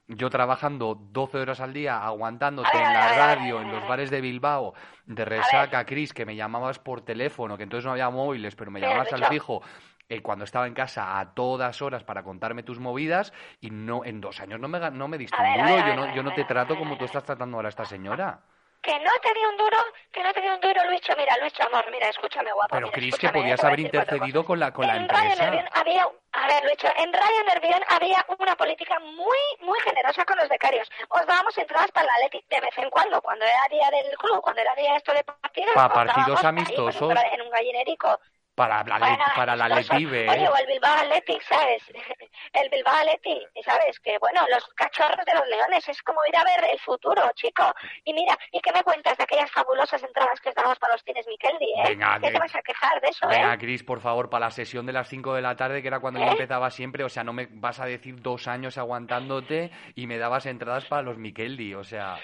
Yo 0.09 0.29
trabajando 0.29 0.95
12 0.95 1.37
horas 1.37 1.59
al 1.59 1.73
día, 1.73 2.01
aguantándote 2.01 2.69
ver, 2.77 2.87
en 2.87 2.93
la 2.93 3.09
radio, 3.13 3.59
en 3.59 3.69
los 3.71 3.85
bares 3.89 4.09
de 4.09 4.21
Bilbao, 4.21 4.73
de 5.05 5.25
resaca, 5.25 5.85
Cris, 5.85 6.13
que 6.13 6.25
me 6.25 6.33
llamabas 6.35 6.79
por 6.79 7.01
teléfono, 7.03 7.57
que 7.57 7.63
entonces 7.63 7.83
no 7.85 7.91
había 7.91 8.09
móviles, 8.09 8.55
pero 8.55 8.71
me 8.71 8.79
llamabas 8.79 9.11
al 9.11 9.25
fijo 9.25 9.61
eh, 10.09 10.21
cuando 10.21 10.45
estaba 10.45 10.67
en 10.67 10.73
casa 10.73 11.19
a 11.19 11.33
todas 11.33 11.81
horas 11.81 12.03
para 12.03 12.23
contarme 12.23 12.63
tus 12.63 12.79
movidas 12.79 13.33
y 13.59 13.71
no 13.71 14.05
en 14.05 14.21
dos 14.21 14.39
años 14.39 14.59
no 14.59 14.67
me, 14.67 14.79
no 14.91 15.07
me 15.07 15.17
diste 15.17 15.37
un 15.37 15.67
duro, 15.67 15.87
yo 15.87 15.95
no, 15.95 16.15
yo 16.15 16.23
no 16.23 16.33
te 16.33 16.45
trato 16.45 16.77
como 16.77 16.97
tú 16.97 17.05
estás 17.05 17.23
tratando 17.23 17.57
ahora 17.57 17.67
a 17.67 17.69
esta 17.69 17.85
señora. 17.85 18.39
Que 18.81 18.97
no 18.99 19.11
te 19.21 19.33
di 19.33 19.43
un 19.43 19.57
duro, 19.57 19.77
que 20.13 20.23
no 20.23 20.31
te 20.31 20.39
di 20.39 20.47
un 20.47 20.61
duro, 20.61 20.79
Lucho. 20.89 21.13
Mira, 21.17 21.35
Lucho, 21.43 21.63
amor, 21.63 21.83
mira, 21.91 22.07
escúchame, 22.09 22.51
guapo. 22.53 22.69
Pero 22.71 22.91
Cris, 22.91 23.17
que 23.17 23.27
podías 23.29 23.61
haber 23.63 23.81
intercedido 23.81 24.45
con 24.45 24.59
la, 24.59 24.71
con 24.71 24.87
la 24.87 24.95
en 24.95 25.09
Radio 25.09 25.31
empresa. 25.31 25.43
Nervión 25.43 25.69
había, 25.73 26.03
a 26.03 26.47
ver, 26.47 26.63
Lucho, 26.63 26.87
en 26.95 27.11
Radio 27.11 27.43
Nervión 27.47 27.81
había 27.89 28.25
una 28.37 28.55
política 28.55 28.97
muy, 28.99 29.37
muy 29.61 29.79
generosa 29.79 30.23
con 30.23 30.37
los 30.37 30.47
becarios. 30.47 30.89
Os 31.09 31.25
dábamos 31.25 31.57
entradas 31.57 31.91
para 31.91 32.05
el 32.05 32.11
Athletic 32.11 32.47
de 32.47 32.61
vez 32.61 32.77
en 32.77 32.89
cuando, 32.89 33.21
cuando 33.21 33.43
era 33.43 33.67
día 33.69 33.89
del 33.91 34.15
club, 34.17 34.41
cuando 34.41 34.61
era 34.61 34.73
día 34.75 34.95
esto 34.95 35.11
de 35.11 35.23
partidos. 35.23 35.73
Pa' 35.73 35.87
os 35.87 35.93
partidos 35.93 36.39
ahí, 36.39 36.47
amistosos. 36.47 37.13
pues, 37.13 37.25
en 37.33 37.41
un 37.41 37.49
gallinerico. 37.49 38.19
Para 38.57 38.83
la, 38.83 38.97
Bueno, 38.97 39.23
para 39.35 39.55
la 39.55 39.65
Oye, 39.65 40.25
¿eh? 40.25 40.49
o 40.49 40.57
el 40.57 40.65
Bilbao 40.65 40.91
Athletic, 40.91 41.43
¿sabes? 41.43 41.83
El 42.53 42.67
Bilbao 42.69 42.95
Athletic, 42.95 43.49
¿sabes? 43.63 43.99
Que 43.99 44.17
bueno, 44.17 44.41
los 44.49 44.67
cachorros 44.69 45.23
de 45.23 45.33
los 45.35 45.47
leones, 45.47 45.87
es 45.87 46.01
como 46.01 46.19
ir 46.27 46.35
a 46.35 46.43
ver 46.43 46.71
el 46.71 46.79
futuro, 46.79 47.21
chico. 47.35 47.71
Y 48.03 48.13
mira, 48.13 48.35
¿y 48.51 48.59
qué 48.59 48.71
me 48.73 48.81
cuentas 48.81 49.15
de 49.15 49.25
aquellas 49.25 49.51
fabulosas 49.51 50.01
entradas 50.01 50.41
que 50.41 50.49
os 50.49 50.55
damos 50.55 50.79
para 50.79 50.93
los 50.93 51.03
cines 51.03 51.27
Miqueldi, 51.27 51.65
eh? 51.65 51.89
Venga, 51.89 52.19
¿Qué 52.19 52.31
te 52.31 52.39
vas 52.39 52.55
a 52.55 52.61
quejar 52.63 52.99
de 52.99 53.09
eso, 53.09 53.27
Venga, 53.27 53.53
eh? 53.53 53.57
Cris, 53.59 53.83
por 53.83 53.99
favor, 54.01 54.31
para 54.31 54.47
la 54.47 54.51
sesión 54.51 54.87
de 54.87 54.93
las 54.93 55.07
5 55.07 55.35
de 55.35 55.41
la 55.43 55.55
tarde, 55.55 55.83
que 55.83 55.89
era 55.89 55.99
cuando 55.99 56.19
yo 56.19 56.25
¿Eh? 56.25 56.31
empezaba 56.31 56.71
siempre, 56.71 57.03
o 57.03 57.09
sea, 57.09 57.23
no 57.23 57.33
me 57.33 57.47
vas 57.51 57.79
a 57.79 57.85
decir 57.85 58.19
dos 58.23 58.47
años 58.47 58.79
aguantándote 58.79 59.69
y 59.93 60.07
me 60.07 60.17
dabas 60.17 60.47
entradas 60.47 60.85
para 60.85 61.03
los 61.03 61.19
Mikeldi, 61.19 61.75
o 61.75 61.83
sea, 61.83 62.17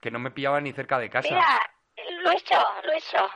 que 0.00 0.10
no 0.10 0.20
me 0.20 0.30
pillaban 0.30 0.64
ni 0.64 0.72
cerca 0.72 0.98
de 0.98 1.10
casa. 1.10 1.28
Mira, 1.28 1.60
Luiso, 2.24 2.66
Luiso. 2.84 3.30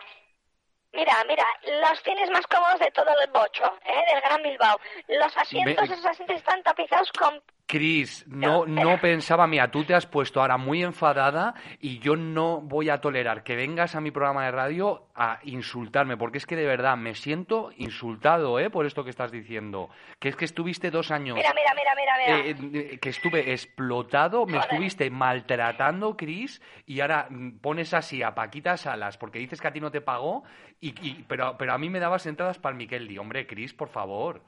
Mira, 0.93 1.24
mira, 1.26 1.45
los 1.80 2.03
cines 2.03 2.28
más 2.30 2.47
cómodos 2.49 2.78
de 2.80 2.90
todo 2.90 3.09
el 3.24 3.30
bocho, 3.30 3.64
¿eh? 3.86 4.05
Del 4.12 4.20
Gran 4.20 4.43
Bilbao. 4.43 4.78
Los 5.09 5.36
asientos, 5.36 5.88
Ve- 5.88 5.95
esos 5.95 6.05
asientos 6.07 6.36
están 6.36 6.62
tapizados 6.62 7.11
con 7.12 7.43
Cris, 7.72 8.26
no, 8.28 8.66
no 8.66 8.98
pensaba, 9.00 9.46
mira, 9.46 9.70
tú 9.70 9.82
te 9.84 9.94
has 9.94 10.04
puesto 10.04 10.42
ahora 10.42 10.58
muy 10.58 10.82
enfadada 10.82 11.54
y 11.80 12.00
yo 12.00 12.16
no 12.16 12.60
voy 12.60 12.90
a 12.90 13.00
tolerar 13.00 13.42
que 13.44 13.56
vengas 13.56 13.94
a 13.94 14.02
mi 14.02 14.10
programa 14.10 14.44
de 14.44 14.50
radio 14.50 15.06
a 15.14 15.38
insultarme, 15.44 16.18
porque 16.18 16.36
es 16.36 16.44
que 16.44 16.54
de 16.54 16.66
verdad 16.66 16.98
me 16.98 17.14
siento 17.14 17.70
insultado, 17.78 18.60
¿eh? 18.60 18.68
Por 18.68 18.84
esto 18.84 19.04
que 19.04 19.08
estás 19.08 19.32
diciendo. 19.32 19.88
Que 20.18 20.28
es 20.28 20.36
que 20.36 20.44
estuviste 20.44 20.90
dos 20.90 21.10
años 21.10 21.34
Mira, 21.34 21.54
mira, 21.54 21.72
mira, 21.74 21.94
mira, 21.94 22.42
mira. 22.42 22.74
eh, 22.76 22.90
eh, 22.92 22.98
que 22.98 23.08
estuve 23.08 23.52
explotado, 23.52 24.44
me 24.44 24.58
estuviste 24.58 25.08
maltratando, 25.08 26.14
Cris, 26.14 26.60
y 26.84 27.00
ahora 27.00 27.26
mm, 27.30 27.52
pones 27.60 27.94
así 27.94 28.22
a 28.22 28.34
Paquita 28.34 28.76
Salas 28.76 29.16
porque 29.16 29.38
dices 29.38 29.62
que 29.62 29.68
a 29.68 29.72
ti 29.72 29.80
no 29.80 29.90
te 29.90 30.02
pagó, 30.02 30.44
y, 30.78 30.88
y- 31.00 31.24
pero, 31.26 31.56
pero 31.56 31.72
a 31.72 31.78
mí 31.78 31.88
me 31.88 32.00
dabas 32.00 32.26
entradas 32.26 32.58
para 32.58 32.72
el 32.74 32.76
Miqueldi. 32.76 33.16
Hombre, 33.16 33.46
Cris, 33.46 33.72
por 33.72 33.88
favor. 33.88 34.42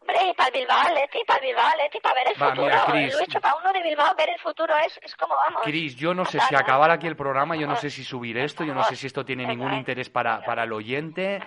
Hombre, 0.00 0.30
y 0.30 0.34
para 0.34 0.48
el 0.48 0.54
Bilbao 0.54 0.76
para 1.26 1.40
el 1.40 1.46
Bilbao 1.46 1.70
para 2.02 2.14
ver 2.14 2.28
el 2.34 2.42
Va, 2.42 2.50
futuro. 2.50 2.94
mira. 2.94 3.18
Lucho, 3.18 3.40
para 3.40 3.56
uno 3.56 3.72
de 3.72 3.82
Bilbao 3.82 4.14
ver 4.16 4.30
el 4.30 4.38
futuro 4.40 4.74
es, 4.78 4.98
es 5.02 5.14
como 5.16 5.34
vamos. 5.34 5.62
Cris, 5.62 5.94
yo 5.96 6.14
no 6.14 6.24
sé 6.24 6.40
si 6.40 6.54
acabar 6.54 6.90
aquí 6.90 7.06
el 7.06 7.16
programa, 7.16 7.56
yo 7.56 7.66
no 7.66 7.76
sé 7.76 7.90
si 7.90 8.02
subir 8.04 8.38
esto, 8.38 8.64
yo 8.64 8.74
no 8.74 8.82
sé 8.84 8.96
si 8.96 9.06
esto 9.06 9.24
tiene 9.24 9.46
ningún 9.46 9.74
interés 9.74 10.08
para, 10.10 10.42
para 10.44 10.64
el 10.64 10.72
oyente. 10.72 11.40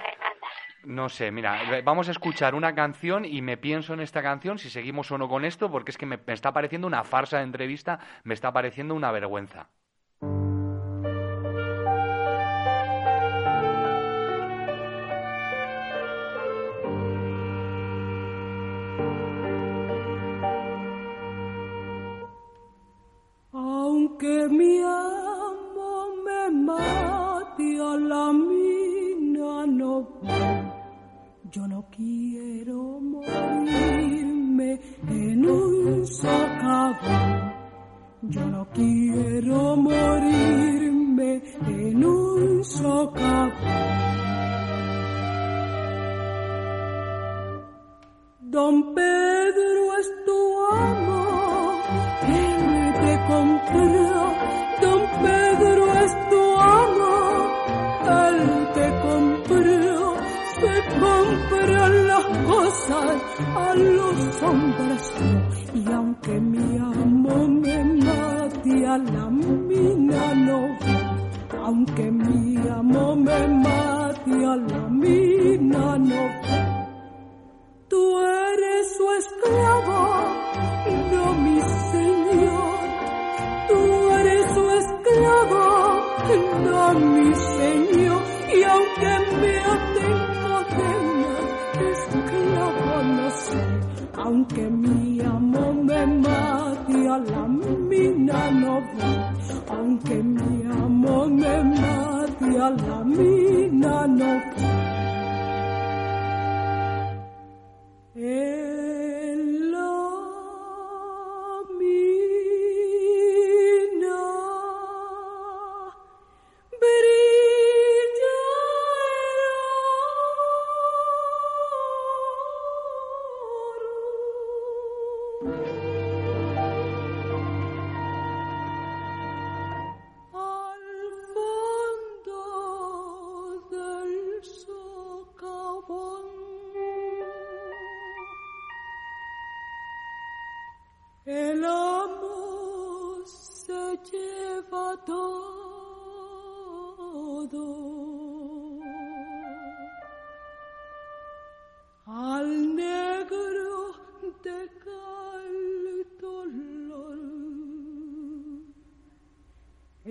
No 0.86 1.08
sé, 1.08 1.32
mira, 1.32 1.62
vamos 1.84 2.10
a 2.10 2.12
escuchar 2.12 2.56
una 2.56 2.76
canción 2.76 3.24
y 3.24 3.41
me 3.41 3.56
pienso 3.56 3.93
en 3.93 4.01
esta 4.01 4.22
canción 4.22 4.60
si 4.60 4.70
seguimos 4.70 5.10
o 5.12 5.18
no 5.18 5.30
con 5.30 5.45
esto, 5.45 5.72
porque 5.72 5.91
es 5.91 5.97
que 5.97 6.06
me, 6.06 6.20
me 6.26 6.34
está 6.34 6.51
pareciendo 6.51 6.88
una 6.88 7.06
farsa 7.06 7.38
de 7.38 7.43
entrevista, 7.43 7.99
me 8.26 8.34
está 8.34 8.51
pareciendo 8.51 8.93
una 8.93 9.10
vergüenza. 9.12 9.70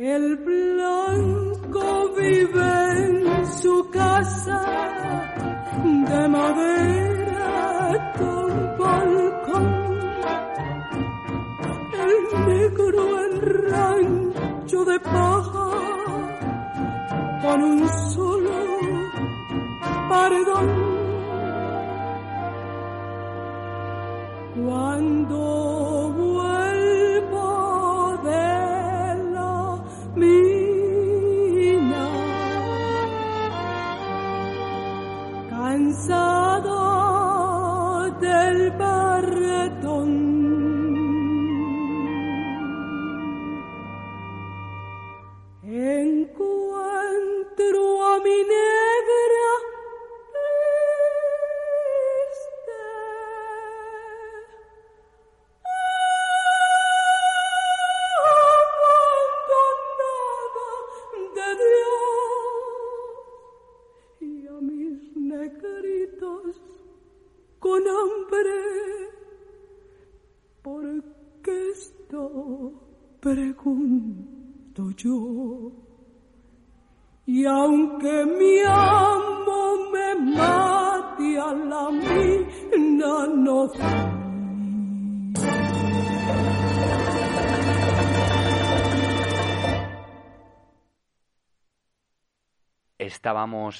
El 0.05 0.36
blanco 0.38 2.12
vive 2.16 3.07
en 3.07 3.46
su 3.46 3.88
casa 3.88 4.61
de 5.84 6.28
madera 6.28 8.12
con 8.18 8.78
balcón. 8.78 9.68
El 12.03 12.46
negro 12.48 13.03
en 13.22 13.32
rancho 13.70 14.84
de 14.86 14.98
paja 14.98 15.70
con 17.42 17.62
un 17.62 17.88
solo 17.88 18.21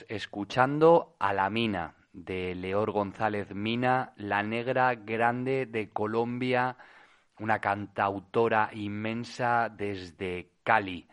Escuchando 0.09 1.17
a 1.19 1.33
la 1.35 1.51
mina 1.51 1.95
de 2.13 2.55
Leor 2.55 2.91
González 2.91 3.55
Mina, 3.55 4.13
la 4.17 4.43
negra 4.43 4.95
grande 4.95 5.67
de 5.67 5.91
Colombia, 5.91 6.77
una 7.39 7.59
cantautora 7.61 8.71
inmensa 8.73 9.69
desde 9.69 10.51
Cali. 10.63 11.07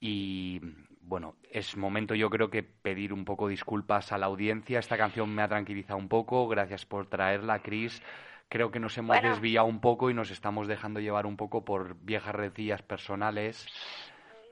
Y 0.00 0.60
bueno, 1.00 1.36
es 1.50 1.76
momento 1.76 2.14
yo 2.14 2.30
creo 2.30 2.50
que 2.50 2.62
pedir 2.62 3.12
un 3.12 3.24
poco 3.24 3.48
disculpas 3.48 4.12
a 4.12 4.18
la 4.18 4.26
audiencia. 4.26 4.78
Esta 4.78 4.96
canción 4.96 5.34
me 5.34 5.42
ha 5.42 5.48
tranquilizado 5.48 5.98
un 5.98 6.08
poco. 6.08 6.48
Gracias 6.48 6.84
por 6.86 7.06
traerla, 7.06 7.60
Cris. 7.60 8.02
Creo 8.48 8.70
que 8.70 8.80
nos 8.80 8.96
hemos 8.98 9.16
Bueno. 9.16 9.30
desviado 9.30 9.66
un 9.66 9.80
poco 9.80 10.10
y 10.10 10.14
nos 10.14 10.30
estamos 10.30 10.68
dejando 10.68 11.00
llevar 11.00 11.26
un 11.26 11.36
poco 11.36 11.64
por 11.64 11.96
viejas 11.96 12.34
rencillas 12.34 12.82
personales 12.82 13.66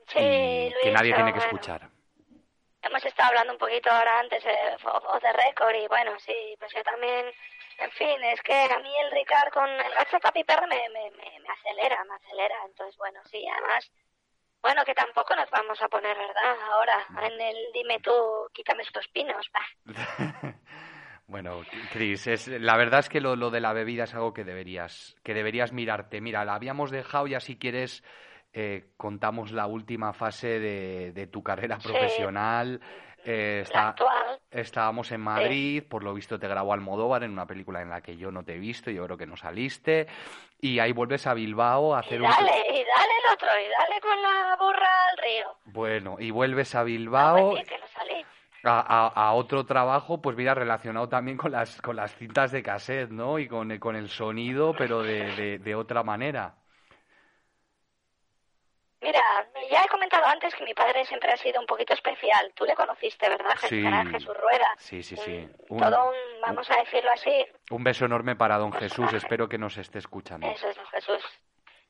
Sí, 0.07 0.19
y 0.19 0.71
que 0.83 0.91
nadie 0.91 1.13
tiene 1.13 1.31
que 1.33 1.39
escuchar. 1.39 1.89
Hemos 2.83 3.05
estado 3.05 3.29
hablando 3.29 3.53
un 3.53 3.59
poquito 3.59 3.89
ahora 3.89 4.19
antes 4.19 4.43
de 4.43 4.51
off 4.83 5.21
the 5.21 5.33
record 5.33 5.75
y 5.75 5.87
bueno, 5.87 6.11
sí, 6.19 6.35
pues 6.59 6.71
yo 6.75 6.83
también, 6.83 7.25
en 7.79 7.91
fin, 7.91 8.23
es 8.23 8.41
que 8.41 8.53
a 8.53 8.79
mí 8.79 8.91
el 9.05 9.11
Ricard 9.11 9.51
con 9.53 9.69
el 9.69 9.93
gato 9.93 10.19
papi 10.19 10.43
perro 10.43 10.67
me, 10.67 10.81
me, 10.89 11.11
me, 11.11 11.39
me 11.39 11.49
acelera, 11.49 12.03
me 12.03 12.15
acelera, 12.15 12.55
entonces 12.67 12.97
bueno, 12.97 13.21
sí, 13.31 13.45
además, 13.47 13.89
bueno, 14.61 14.83
que 14.85 14.93
tampoco 14.93 15.35
nos 15.35 15.49
vamos 15.49 15.81
a 15.81 15.87
poner, 15.87 16.17
¿verdad? 16.17 16.55
Ahora, 16.71 17.07
en 17.21 17.39
el 17.41 17.55
dime 17.73 17.99
tú, 17.99 18.11
quítame 18.53 18.83
estos 18.83 19.07
pinos, 19.09 19.49
va. 19.55 20.53
Bueno, 21.25 21.61
Cris, 21.91 22.27
es, 22.27 22.47
la 22.47 22.75
verdad 22.75 22.99
es 22.99 23.09
que 23.09 23.21
lo, 23.21 23.35
lo 23.35 23.49
de 23.49 23.61
la 23.61 23.73
bebida 23.73 24.03
es 24.03 24.13
algo 24.13 24.33
que 24.33 24.43
deberías, 24.43 25.15
que 25.23 25.33
deberías 25.33 25.71
mirarte. 25.71 26.21
Mira, 26.21 26.43
la 26.45 26.53
habíamos 26.53 26.91
dejado 26.91 27.27
ya 27.27 27.39
si 27.39 27.57
quieres 27.57 28.03
eh, 28.53 28.91
contamos 28.97 29.51
la 29.51 29.65
última 29.67 30.13
fase 30.13 30.59
de, 30.59 31.11
de 31.13 31.27
tu 31.27 31.41
carrera 31.43 31.79
Sí. 31.79 31.87
profesional. 31.87 32.79
Eh, 33.25 33.61
está- 33.63 33.89
actual. 33.89 34.37
estábamos 34.51 35.09
en 35.13 35.21
Madrid, 35.21 35.81
por 35.87 36.03
lo 36.03 36.13
visto 36.13 36.37
te 36.37 36.47
grabó 36.49 36.73
Almodóvar 36.73 37.23
en 37.23 37.31
una 37.31 37.47
película 37.47 37.81
en 37.81 37.89
la 37.89 38.01
que 38.01 38.17
yo 38.17 38.31
no 38.31 38.43
te 38.43 38.55
he 38.55 38.59
visto, 38.59 38.91
yo 38.91 39.05
creo 39.05 39.17
que 39.17 39.25
no 39.25 39.37
saliste, 39.37 40.07
y 40.59 40.79
ahí 40.79 40.91
vuelves 40.91 41.25
a 41.25 41.33
Bilbao 41.33 41.95
a 41.95 41.99
Y 41.99 42.05
hacer 42.05 42.21
un... 42.21 42.29
dale, 42.29 42.51
y 42.51 42.83
dale 42.83 43.13
el 43.23 43.33
otro, 43.33 43.47
y 43.47 43.69
dale 43.79 44.01
con 44.01 44.21
la 44.21 44.57
burra 44.59 45.07
al 45.09 45.17
río. 45.19 45.55
Bueno, 45.65 46.17
y 46.19 46.31
vuelves 46.31 46.75
a 46.75 46.81
Ah, 46.81 46.83
Bilbao 46.83 47.51
pues 47.51 47.61
sí, 47.63 47.69
que 47.69 47.79
no 47.79 47.87
salí. 47.87 48.25
a, 48.65 48.79
a- 49.07 49.27
a 49.29 49.33
otro 49.35 49.65
trabajo, 49.65 50.21
pues 50.21 50.35
mira, 50.35 50.53
relacionado 50.53 51.07
también 51.07 51.37
con 51.37 51.53
las, 51.53 51.81
con 51.81 51.95
las 51.95 52.13
cintas 52.17 52.51
de 52.51 52.61
cassette, 52.61 53.09
¿no? 53.09 53.39
Y 53.39 53.47
con, 53.47 53.71
el- 53.71 53.79
con 53.79 53.95
el 53.95 54.09
sonido, 54.09 54.73
pero 54.77 55.01
de, 55.01 55.33
de, 55.37 55.59
de 55.59 55.75
otra 55.75 56.03
manera. 56.03 56.55
Mira, 59.03 59.21
ya 59.69 59.83
he 59.83 59.87
comentado 59.89 60.25
antes 60.25 60.55
que 60.55 60.63
mi 60.63 60.73
padre 60.73 61.03
siempre 61.05 61.31
ha 61.31 61.37
sido 61.37 61.59
un 61.59 61.67
poquito 61.67 61.93
especial. 61.93 62.51
Tú 62.55 62.65
le 62.65 62.73
conociste, 62.73 63.27
¿verdad? 63.29 63.55
Sí. 63.67 63.83
Jesús 64.11 64.35
Rueda. 64.37 64.73
Sí, 64.77 65.03
sí, 65.03 65.17
sí. 65.17 65.47
Un, 65.69 65.79
todo 65.79 66.09
un, 66.09 66.41
vamos 66.41 66.69
a 66.71 66.77
decirlo 66.77 67.11
así. 67.11 67.45
Un 67.69 67.83
beso 67.83 68.05
enorme 68.05 68.35
para 68.35 68.57
don 68.57 68.71
Jesús. 68.71 69.11
Espero 69.13 69.47
que 69.49 69.57
nos 69.57 69.77
esté 69.77 69.99
escuchando. 69.99 70.47
Eso 70.47 70.69
es 70.69 70.75
don 70.77 70.85
Jesús. 70.87 71.21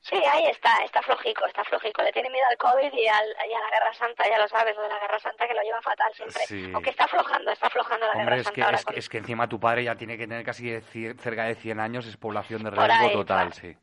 Sí, 0.01 0.15
ahí 0.15 0.47
está, 0.47 0.83
está 0.83 1.01
flojico, 1.01 1.45
está 1.45 1.63
flojico. 1.63 2.01
Le 2.01 2.11
tiene 2.11 2.29
miedo 2.29 2.45
al 2.49 2.57
COVID 2.57 2.91
y, 2.91 3.07
al, 3.07 3.25
y 3.49 3.53
a 3.53 3.59
la 3.59 3.69
Guerra 3.69 3.93
Santa, 3.93 4.27
ya 4.27 4.37
lo 4.37 4.47
sabes, 4.49 4.75
lo 4.75 4.81
de 4.81 4.89
la 4.89 4.99
Guerra 4.99 5.17
Santa 5.19 5.47
que 5.47 5.53
lo 5.53 5.61
lleva 5.61 5.81
fatal 5.81 6.13
siempre. 6.13 6.43
Sí. 6.45 6.71
Aunque 6.73 6.89
está 6.89 7.05
aflojando, 7.05 7.51
está 7.51 7.67
aflojando 7.67 8.05
la 8.07 8.11
Hombre, 8.11 8.23
Guerra 8.25 8.35
es 8.37 8.43
Santa. 8.43 8.55
que, 8.55 8.63
ahora 8.63 8.77
es, 8.77 8.83
con- 8.85 8.93
que, 8.95 8.99
es 8.99 9.07
que 9.09 9.17
encima 9.19 9.47
tu 9.47 9.59
padre 9.61 9.85
ya 9.85 9.95
tiene 9.95 10.17
que 10.17 10.27
tener 10.27 10.43
casi 10.43 10.69
de 10.69 10.81
cerca 10.81 11.45
de 11.45 11.55
100 11.55 11.79
años, 11.79 12.05
es 12.05 12.17
población 12.17 12.63
de 12.65 12.71
riesgo 12.71 13.11
total, 13.11 13.53
sí. 13.53 13.77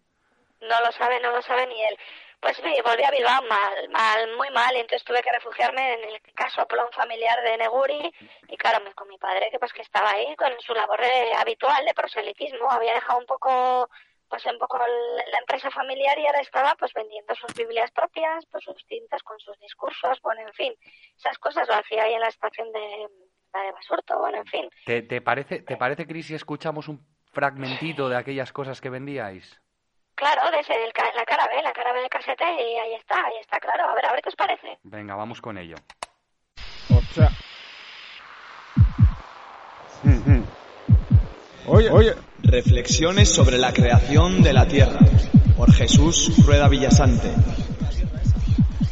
No 0.60 0.78
lo 0.84 0.92
sabe, 0.92 1.20
no 1.20 1.30
lo 1.30 1.40
sabe 1.40 1.66
ni 1.68 1.82
él. 1.84 1.98
Pues 2.40 2.56
sí, 2.56 2.74
volví 2.84 3.04
a 3.04 3.10
Bilbao 3.10 3.42
mal, 3.42 3.88
mal, 3.90 4.36
muy 4.36 4.48
mal, 4.50 4.74
entonces 4.74 5.04
tuve 5.04 5.22
que 5.22 5.30
refugiarme 5.30 5.92
en 5.94 6.04
el 6.08 6.22
casoplón 6.34 6.86
familiar 6.92 7.42
de 7.42 7.58
Neguri, 7.58 8.12
y 8.48 8.56
claro, 8.56 8.82
me- 8.82 8.94
con 8.94 9.08
mi 9.08 9.18
padre, 9.18 9.48
que 9.50 9.58
pues 9.58 9.72
que 9.74 9.82
estaba 9.82 10.10
ahí 10.12 10.34
con 10.36 10.50
su 10.60 10.72
labor 10.72 10.98
de- 11.00 11.34
habitual 11.34 11.84
de 11.84 11.92
proselitismo, 11.92 12.70
había 12.70 12.94
dejado 12.94 13.18
un 13.18 13.26
poco, 13.26 13.90
pues 14.28 14.44
un 14.46 14.58
poco 14.58 14.78
la 14.78 15.38
empresa 15.38 15.70
familiar 15.70 16.18
y 16.18 16.26
ahora 16.26 16.40
estaba 16.40 16.74
pues 16.76 16.92
vendiendo 16.94 17.34
sus 17.34 17.52
Biblias 17.52 17.90
propias, 17.90 18.46
pues 18.50 18.64
sus 18.64 18.86
tintas 18.86 19.22
con 19.22 19.38
sus 19.38 19.58
discursos, 19.58 20.18
bueno, 20.22 20.40
en 20.40 20.54
fin, 20.54 20.74
esas 21.18 21.36
cosas 21.38 21.68
lo 21.68 21.74
hacía 21.74 22.04
ahí 22.04 22.14
en 22.14 22.20
la 22.20 22.28
estación 22.28 22.72
de, 22.72 23.06
la 23.52 23.60
de 23.64 23.72
Basurto, 23.72 24.18
bueno, 24.18 24.38
en 24.38 24.46
fin. 24.46 24.70
¿Te, 24.86 25.02
te 25.02 25.20
parece, 25.20 25.60
¿Te 25.60 25.76
parece, 25.76 26.06
Cris, 26.06 26.28
si 26.28 26.34
escuchamos 26.34 26.88
un 26.88 27.04
fragmentito 27.32 28.08
de 28.08 28.16
aquellas 28.16 28.50
cosas 28.52 28.80
que 28.80 28.88
vendíais? 28.88 29.60
Claro, 30.20 30.50
desde 30.54 30.74
el, 30.74 30.92
la 31.16 31.24
cara 31.24 31.48
B, 31.48 31.62
la 31.62 31.72
cara 31.72 31.94
B 31.94 32.00
del 32.00 32.10
casete, 32.10 32.44
y 32.44 32.76
ahí 32.78 32.92
está, 32.92 33.14
ahí 33.24 33.38
está, 33.40 33.58
claro, 33.58 33.88
a 33.88 33.94
ver, 33.94 34.04
a 34.04 34.12
ver 34.12 34.20
qué 34.20 34.28
os 34.28 34.36
parece. 34.36 34.78
Venga, 34.82 35.14
vamos 35.14 35.40
con 35.40 35.56
ello. 35.56 35.76
O 36.90 37.00
sea. 37.14 37.30
Oye, 41.66 41.90
oye. 41.90 42.14
Reflexiones 42.42 43.32
sobre 43.32 43.56
la 43.56 43.72
creación 43.72 44.42
de 44.42 44.52
la 44.52 44.66
Tierra, 44.66 44.98
por 45.56 45.72
Jesús 45.72 46.44
Rueda 46.44 46.68
Villasante. 46.68 47.32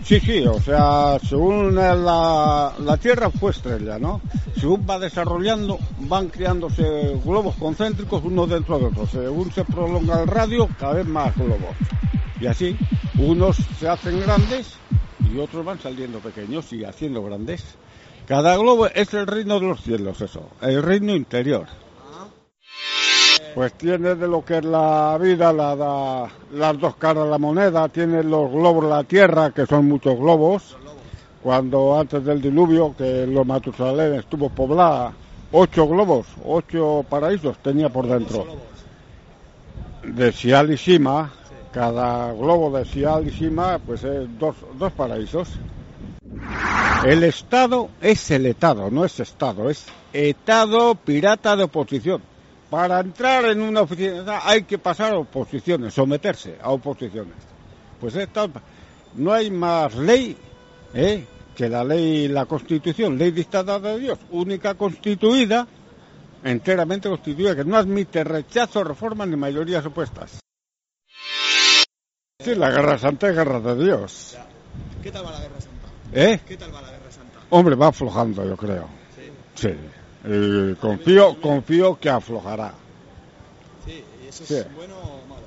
Sí, 0.05 0.21
sí, 0.21 0.47
o 0.47 0.61
sea, 0.61 1.19
según 1.19 1.75
la, 1.75 2.73
la 2.79 2.97
Tierra 2.97 3.31
fue 3.31 3.51
estrella, 3.51 3.99
¿no? 3.99 4.21
Según 4.59 4.87
va 4.89 4.99
desarrollando, 4.99 5.79
van 6.01 6.29
creándose 6.29 6.83
globos 7.25 7.57
concéntricos 7.57 8.23
uno 8.25 8.47
dentro 8.47 8.79
de 8.79 8.87
otro. 8.87 9.07
Según 9.07 9.53
se 9.53 9.65
prolonga 9.65 10.23
el 10.23 10.29
radio, 10.29 10.69
cada 10.79 10.95
vez 10.95 11.07
más 11.07 11.37
globos. 11.37 11.77
Y 12.41 12.47
así, 12.47 12.77
unos 13.19 13.57
se 13.79 13.89
hacen 13.89 14.21
grandes 14.21 14.79
y 15.33 15.39
otros 15.39 15.65
van 15.65 15.81
saliendo 15.81 16.21
pequeños 16.21 16.73
y 16.73 16.85
haciendo 16.85 17.23
grandes. 17.23 17.77
Cada 18.27 18.57
globo 18.57 18.87
es 18.87 19.13
el 19.15 19.27
reino 19.27 19.59
de 19.61 19.67
los 19.67 19.83
cielos, 19.83 20.21
eso, 20.21 20.49
el 20.61 20.83
reino 20.83 21.15
interior. 21.15 21.67
Pues 23.55 23.73
tiene 23.75 24.15
de 24.15 24.29
lo 24.29 24.45
que 24.45 24.59
es 24.59 24.65
la 24.65 25.19
vida, 25.21 25.53
la, 25.53 25.75
la- 25.75 26.31
las 26.53 26.79
dos 26.79 26.97
caras 26.97 27.25
de 27.25 27.31
la 27.31 27.39
moneda, 27.39 27.89
tiene 27.89 28.23
los 28.23 28.51
globos 28.51 28.85
la 28.85 29.03
tierra, 29.05 29.51
que 29.51 29.67
son 29.67 29.87
muchos 29.87 30.17
globos. 30.19 30.77
Cuando 31.43 31.99
antes 31.99 32.25
del 32.25 32.41
diluvio, 32.43 32.95
que 32.97 33.27
los 33.27 33.47
Matusalén 33.47 34.15
estuvo 34.15 34.49
poblada, 34.51 35.13
ocho 35.53 35.87
globos, 35.89 36.27
ocho 36.45 37.05
paraísos 37.09 37.57
tenía 37.59 37.89
por 37.89 38.07
dentro. 38.07 38.47
De 40.03 40.33
Sial 40.33 40.73
y 40.73 40.77
Sima, 40.77 41.33
cada 41.73 42.33
globo 42.33 42.77
de 42.77 42.85
Sial 42.85 43.27
y 43.27 43.31
Sima, 43.31 43.79
pues 43.79 44.05
es 44.05 44.27
dos, 44.39 44.57
dos 44.79 44.93
paraísos. 44.93 45.49
El 47.05 47.23
Estado 47.25 47.89
es 48.01 48.31
el 48.31 48.47
Estado, 48.47 48.91
no 48.91 49.05
es 49.05 49.19
Estado, 49.21 49.71
es 49.71 49.87
Estado 50.13 50.95
pirata 50.97 51.55
de 51.57 51.65
oposición. 51.65 52.23
Para 52.71 53.01
entrar 53.01 53.47
en 53.47 53.63
una 53.63 53.83
oficina 53.83 54.41
hay 54.45 54.65
que 54.65 54.79
pasar 54.79 55.15
oposiciones, 55.15 55.95
someterse 55.95 56.59
a 56.61 56.71
oposiciones. 56.71 57.37
Pues 57.99 58.15
esta, 58.17 58.49
no 59.15 59.33
hay 59.33 59.51
más 59.51 59.95
ley 59.95 60.37
¿eh? 60.93 61.25
que 61.57 61.69
la 61.69 61.83
ley, 61.83 62.29
la 62.29 62.45
Constitución, 62.45 63.17
ley 63.17 63.31
dictada 63.31 63.81
de 63.81 63.99
Dios, 63.99 64.19
única 64.31 64.75
constituida, 64.75 65.67
enteramente 66.45 67.09
constituida, 67.09 67.57
que 67.57 67.65
no 67.65 67.77
admite 67.77 68.23
rechazo, 68.23 68.85
reformas 68.85 69.29
ni 69.29 69.37
mayorías 69.37 69.85
opuestas. 69.87 70.39
Sí, 72.41 72.55
la 72.55 72.71
guerra 72.71 72.99
santa 72.99 73.29
es 73.29 73.35
guerra 73.35 73.61
de 73.61 73.85
Dios. 73.85 74.37
¿Qué 75.03 75.11
tal 75.11 75.27
va 75.27 75.33
la 75.33 75.41
Guerra 75.41 75.61
Santa? 75.61 75.89
¿Eh? 76.13 76.41
¿Qué 76.47 76.57
tal 76.57 76.75
va 76.75 76.83
la 76.83 76.91
Guerra 76.91 77.11
Santa? 77.11 77.41
Hombre, 77.51 77.75
va 77.75 77.89
aflojando, 77.89 78.45
yo 78.45 78.57
creo. 78.57 78.89
Sí. 79.55 79.71
Eh, 80.25 80.75
confío, 80.81 81.41
confío 81.41 81.99
que 81.99 82.11
aflojará. 82.11 82.73
Sí, 83.85 84.05
¿y 84.23 84.29
eso 84.29 84.45
Sí. 84.45 84.55
es 84.57 84.75
bueno 84.75 84.97
o 84.99 85.27
malo? 85.27 85.43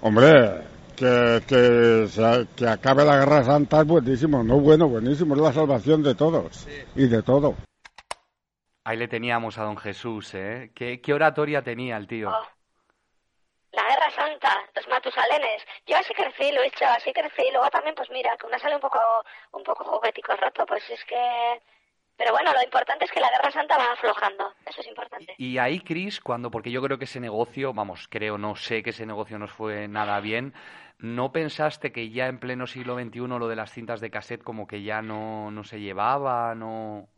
Hombre, 0.00 0.62
que, 0.96 1.42
que, 1.46 2.06
se- 2.08 2.46
que 2.56 2.68
acabe 2.68 3.04
la 3.04 3.18
guerra 3.18 3.44
santa 3.44 3.80
es 3.80 3.86
buenísimo, 3.86 4.42
no 4.42 4.58
bueno, 4.60 4.88
buenísimo, 4.88 5.34
es 5.34 5.40
la 5.40 5.52
salvación 5.52 6.02
de 6.02 6.14
todos 6.14 6.66
y 6.96 7.06
de 7.06 7.22
todo. 7.22 7.54
Ahí 8.84 8.96
le 8.96 9.06
teníamos 9.06 9.58
a 9.58 9.64
don 9.64 9.76
Jesús, 9.76 10.34
¿eh? 10.34 10.70
¿Qué, 10.74 11.00
qué 11.00 11.12
oratoria 11.12 11.62
tenía 11.62 11.96
el 11.96 12.06
tío? 12.06 12.30
Oh. 12.30 12.46
La 13.72 13.82
Guerra 13.82 14.10
Santa, 14.16 14.56
los 14.74 14.88
Matusalenes. 14.88 15.62
Yo 15.86 15.96
así 15.98 16.14
crecí, 16.14 16.50
lo 16.52 16.62
he 16.62 16.64
dicho, 16.64 16.86
así 16.86 17.12
crecí. 17.12 17.42
Y 17.48 17.52
luego 17.52 17.68
también, 17.68 17.94
pues 17.94 18.08
mira, 18.10 18.34
que 18.40 18.46
una 18.46 18.58
sale 18.58 18.74
un 18.76 18.80
poco, 18.80 18.98
un 19.52 19.62
poco 19.62 19.84
juguetico 19.84 20.34
roto, 20.36 20.64
pues 20.66 20.82
es 20.90 21.04
que... 21.04 21.60
Pero 22.18 22.32
bueno, 22.32 22.52
lo 22.52 22.62
importante 22.62 23.04
es 23.04 23.12
que 23.12 23.20
la 23.20 23.30
Guerra 23.30 23.52
Santa 23.52 23.78
va 23.78 23.92
aflojando. 23.92 24.52
Eso 24.66 24.80
es 24.80 24.88
importante. 24.88 25.34
Y 25.38 25.58
ahí, 25.58 25.78
Chris, 25.78 26.20
cuando, 26.20 26.50
porque 26.50 26.72
yo 26.72 26.82
creo 26.82 26.98
que 26.98 27.04
ese 27.04 27.20
negocio, 27.20 27.72
vamos, 27.72 28.08
creo, 28.10 28.36
no 28.36 28.56
sé 28.56 28.82
que 28.82 28.90
ese 28.90 29.06
negocio 29.06 29.38
nos 29.38 29.52
fue 29.52 29.86
nada 29.86 30.18
bien, 30.18 30.52
¿no 30.98 31.30
pensaste 31.30 31.92
que 31.92 32.10
ya 32.10 32.26
en 32.26 32.40
pleno 32.40 32.66
siglo 32.66 32.98
XXI 32.98 33.20
lo 33.20 33.46
de 33.46 33.54
las 33.54 33.72
cintas 33.72 34.00
de 34.00 34.10
cassette 34.10 34.42
como 34.42 34.66
que 34.66 34.82
ya 34.82 35.00
no, 35.00 35.52
no 35.52 35.62
se 35.62 35.80
llevaba, 35.80 36.56
no... 36.56 37.08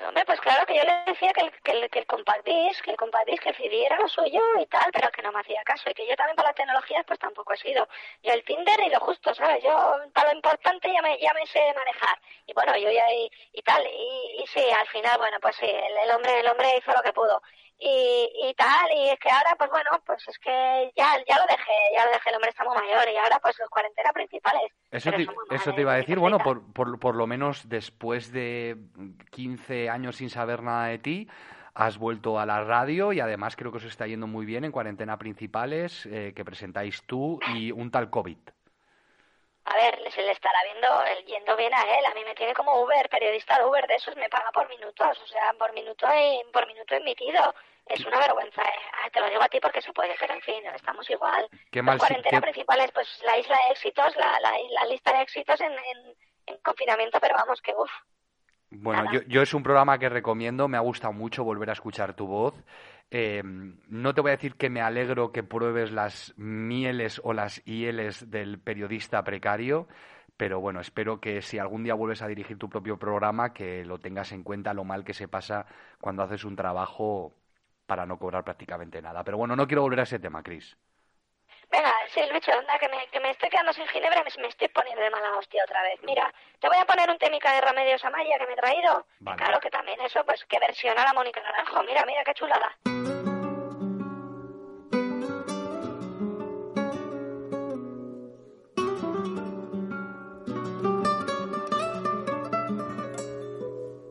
Hombre, 0.00 0.24
pues 0.26 0.40
claro 0.40 0.66
que 0.66 0.76
yo 0.76 0.82
le 0.82 1.04
decía 1.06 1.32
que 1.32 1.40
el, 1.42 1.50
que 1.62 1.72
el, 1.72 1.88
que 1.88 1.98
el 2.00 2.06
que 2.06 2.10
el 2.10 3.40
que 3.40 3.48
el 3.50 3.56
CD 3.56 3.86
era 3.86 3.96
lo 3.98 4.08
suyo 4.08 4.40
y 4.60 4.66
tal, 4.66 4.90
pero 4.92 5.10
que 5.10 5.22
no 5.22 5.30
me 5.30 5.40
hacía 5.40 5.62
caso. 5.64 5.88
Y 5.88 5.94
que 5.94 6.06
yo 6.06 6.16
también 6.16 6.34
para 6.36 6.48
las 6.48 6.56
tecnologías 6.56 7.04
pues 7.06 7.18
tampoco 7.18 7.52
he 7.52 7.56
sido. 7.56 7.86
Yo 8.22 8.32
el 8.32 8.44
Tinder 8.44 8.80
y 8.80 8.90
lo 8.90 8.98
justo, 9.00 9.32
¿sabes? 9.34 9.62
Yo 9.62 9.72
para 10.12 10.30
lo 10.30 10.34
importante 10.36 10.92
ya 10.92 11.00
me, 11.00 11.18
ya 11.20 11.32
me 11.32 11.46
sé 11.46 11.60
manejar. 11.74 12.18
Y 12.46 12.52
bueno, 12.54 12.76
yo 12.76 12.90
ya 12.90 13.04
y, 13.12 13.62
tal. 13.62 13.86
Y, 13.86 14.42
y 14.42 14.46
sí, 14.48 14.68
al 14.70 14.86
final, 14.88 15.16
bueno, 15.18 15.38
pues 15.40 15.56
sí, 15.56 15.66
el 15.66 16.10
hombre 16.10 16.40
el 16.40 16.48
hombre 16.48 16.76
hizo 16.76 16.92
lo 16.92 17.02
que 17.02 17.12
pudo. 17.12 17.40
Y, 17.78 18.30
y 18.48 18.54
tal, 18.54 18.90
y 18.96 19.08
es 19.08 19.18
que 19.18 19.30
ahora, 19.30 19.54
pues 19.58 19.70
bueno, 19.70 19.90
pues 20.06 20.26
es 20.28 20.38
que 20.38 20.92
ya, 20.96 21.16
ya 21.28 21.38
lo 21.38 21.46
dejé, 21.48 21.72
ya 21.94 22.04
lo 22.04 22.12
dejé, 22.12 22.30
el 22.30 22.36
hombre 22.36 22.50
está 22.50 22.64
muy 22.64 22.76
mayor 22.76 23.08
y 23.12 23.16
ahora 23.16 23.38
pues 23.42 23.58
los 23.58 23.68
cuarentena 23.68 24.12
principales. 24.12 24.70
Eso 24.90 25.10
te, 25.10 25.26
eso 25.50 25.74
iba 25.76 25.92
a 25.92 25.96
decir, 25.96 26.18
bueno, 26.18 26.38
por, 26.38 26.72
por, 26.72 26.98
por 26.98 27.16
lo 27.16 27.26
menos 27.26 27.68
después 27.68 28.32
de 28.32 28.76
15 29.32 29.90
años 29.90 30.16
sin 30.16 30.30
saber 30.30 30.62
nada 30.62 30.86
de 30.86 30.98
ti, 30.98 31.28
has 31.74 31.98
vuelto 31.98 32.38
a 32.38 32.46
la 32.46 32.62
radio 32.62 33.12
y 33.12 33.20
además 33.20 33.56
creo 33.56 33.72
que 33.72 33.78
os 33.78 33.84
está 33.84 34.06
yendo 34.06 34.26
muy 34.26 34.46
bien 34.46 34.64
en 34.64 34.72
cuarentena 34.72 35.18
principales 35.18 36.06
eh, 36.06 36.32
que 36.34 36.44
presentáis 36.44 37.02
tú 37.04 37.40
y 37.54 37.72
un 37.72 37.90
tal 37.90 38.10
COVID. 38.10 38.38
A 39.66 39.74
ver, 39.76 39.98
se 40.12 40.22
le 40.22 40.32
estará 40.32 40.58
viendo, 40.64 41.04
el 41.04 41.24
yendo 41.24 41.56
bien 41.56 41.72
a 41.72 41.82
él. 41.82 42.04
A 42.06 42.14
mí 42.14 42.22
me 42.24 42.34
tiene 42.34 42.52
como 42.52 42.82
Uber, 42.82 43.08
periodista 43.08 43.58
de 43.58 43.64
Uber 43.64 43.86
de 43.86 43.94
esos, 43.94 44.14
me 44.16 44.28
paga 44.28 44.50
por 44.52 44.68
minutos, 44.68 45.18
o 45.22 45.26
sea, 45.26 45.52
por 45.58 45.72
minuto 45.72 46.06
y, 46.14 46.52
por 46.52 46.66
minuto 46.66 46.94
emitido. 46.94 47.54
Es 47.86 48.04
una 48.06 48.18
vergüenza, 48.18 48.62
eh. 48.62 49.10
Te 49.12 49.20
lo 49.20 49.28
digo 49.28 49.42
a 49.42 49.48
ti 49.48 49.60
porque 49.60 49.80
se 49.82 49.92
puede, 49.92 50.14
pero 50.18 50.34
en 50.34 50.40
fin, 50.42 50.62
estamos 50.74 51.08
igual. 51.10 51.48
Qué 51.70 51.82
mal 51.82 51.94
si- 51.98 52.06
cuarentena 52.06 52.38
qué- 52.38 52.42
principales, 52.42 52.90
pues 52.92 53.08
la 53.24 53.38
isla 53.38 53.56
de 53.66 53.72
éxitos, 53.72 54.16
la, 54.16 54.38
la, 54.40 54.52
la 54.70 54.84
lista 54.86 55.12
de 55.16 55.22
éxitos 55.22 55.60
en, 55.60 55.72
en, 55.72 56.14
en 56.46 56.56
confinamiento, 56.58 57.18
pero 57.20 57.34
vamos, 57.34 57.60
que 57.62 57.74
uff. 57.76 57.90
Bueno, 58.70 59.04
yo, 59.12 59.20
yo 59.28 59.40
es 59.42 59.54
un 59.54 59.62
programa 59.62 59.98
que 59.98 60.08
recomiendo, 60.08 60.66
me 60.66 60.76
ha 60.76 60.80
gustado 60.80 61.12
mucho 61.12 61.44
volver 61.44 61.70
a 61.70 61.74
escuchar 61.74 62.14
tu 62.14 62.26
voz. 62.26 62.54
Eh, 63.16 63.44
no 63.44 64.12
te 64.12 64.20
voy 64.22 64.30
a 64.30 64.36
decir 64.36 64.56
que 64.56 64.68
me 64.70 64.80
alegro 64.80 65.30
que 65.30 65.44
pruebes 65.44 65.92
las 65.92 66.34
mieles 66.36 67.20
o 67.22 67.32
las 67.32 67.64
hieles 67.64 68.28
del 68.28 68.58
periodista 68.58 69.22
precario, 69.22 69.86
pero 70.36 70.60
bueno, 70.60 70.80
espero 70.80 71.20
que 71.20 71.40
si 71.40 71.60
algún 71.60 71.84
día 71.84 71.94
vuelves 71.94 72.22
a 72.22 72.26
dirigir 72.26 72.58
tu 72.58 72.68
propio 72.68 72.98
programa, 72.98 73.52
que 73.52 73.84
lo 73.84 74.00
tengas 74.00 74.32
en 74.32 74.42
cuenta 74.42 74.74
lo 74.74 74.82
mal 74.82 75.04
que 75.04 75.14
se 75.14 75.28
pasa 75.28 75.64
cuando 76.00 76.24
haces 76.24 76.44
un 76.44 76.56
trabajo 76.56 77.32
para 77.86 78.04
no 78.04 78.18
cobrar 78.18 78.42
prácticamente 78.42 79.00
nada. 79.00 79.22
Pero 79.22 79.38
bueno, 79.38 79.54
no 79.54 79.68
quiero 79.68 79.82
volver 79.82 80.00
a 80.00 80.02
ese 80.04 80.18
tema, 80.18 80.42
Chris. 80.42 80.76
Venga, 81.70 81.92
sí, 82.12 82.20
Lucho, 82.32 82.52
anda, 82.52 82.78
que 82.78 82.88
me, 82.88 83.06
que 83.08 83.20
me 83.20 83.30
estoy 83.30 83.48
quedando 83.48 83.72
sin 83.72 83.86
ginebra 83.88 84.20
y 84.20 84.24
me, 84.24 84.42
me, 84.42 84.48
estoy 84.48 84.68
poniendo 84.68 85.02
de 85.02 85.10
mala 85.10 85.36
hostia 85.36 85.64
otra 85.64 85.82
vez. 85.82 86.00
Mira, 86.02 86.32
te 86.60 86.68
voy 86.68 86.78
a 86.78 86.84
poner 86.84 87.10
un 87.10 87.18
técnica 87.18 87.52
de 87.52 87.60
Remedios 87.60 88.04
Amaya 88.04 88.38
que 88.38 88.46
me 88.46 88.52
he 88.52 88.56
traído. 88.56 89.06
Claro 89.36 89.60
que 89.60 89.70
también 89.70 90.00
eso, 90.00 90.24
pues 90.24 90.44
que 90.46 90.58
versiona 90.58 91.04
la 91.04 91.12
Mónica 91.12 91.40
Naranjo. 91.40 91.82
Mira, 91.82 92.04
mira 92.06 92.24
qué 92.24 92.34
chulada. 92.34 92.76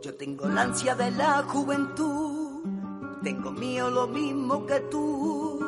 Yo 0.01 0.17
tengo 0.17 0.47
la 0.47 0.61
ansia 0.61 0.95
de 0.95 1.11
la 1.11 1.43
juventud, 1.43 2.65
tengo 3.23 3.51
mío 3.51 3.89
lo 3.89 4.07
mismo 4.07 4.65
que 4.65 4.79
tú 4.91 5.62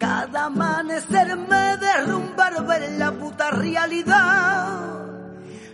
cada 0.00 0.46
amanecer 0.46 1.36
me 1.36 1.76
derrumba 1.76 2.48
ver 2.66 2.92
la 2.92 3.12
puta 3.12 3.50
realidad. 3.50 4.90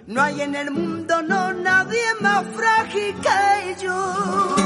No 0.09 0.21
hay 0.21 0.41
en 0.41 0.57
el 0.57 0.73
mundo, 0.73 1.23
no 1.23 1.53
nadie 1.53 2.03
más 2.21 2.45
frágil 2.57 3.15
que 3.23 3.85
yo. 3.85 4.57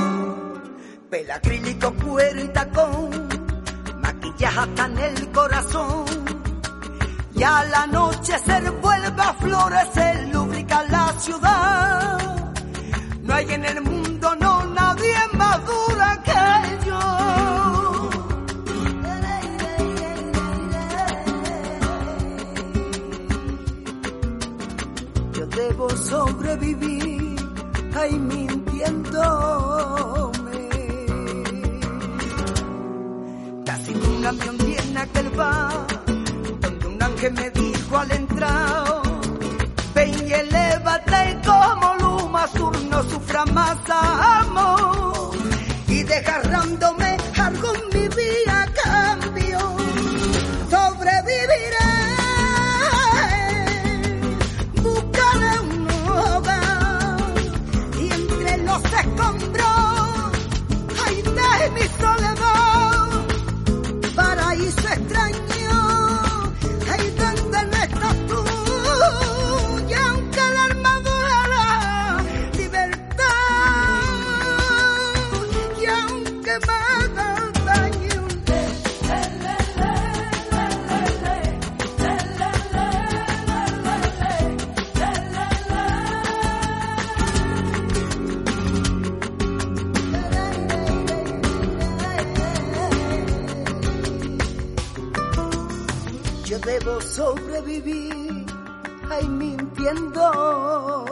Pela 1.11 1.35
acrílico, 1.35 1.93
cuero 2.03 2.41
y 2.43 2.49
tacón, 2.49 3.29
maquillaje 4.01 4.61
hasta 4.61 4.87
en 4.87 4.99
el 4.99 5.31
corazón. 5.31 6.07
Y 7.35 7.43
al 7.43 7.75
anochecer 7.75 8.71
vuelve 8.81 9.23
a 9.23 9.35
florecer, 9.35 10.29
lubrica 10.29 10.85
la 10.85 11.13
ciudad. 11.19 12.19
No 13.23 13.35
hay 13.35 13.53
en 13.53 13.65
el 13.67 13.83
mundo, 13.83 14.00
debo 26.11 26.27
sobrevivir, 26.27 27.37
ay 27.95 28.19
mintiéndome. 28.19 29.11
Casi 33.65 33.93
un 33.95 34.23
camión 34.23 34.59
tiene 34.59 35.01
aquel 35.01 35.31
bar, 35.31 35.87
donde 36.61 36.87
un 36.87 37.03
ángel 37.03 37.33
me 37.35 37.51
dijo 37.51 37.99
al 37.99 38.11
entrar, 38.13 39.03
ven 39.95 40.29
y 40.29 40.33
elévate 40.33 41.41
como 41.47 41.95
luma 42.01 42.47
sur, 42.49 42.81
no 42.85 43.03
sufra 43.05 43.45
más 43.47 43.79
amor, 43.89 45.31
y 45.89 46.03
desgarrándome 46.03 47.10
sobrevivir, 97.31 98.47
ay 99.11 99.25
mintiéndome. 99.29 101.10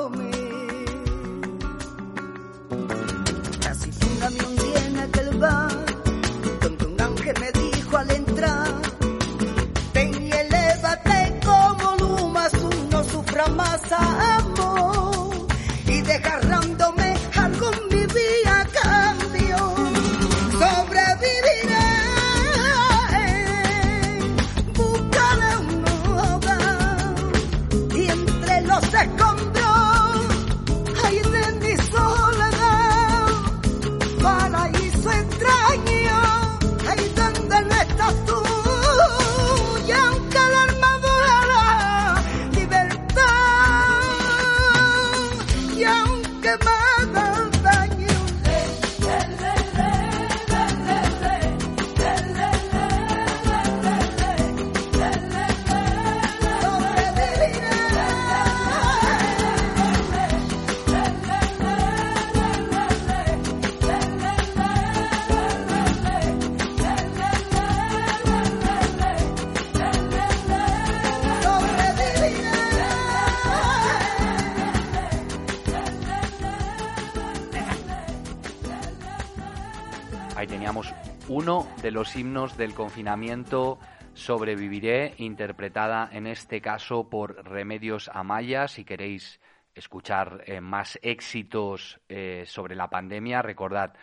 De 81.89 81.93
los 81.93 82.17
himnos 82.17 82.59
del 82.59 82.75
confinamiento, 82.75 83.79
Sobreviviré, 84.13 85.15
interpretada 85.17 86.11
en 86.13 86.27
este 86.27 86.61
caso 86.61 87.09
por 87.09 87.43
Remedios 87.49 88.11
Amaya. 88.13 88.69
Si 88.69 88.85
queréis 88.85 89.41
escuchar 89.75 90.45
eh, 90.45 90.61
más 90.61 90.99
éxitos 91.01 91.99
eh, 92.11 92.43
sobre 92.45 92.77
la 92.77 92.91
pandemia, 92.91 93.41
recordad, 93.41 93.95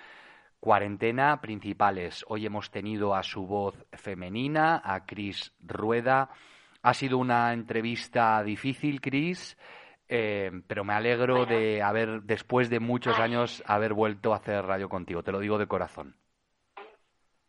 cuarentena 0.59 1.39
principales. 1.41 2.25
Hoy 2.27 2.47
hemos 2.47 2.71
tenido 2.71 3.13
a 3.13 3.21
su 3.21 3.45
voz 3.45 3.75
femenina, 3.91 4.81
a 4.83 5.05
Cris 5.05 5.53
Rueda. 5.59 6.31
Ha 6.81 6.93
sido 6.95 7.19
una 7.19 7.53
entrevista 7.53 8.41
difícil, 8.41 8.99
Cris. 8.99 9.55
Eh, 10.09 10.49
pero 10.65 10.83
me 10.83 10.93
alegro 10.93 11.45
de 11.45 11.83
haber, 11.83 12.23
después 12.23 12.71
de 12.71 12.79
muchos 12.79 13.19
años, 13.19 13.61
haber 13.67 13.93
vuelto 13.93 14.33
a 14.33 14.37
hacer 14.37 14.65
radio 14.65 14.89
contigo. 14.89 15.21
Te 15.21 15.31
lo 15.31 15.39
digo 15.39 15.59
de 15.59 15.67
corazón. 15.67 16.15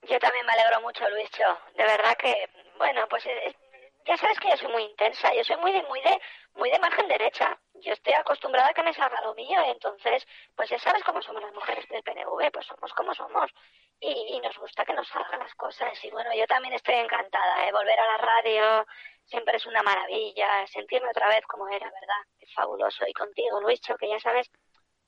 Yo 0.09 0.21
también 0.21 0.47
me 0.47 0.53
alegro 0.53 0.81
mucho, 0.83 1.09
Luischo. 1.11 1.59
De 1.75 1.83
verdad 1.83 2.17
que, 2.17 2.49
bueno, 2.79 3.09
pues 3.09 3.27
eh, 3.27 3.57
ya 4.05 4.17
sabes 4.17 4.39
que 4.39 4.49
yo 4.51 4.57
soy 4.57 4.69
muy 4.69 4.85
intensa. 4.85 5.35
Yo 5.35 5.43
soy 5.43 5.57
muy 5.57 5.73
de, 5.73 5.83
muy 5.83 6.01
de, 6.01 6.21
muy 6.55 6.71
de 6.71 6.79
margen 6.79 7.09
derecha. 7.09 7.59
Yo 7.75 7.93
estoy 7.93 8.13
acostumbrada 8.13 8.69
a 8.69 8.75
que 8.75 8.85
me 8.85 8.95
salga 8.95 9.21
lo 9.23 9.35
mío. 9.35 9.61
Entonces, 9.67 10.25
pues 10.55 10.71
ya 10.71 10.79
sabes 10.79 11.03
cómo 11.03 11.21
somos 11.23 11.43
las 11.43 11.53
mujeres 11.53 11.89
del 11.89 12.05
PNV. 12.05 12.53
Pues 12.53 12.67
somos 12.67 12.93
como 12.93 13.15
somos. 13.15 13.51
Y, 13.99 14.37
y 14.37 14.41
nos 14.41 14.57
gusta 14.59 14.85
que 14.85 14.95
nos 14.95 15.09
salgan 15.09 15.41
las 15.41 15.55
cosas. 15.57 15.93
Y 16.05 16.11
bueno, 16.11 16.31
yo 16.35 16.47
también 16.47 16.75
estoy 16.75 16.95
encantada. 16.95 17.67
¿eh? 17.67 17.73
Volver 17.73 17.99
a 17.99 18.07
la 18.07 18.19
radio 18.19 18.87
siempre 19.25 19.57
es 19.57 19.67
una 19.67 19.83
maravilla. 19.83 20.67
Sentirme 20.69 21.11
otra 21.11 21.29
vez 21.29 21.45
como 21.47 21.67
era, 21.69 21.91
¿verdad? 21.91 22.23
Es 22.39 22.53
fabuloso. 22.55 23.05
Y 23.09 23.13
contigo, 23.13 23.61
Luischo, 23.61 23.97
que 23.97 24.09
ya 24.09 24.21
sabes, 24.21 24.51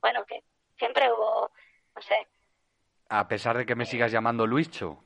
bueno, 0.01 0.25
que 0.27 0.43
siempre 0.77 1.13
hubo, 1.13 1.53
no 1.95 2.03
sé, 2.03 2.27
A 3.09 3.27
pesar 3.29 3.57
de 3.57 3.65
que 3.67 3.75
me 3.75 3.87
sigas 3.87 4.13
llamando 4.13 4.47
Luischo. 4.47 5.03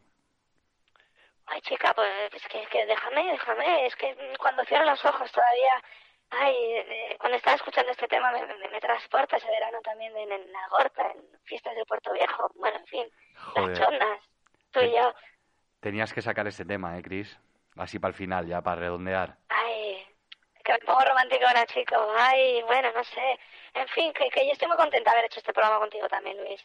Ay, 1.46 1.60
chica, 1.62 1.92
pues 1.94 2.08
es 2.32 2.46
que, 2.48 2.66
que 2.66 2.86
déjame, 2.86 3.24
déjame. 3.32 3.86
Es 3.86 3.96
que 3.96 4.16
cuando 4.38 4.64
cierro 4.64 4.84
los 4.84 5.04
ojos 5.04 5.30
todavía. 5.30 5.82
Ay, 6.30 6.54
eh, 6.56 7.16
cuando 7.20 7.36
estaba 7.36 7.56
escuchando 7.56 7.92
este 7.92 8.08
tema 8.08 8.32
me, 8.32 8.46
me, 8.46 8.68
me 8.68 8.80
transporta 8.80 9.36
ese 9.36 9.48
verano 9.50 9.78
también 9.82 10.16
en, 10.16 10.32
en 10.32 10.50
la 10.50 10.66
Gorta, 10.68 11.10
en 11.10 11.22
fiestas 11.44 11.74
del 11.74 11.84
Puerto 11.84 12.12
Viejo. 12.14 12.50
Bueno, 12.54 12.78
en 12.78 12.86
fin, 12.86 13.06
Joder. 13.36 13.68
las 13.68 13.78
chondas. 13.78 14.18
Tú 14.70 14.80
y 14.80 14.92
yo. 14.92 15.14
Tenías 15.80 16.12
que 16.14 16.22
sacar 16.22 16.46
este 16.46 16.64
tema, 16.64 16.96
¿eh, 16.98 17.02
Cris? 17.02 17.38
Así 17.76 17.98
para 17.98 18.10
el 18.10 18.16
final, 18.16 18.46
ya 18.46 18.62
para 18.62 18.80
redondear. 18.80 19.36
Ay, 19.50 20.06
que 20.64 20.72
me 20.72 20.78
pongo 20.80 21.00
romanticona, 21.04 21.66
chico. 21.66 21.96
Ay, 22.16 22.62
bueno, 22.62 22.90
no 22.94 23.04
sé. 23.04 23.38
En 23.74 23.88
fin, 23.88 24.12
que, 24.14 24.30
que 24.30 24.46
yo 24.46 24.52
estoy 24.52 24.68
muy 24.68 24.76
contenta 24.78 25.10
de 25.10 25.16
haber 25.18 25.26
hecho 25.26 25.40
este 25.40 25.52
programa 25.52 25.80
contigo 25.80 26.08
también, 26.08 26.38
Luis. 26.38 26.64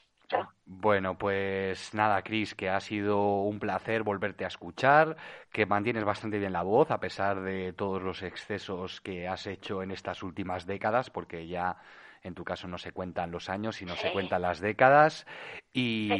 Bueno, 0.65 1.17
pues 1.17 1.93
nada, 1.93 2.21
Cris, 2.23 2.53
que 2.53 2.69
ha 2.69 2.79
sido 2.81 3.41
un 3.43 3.59
placer 3.59 4.03
volverte 4.03 4.43
a 4.43 4.47
escuchar, 4.47 5.15
que 5.51 5.65
mantienes 5.65 6.03
bastante 6.03 6.39
bien 6.39 6.51
la 6.53 6.61
voz 6.63 6.91
a 6.91 6.99
pesar 6.99 7.41
de 7.41 7.71
todos 7.73 8.01
los 8.01 8.21
excesos 8.21 8.99
que 9.01 9.27
has 9.27 9.47
hecho 9.47 9.81
en 9.81 9.91
estas 9.91 10.23
últimas 10.23 10.65
décadas, 10.65 11.09
porque 11.09 11.47
ya 11.47 11.77
En 12.23 12.35
tu 12.35 12.43
caso 12.43 12.67
no 12.67 12.77
se 12.77 12.91
cuentan 12.91 13.31
los 13.31 13.49
años, 13.49 13.77
sino 13.77 13.95
se 13.95 14.11
cuentan 14.11 14.41
las 14.41 14.59
décadas. 14.59 15.25
Y, 15.73 16.19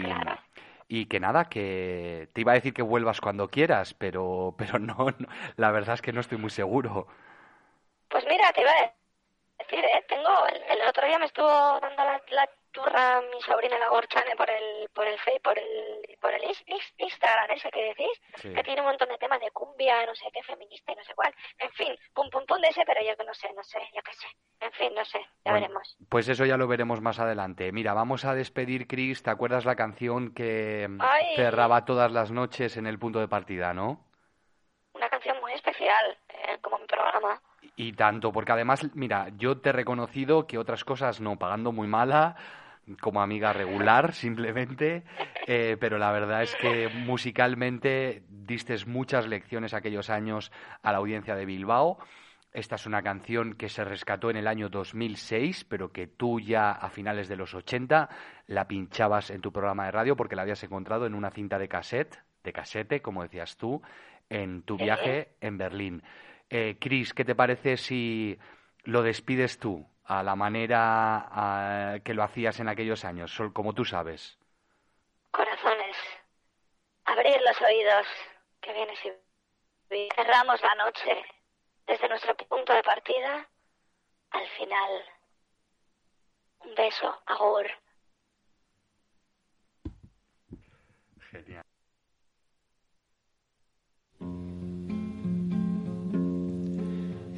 y 0.88 1.08
que 1.08 1.20
nada, 1.20 1.46
que 1.50 2.30
te 2.34 2.42
iba 2.42 2.52
a 2.54 2.56
decir 2.56 2.74
que 2.74 2.82
vuelvas 2.84 3.20
cuando 3.22 3.50
quieras, 3.50 3.94
pero, 3.94 4.56
pero 4.58 4.80
no, 4.80 5.08
la 5.58 5.72
verdad 5.72 5.96
es 5.96 6.02
que 6.02 6.14
no 6.14 6.22
estoy 6.22 6.38
muy 6.38 6.50
seguro. 6.52 7.08
Pues 8.10 8.26
mira, 8.28 8.52
te 8.54 8.62
iba 8.62 8.72
a 8.72 8.94
decir, 9.60 9.84
¿eh? 9.84 10.06
tengo, 10.08 10.30
el, 10.48 10.82
otro 10.88 11.08
día 11.08 11.20
me 11.20 11.26
estuvo 11.26 11.48
dando 11.48 12.04
la, 12.04 12.22
la 12.32 12.50
turra 12.78 13.22
mi 13.34 13.42
sobrina 13.42 13.78
la 13.80 13.90
Gorchane 13.90 14.36
por 14.36 14.50
el 14.50 14.90
por 14.94 15.08
el 15.08 15.18
Facebook, 15.20 15.44
por 15.44 15.58
el 15.58 16.18
por 16.22 16.34
el 16.34 16.44
Instagram 16.98 17.52
ese 17.52 17.70
que 17.72 17.84
decís, 17.84 18.22
que 18.42 18.64
tiene 18.64 18.82
un 18.82 18.88
montón 18.88 19.10
de 19.10 19.18
temas 19.18 19.40
de 19.40 19.52
cumbia, 19.52 20.06
no 20.06 20.14
sé 20.16 20.26
qué, 20.34 20.44
feminista 20.44 20.92
y 20.92 20.96
no 20.96 21.04
sé 21.04 21.14
cuál. 21.16 21.34
En 21.60 21.72
fin, 21.72 21.96
pum 22.14 22.30
pum 22.30 22.46
pum 22.46 22.62
de 22.62 22.70
ese, 22.70 22.84
pero 22.86 23.02
yo 23.02 23.24
no 23.26 23.34
sé, 23.34 23.52
no 23.56 23.64
sé, 23.64 23.80
yo 23.96 24.02
qué 24.04 24.14
sé. 24.14 24.28
En 24.60 24.72
fin, 24.74 24.94
no 24.96 25.06
sé, 25.06 25.20
ya 25.46 25.54
veremos. 25.54 25.98
Pues 26.10 26.28
eso 26.30 26.46
ya 26.46 26.58
lo 26.58 26.68
veremos 26.68 27.02
más 27.02 27.20
adelante. 27.20 27.72
Mira, 27.72 27.94
vamos 27.94 28.26
a 28.26 28.34
despedir, 28.34 28.88
Chris. 28.88 29.24
¿Te 29.24 29.30
acuerdas 29.30 29.66
la 29.66 29.76
canción 29.76 30.34
que 30.34 30.88
cerraba 31.36 31.86
todas 31.86 32.12
las 32.12 32.32
noches 32.32 32.78
en 32.78 32.88
el 32.88 33.00
punto 33.00 33.20
de 33.20 33.28
partida, 33.28 33.74
no? 33.74 34.06
Una 34.94 35.10
canción 35.10 35.40
muy 35.42 35.54
especial, 35.54 36.18
eh, 36.30 36.58
como 36.62 36.80
mi 36.80 36.88
programa. 36.88 37.40
Y 37.76 37.94
tanto, 37.94 38.32
porque 38.32 38.52
además, 38.52 38.90
mira, 38.96 39.30
yo 39.38 39.60
te 39.60 39.70
he 39.70 39.74
reconocido 39.74 40.48
que 40.48 40.58
otras 40.58 40.84
cosas 40.84 41.22
no, 41.22 41.38
pagando 41.38 41.72
muy 41.72 41.88
mala, 41.88 42.36
como 43.02 43.22
amiga 43.22 43.54
regular 43.54 44.14
simplemente, 44.14 45.04
eh, 45.46 45.78
pero 45.80 45.98
la 45.98 46.12
verdad 46.12 46.44
es 46.44 46.56
que 46.56 46.90
musicalmente 46.90 48.24
diste 48.30 48.76
muchas 48.86 49.28
lecciones 49.28 49.74
aquellos 49.74 50.10
años 50.10 50.52
a 50.82 50.92
la 50.92 51.00
audiencia 51.00 51.36
de 51.36 51.46
Bilbao. 51.46 51.98
Esta 52.54 52.76
es 52.76 52.86
una 52.86 53.04
canción 53.04 53.54
que 53.54 53.70
se 53.70 53.84
rescató 53.84 54.30
en 54.30 54.38
el 54.38 54.48
año 54.48 54.70
2006, 54.70 55.66
pero 55.66 55.92
que 55.92 56.08
tú 56.08 56.40
ya 56.40 56.72
a 56.72 56.90
finales 56.90 57.28
de 57.28 57.36
los 57.36 57.54
80 57.54 58.10
la 58.48 58.68
pinchabas 58.68 59.30
en 59.30 59.42
tu 59.42 59.52
programa 59.52 59.86
de 59.86 59.92
radio 59.92 60.16
porque 60.16 60.36
la 60.36 60.42
habías 60.44 60.64
encontrado 60.64 61.06
en 61.06 61.14
una 61.14 61.30
cinta 61.30 61.60
de 61.60 61.68
cassette, 61.68 62.18
de 62.44 62.54
casete, 62.54 63.02
como 63.02 63.22
decías 63.22 63.58
tú, 63.58 63.82
en 64.30 64.64
tu 64.64 64.78
viaje 64.78 65.36
en 65.42 65.58
Berlín. 65.58 66.04
Eh, 66.50 66.78
Chris, 66.80 67.14
¿qué 67.14 67.26
te 67.26 67.36
parece 67.36 67.78
si 67.78 68.40
lo 68.84 69.04
despides 69.04 69.60
tú 69.60 69.86
a 70.08 70.24
la 70.24 70.36
manera 70.36 72.00
que 72.04 72.14
lo 72.14 72.24
hacías 72.24 72.60
en 72.60 72.70
aquellos 72.70 73.04
años, 73.04 73.38
como 73.54 73.74
tú 73.74 73.84
sabes? 73.84 74.38
Corazones, 75.32 75.98
abrir 77.06 77.38
los 77.46 77.62
oídos, 77.62 78.08
que 78.62 78.74
viene 78.74 78.96
si 78.96 79.12
cerramos 80.16 80.62
la 80.62 80.76
noche 80.76 81.26
desde 81.86 82.08
nuestro 82.08 82.36
punto 82.36 82.74
de 82.74 82.84
partida 82.84 83.48
al 84.32 84.48
final. 84.58 85.06
Un 86.60 86.76
beso, 86.76 87.22
agur. 87.26 87.66
Genial. 91.32 91.64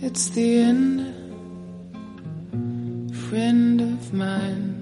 It's 0.02 0.30
the 0.30 0.62
end, 0.62 1.09
friend 3.30 3.80
of 3.80 4.12
mine. 4.12 4.74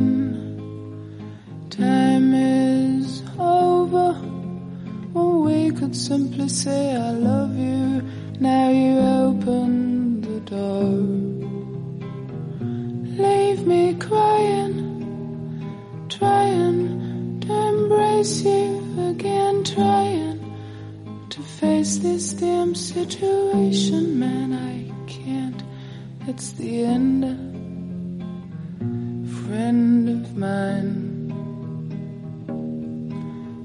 Time 1.69 2.33
is 2.33 3.21
over. 3.37 4.15
We 5.13 5.71
could 5.71 5.95
simply 5.97 6.47
say, 6.47 6.95
I 6.95 7.11
love 7.11 7.57
you. 7.57 8.01
Now 8.39 8.69
you 8.69 8.99
open 8.99 10.21
the 10.21 10.39
door. 10.51 10.91
Leave 13.21 13.67
me 13.67 13.95
crying 13.95 14.75
trying 16.07 17.41
to 17.41 17.53
embrace 17.53 18.43
you 18.43 18.66
face 21.87 21.97
this 21.99 22.33
damn 22.33 22.75
situation, 22.75 24.19
man. 24.19 24.51
I 24.51 24.91
can't. 25.09 25.63
It's 26.27 26.51
the 26.51 26.83
end, 26.83 27.23
friend 29.45 30.09
of 30.09 30.35
mine. 30.35 30.93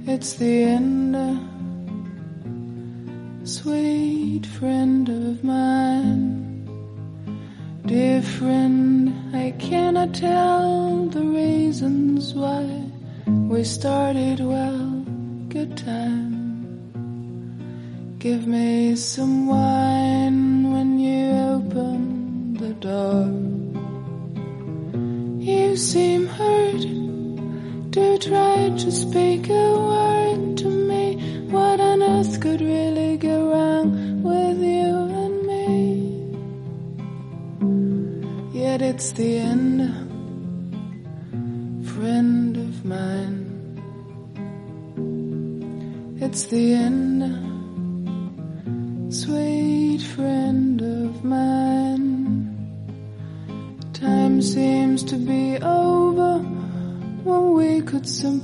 It's 0.06 0.34
the 0.34 0.62
end, 0.78 1.16
sweet 3.42 4.46
friend 4.46 5.08
of 5.08 5.42
mine. 5.42 6.22
Dear 7.86 8.22
friend, 8.22 9.34
I 9.34 9.50
cannot 9.58 10.14
tell 10.14 11.06
the 11.06 11.24
reasons 11.24 12.34
why 12.34 12.64
we 13.26 13.64
started 13.64 14.38
well. 14.38 14.90
Good 15.48 15.76
time. 15.76 16.31
Give 18.22 18.46
me 18.46 18.94
some 18.94 19.48
wine 19.48 20.70
when 20.72 21.00
you 21.00 21.32
open 21.56 22.54
the 22.54 22.72
door. 22.74 23.26
You 25.40 25.76
seem 25.76 26.28
hurt. 26.28 26.86
Do 27.90 28.18
try 28.18 28.70
to 28.78 28.92
speak 28.92 29.50
a 29.50 29.70
word 29.90 30.56
to 30.58 30.68
me. 30.68 31.16
What 31.50 31.80
on 31.80 32.00
earth 32.00 32.40
could 32.40 32.60
really 32.60 33.16
go 33.16 33.50
wrong 33.50 34.22
with 34.22 34.58
you? 34.62 34.92
And 35.22 35.36
me? 35.50 35.66
Yet 38.60 38.82
it's 38.82 39.10
the 39.10 39.38
end, 39.38 39.80
friend 41.88 42.56
of 42.56 42.84
mine. 42.84 43.42
It's 46.20 46.44
the 46.44 46.74
end, 46.74 47.01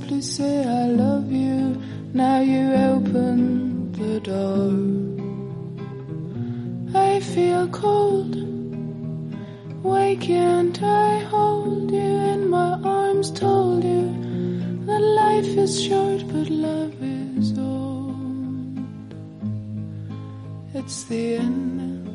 simply 0.09 0.21
say 0.21 0.63
I 0.65 0.87
love 0.87 1.31
you. 1.31 1.79
Now 2.13 2.39
you 2.41 2.73
open 2.73 3.91
the 3.91 4.19
door. 4.19 4.73
I 6.95 7.19
feel 7.19 7.67
cold 7.67 8.35
why 9.81 10.17
can't 10.19 10.81
I 10.83 11.19
hold 11.19 11.91
you 11.91 12.11
in 12.33 12.49
my 12.49 12.73
arms? 12.83 13.31
Told 13.31 13.83
you 13.83 14.11
that 14.85 14.99
life 14.99 15.57
is 15.57 15.81
short, 15.81 16.21
but 16.27 16.49
love 16.49 16.95
is 17.01 17.57
old. 17.57 18.77
It's 20.73 21.03
the 21.05 21.35
end, 21.35 22.05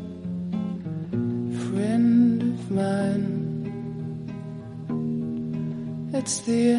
friend 1.69 2.43
of 2.43 2.71
mine. 2.71 3.45
It's 6.13 6.39
the 6.41 6.74